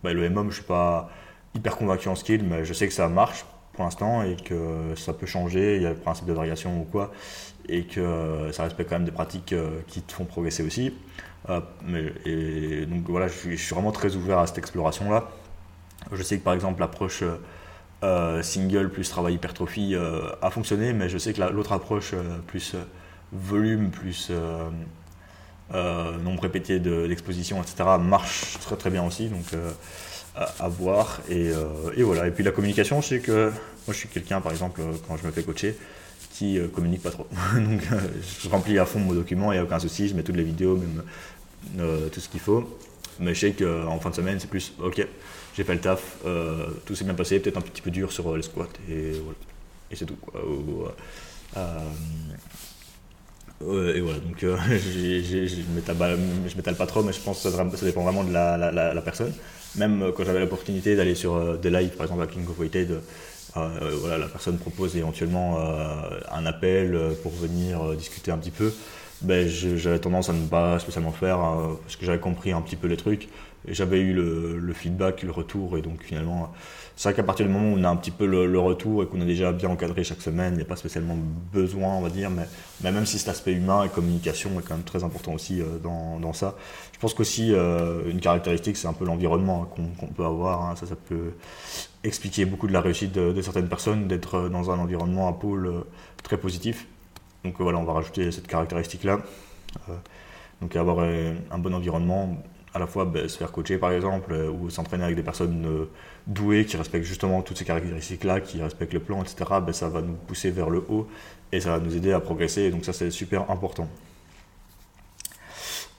ben, 0.02 0.12
le 0.12 0.28
MM, 0.28 0.42
je 0.42 0.46
ne 0.46 0.52
suis 0.52 0.62
pas 0.62 1.10
hyper 1.54 1.76
convaincu 1.76 2.08
en 2.08 2.14
skill, 2.14 2.44
mais 2.44 2.64
je 2.64 2.72
sais 2.72 2.86
que 2.86 2.94
ça 2.94 3.08
marche 3.08 3.44
pour 3.72 3.84
l'instant 3.84 4.22
et 4.22 4.36
que 4.36 4.94
ça 4.96 5.12
peut 5.12 5.26
changer, 5.26 5.76
il 5.76 5.82
y 5.82 5.86
a 5.86 5.90
le 5.90 5.96
principe 5.96 6.26
de 6.26 6.32
variation 6.32 6.80
ou 6.80 6.84
quoi, 6.84 7.12
et 7.68 7.84
que 7.84 8.50
ça 8.52 8.64
respecte 8.64 8.90
quand 8.90 8.96
même 8.96 9.04
des 9.04 9.12
pratiques 9.12 9.52
euh, 9.52 9.80
qui 9.86 10.02
te 10.02 10.12
font 10.12 10.24
progresser 10.24 10.62
aussi. 10.62 10.92
Euh, 11.48 11.60
mais, 11.86 12.86
donc 12.86 13.08
voilà, 13.08 13.28
je 13.28 13.54
suis, 13.54 13.74
vraiment 13.74 13.92
très 13.92 14.16
ouvert 14.16 14.38
à 14.38 14.46
cette 14.46 14.58
exploration-là. 14.58 15.28
Je 16.12 16.22
sais 16.22 16.38
que 16.38 16.44
par 16.44 16.54
exemple 16.54 16.80
l'approche 16.80 17.22
euh, 18.02 18.42
single 18.42 18.90
plus 18.90 19.08
travail 19.08 19.34
hypertrophie 19.34 19.94
a 20.42 20.50
fonctionné, 20.50 20.92
mais 20.92 21.08
je 21.08 21.18
sais 21.18 21.32
que 21.32 21.42
l'autre 21.42 21.72
approche 21.72 22.14
plus 22.46 22.74
volume, 23.32 23.90
plus 23.90 24.32
nombre 25.72 26.42
répété 26.42 26.78
d'exposition, 26.80 27.62
etc. 27.62 27.84
marche 28.00 28.58
très 28.60 28.76
très 28.76 28.90
bien 28.90 29.04
aussi. 29.06 29.28
Donc 29.28 29.44
à, 30.34 30.68
voir. 30.68 31.20
Euh, 31.30 31.90
et, 31.96 32.02
voilà. 32.02 32.26
Et 32.26 32.30
puis 32.30 32.44
la 32.44 32.50
communication, 32.50 33.00
je 33.00 33.08
sais 33.08 33.20
que 33.20 33.46
moi 33.50 33.92
je 33.92 33.94
suis 33.94 34.08
quelqu'un, 34.08 34.40
par 34.40 34.52
exemple, 34.52 34.80
quand 35.06 35.16
je 35.16 35.26
me 35.26 35.32
fais 35.32 35.42
coacher, 35.42 35.76
qui 36.32 36.58
euh, 36.58 36.68
communique 36.68 37.02
pas 37.02 37.10
trop. 37.10 37.26
Donc 37.54 37.82
je 38.42 38.48
remplis 38.48 38.78
à 38.78 38.86
fond 38.86 39.00
mon 39.00 39.12
document, 39.12 39.52
il 39.52 39.56
n'y 39.56 39.60
a 39.60 39.64
aucun 39.64 39.78
souci, 39.78 40.08
je 40.08 40.14
mets 40.14 40.22
toutes 40.22 40.36
les 40.36 40.44
vidéos, 40.44 40.76
même 40.76 41.02
euh, 41.78 42.08
tout 42.08 42.20
ce 42.20 42.28
qu'il 42.28 42.40
faut. 42.40 42.78
Mais 43.18 43.34
je 43.34 43.40
sais 43.40 43.52
qu'en 43.52 43.98
fin 44.00 44.10
de 44.10 44.14
semaine, 44.14 44.40
c'est 44.40 44.48
plus 44.48 44.72
ok, 44.82 45.06
j'ai 45.54 45.64
fait 45.64 45.74
le 45.74 45.80
taf, 45.80 46.16
tout 46.86 46.94
s'est 46.94 47.04
bien 47.04 47.12
passé, 47.14 47.38
peut-être 47.38 47.58
un 47.58 47.60
petit 47.60 47.82
peu 47.82 47.90
dur 47.90 48.12
sur 48.12 48.34
les 48.34 48.42
squats, 48.42 48.66
et 48.88 49.12
voilà. 49.22 49.36
Et 49.90 49.96
c'est 49.96 50.06
tout. 50.06 50.16
Quoi. 50.16 50.40
Et 53.62 54.00
voilà, 54.00 54.18
donc 54.20 54.38
je 54.40 55.74
m'étale 56.56 56.76
pas 56.76 56.86
trop, 56.86 57.02
mais 57.02 57.12
je 57.12 57.20
pense 57.20 57.42
que 57.42 57.50
ça, 57.50 57.84
dépend 57.86 58.02
vraiment 58.02 58.24
de 58.24 58.32
la, 58.32 58.56
la 58.70 59.02
personne. 59.02 59.32
Même 59.76 60.02
euh, 60.02 60.12
quand 60.12 60.24
j'avais 60.24 60.40
l'opportunité 60.40 60.96
d'aller 60.96 61.14
sur 61.14 61.34
euh, 61.36 61.56
des 61.56 61.70
lives, 61.70 61.90
par 61.90 62.06
exemple 62.06 62.22
à 62.22 62.26
King 62.26 62.46
of 62.48 62.58
Weighted, 62.58 63.00
euh, 63.56 63.90
voilà, 64.00 64.18
la 64.18 64.26
personne 64.26 64.58
propose 64.58 64.96
éventuellement 64.96 65.58
un 66.30 66.46
appel 66.46 66.96
pour 67.24 67.32
venir 67.32 67.96
discuter 67.96 68.30
un 68.30 68.38
petit 68.38 68.52
peu. 68.52 68.72
Ben, 69.22 69.46
j'avais 69.48 69.98
tendance 69.98 70.30
à 70.30 70.32
ne 70.32 70.46
pas 70.46 70.78
spécialement 70.78 71.12
faire 71.12 71.38
parce 71.82 71.96
que 71.96 72.06
j'avais 72.06 72.20
compris 72.20 72.52
un 72.52 72.62
petit 72.62 72.76
peu 72.76 72.88
les 72.88 72.96
trucs 72.96 73.28
j'avais 73.68 74.00
eu 74.00 74.12
le, 74.12 74.72
feedback, 74.72 75.22
le 75.22 75.30
retour 75.30 75.76
et 75.76 75.82
donc 75.82 76.02
finalement 76.02 76.52
c'est 76.96 77.08
vrai 77.08 77.16
qu'à 77.16 77.22
partir 77.22 77.46
du 77.46 77.52
moment 77.52 77.74
où 77.74 77.78
on 77.78 77.84
a 77.84 77.88
un 77.88 77.96
petit 77.96 78.10
peu 78.10 78.26
le, 78.26 78.58
retour 78.58 79.02
et 79.02 79.06
qu'on 79.06 79.20
est 79.20 79.26
déjà 79.26 79.52
bien 79.52 79.70
encadré 79.70 80.04
chaque 80.04 80.20
semaine, 80.20 80.54
il 80.54 80.56
n'y 80.56 80.62
a 80.62 80.66
pas 80.66 80.76
spécialement 80.76 81.16
besoin, 81.52 81.94
on 81.94 82.02
va 82.02 82.10
dire, 82.10 82.28
mais, 82.28 82.46
mais 82.82 82.92
même 82.92 83.06
si 83.06 83.18
cet 83.18 83.28
aspect 83.28 83.52
humain 83.52 83.84
et 83.84 83.88
communication 83.88 84.50
est 84.60 84.62
quand 84.62 84.74
même 84.74 84.84
très 84.84 85.02
important 85.02 85.32
aussi 85.32 85.62
dans, 85.82 86.20
dans 86.20 86.34
ça, 86.34 86.56
je 86.92 86.98
pense 86.98 87.14
qu'aussi, 87.14 87.54
euh, 87.54 88.02
une 88.10 88.20
caractéristique, 88.20 88.76
c'est 88.76 88.86
un 88.86 88.92
peu 88.92 89.06
l'environnement 89.06 89.62
hein, 89.62 89.84
qu'on 89.98 90.08
peut 90.08 90.24
avoir. 90.26 90.66
Hein. 90.66 90.76
Ça, 90.76 90.84
ça 90.84 90.94
peut 90.94 91.32
expliquer 92.04 92.44
beaucoup 92.44 92.66
de 92.66 92.74
la 92.74 92.82
réussite 92.82 93.12
de, 93.12 93.40
certaines 93.40 93.68
personnes, 93.68 94.06
d'être 94.06 94.50
dans 94.50 94.70
un 94.70 94.78
environnement, 94.78 95.26
un 95.26 95.32
pôle 95.32 95.66
euh, 95.66 95.80
très 96.22 96.36
positif. 96.36 96.86
Donc 97.44 97.54
euh, 97.54 97.62
voilà, 97.62 97.78
on 97.78 97.84
va 97.84 97.92
rajouter 97.94 98.30
cette 98.32 98.46
caractéristique-là. 98.46 99.20
donc 100.60 100.76
avoir 100.76 101.00
un 101.00 101.58
bon 101.58 101.74
environnement, 101.74 102.36
à 102.74 102.78
la 102.78 102.86
fois 102.86 103.04
ben, 103.04 103.28
se 103.28 103.38
faire 103.38 103.52
coacher 103.52 103.78
par 103.78 103.92
exemple, 103.92 104.32
ou 104.32 104.70
s'entraîner 104.70 105.04
avec 105.04 105.16
des 105.16 105.22
personnes 105.22 105.86
douées 106.26 106.64
qui 106.64 106.76
respectent 106.76 107.06
justement 107.06 107.42
toutes 107.42 107.58
ces 107.58 107.64
caractéristiques-là, 107.64 108.40
qui 108.40 108.62
respectent 108.62 108.94
le 108.94 109.00
plan, 109.00 109.22
etc., 109.22 109.44
ben, 109.64 109.72
ça 109.72 109.88
va 109.88 110.02
nous 110.02 110.14
pousser 110.14 110.50
vers 110.50 110.70
le 110.70 110.84
haut 110.88 111.08
et 111.52 111.60
ça 111.60 111.70
va 111.70 111.78
nous 111.78 111.96
aider 111.96 112.12
à 112.12 112.20
progresser. 112.20 112.70
donc 112.70 112.84
ça, 112.84 112.92
c'est 112.92 113.10
super 113.10 113.50
important. 113.50 113.88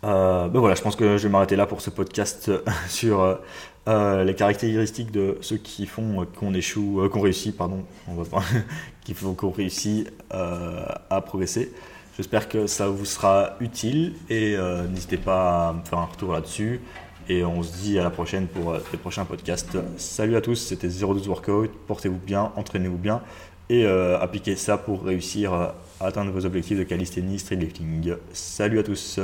Euh, 0.03 0.47
ben 0.47 0.59
voilà, 0.59 0.73
je 0.75 0.81
pense 0.81 0.95
que 0.95 1.17
je 1.17 1.23
vais 1.27 1.29
m'arrêter 1.29 1.55
là 1.55 1.67
pour 1.67 1.81
ce 1.81 1.91
podcast 1.91 2.49
euh, 2.49 2.61
sur 2.87 3.39
euh, 3.87 3.91
euh, 3.91 4.23
les 4.23 4.35
caractéristiques 4.35 5.11
de 5.11 5.37
ceux 5.41 5.57
qui 5.57 5.85
font 5.85 6.25
qu'on 6.37 6.53
échoue, 6.53 7.07
qu'on 7.11 7.21
réussit, 7.21 7.55
pardon, 7.55 7.83
on 8.07 8.23
font 9.15 9.33
qu'on 9.33 9.51
réussit 9.51 10.11
à 10.29 11.21
progresser. 11.21 11.71
J'espère 12.17 12.49
que 12.49 12.67
ça 12.67 12.87
vous 12.87 13.05
sera 13.05 13.55
utile 13.59 14.13
et 14.29 14.57
n'hésitez 14.89 15.17
pas 15.17 15.69
à 15.69 15.73
me 15.73 15.83
faire 15.83 15.99
un 15.99 16.05
retour 16.05 16.33
là-dessus. 16.33 16.81
Et 17.29 17.45
on 17.45 17.63
se 17.63 17.71
dit 17.77 17.97
à 17.99 18.03
la 18.03 18.09
prochaine 18.09 18.47
pour 18.47 18.73
les 18.73 18.97
prochains 18.97 19.25
podcasts. 19.25 19.77
Salut 19.97 20.35
à 20.35 20.41
tous, 20.41 20.55
c'était 20.55 20.89
02 20.89 21.27
Workout. 21.27 21.71
Portez-vous 21.87 22.19
bien, 22.19 22.51
entraînez-vous 22.55 22.97
bien 22.97 23.21
et 23.69 23.85
appliquez 23.85 24.55
ça 24.55 24.77
pour 24.77 25.03
réussir 25.03 25.53
à 25.53 25.75
atteindre 25.99 26.31
vos 26.31 26.45
objectifs 26.45 26.77
de 26.77 26.83
calisthénie, 26.83 27.39
street 27.39 27.55
lifting. 27.55 28.15
Salut 28.33 28.79
à 28.79 28.83
tous. 28.83 29.19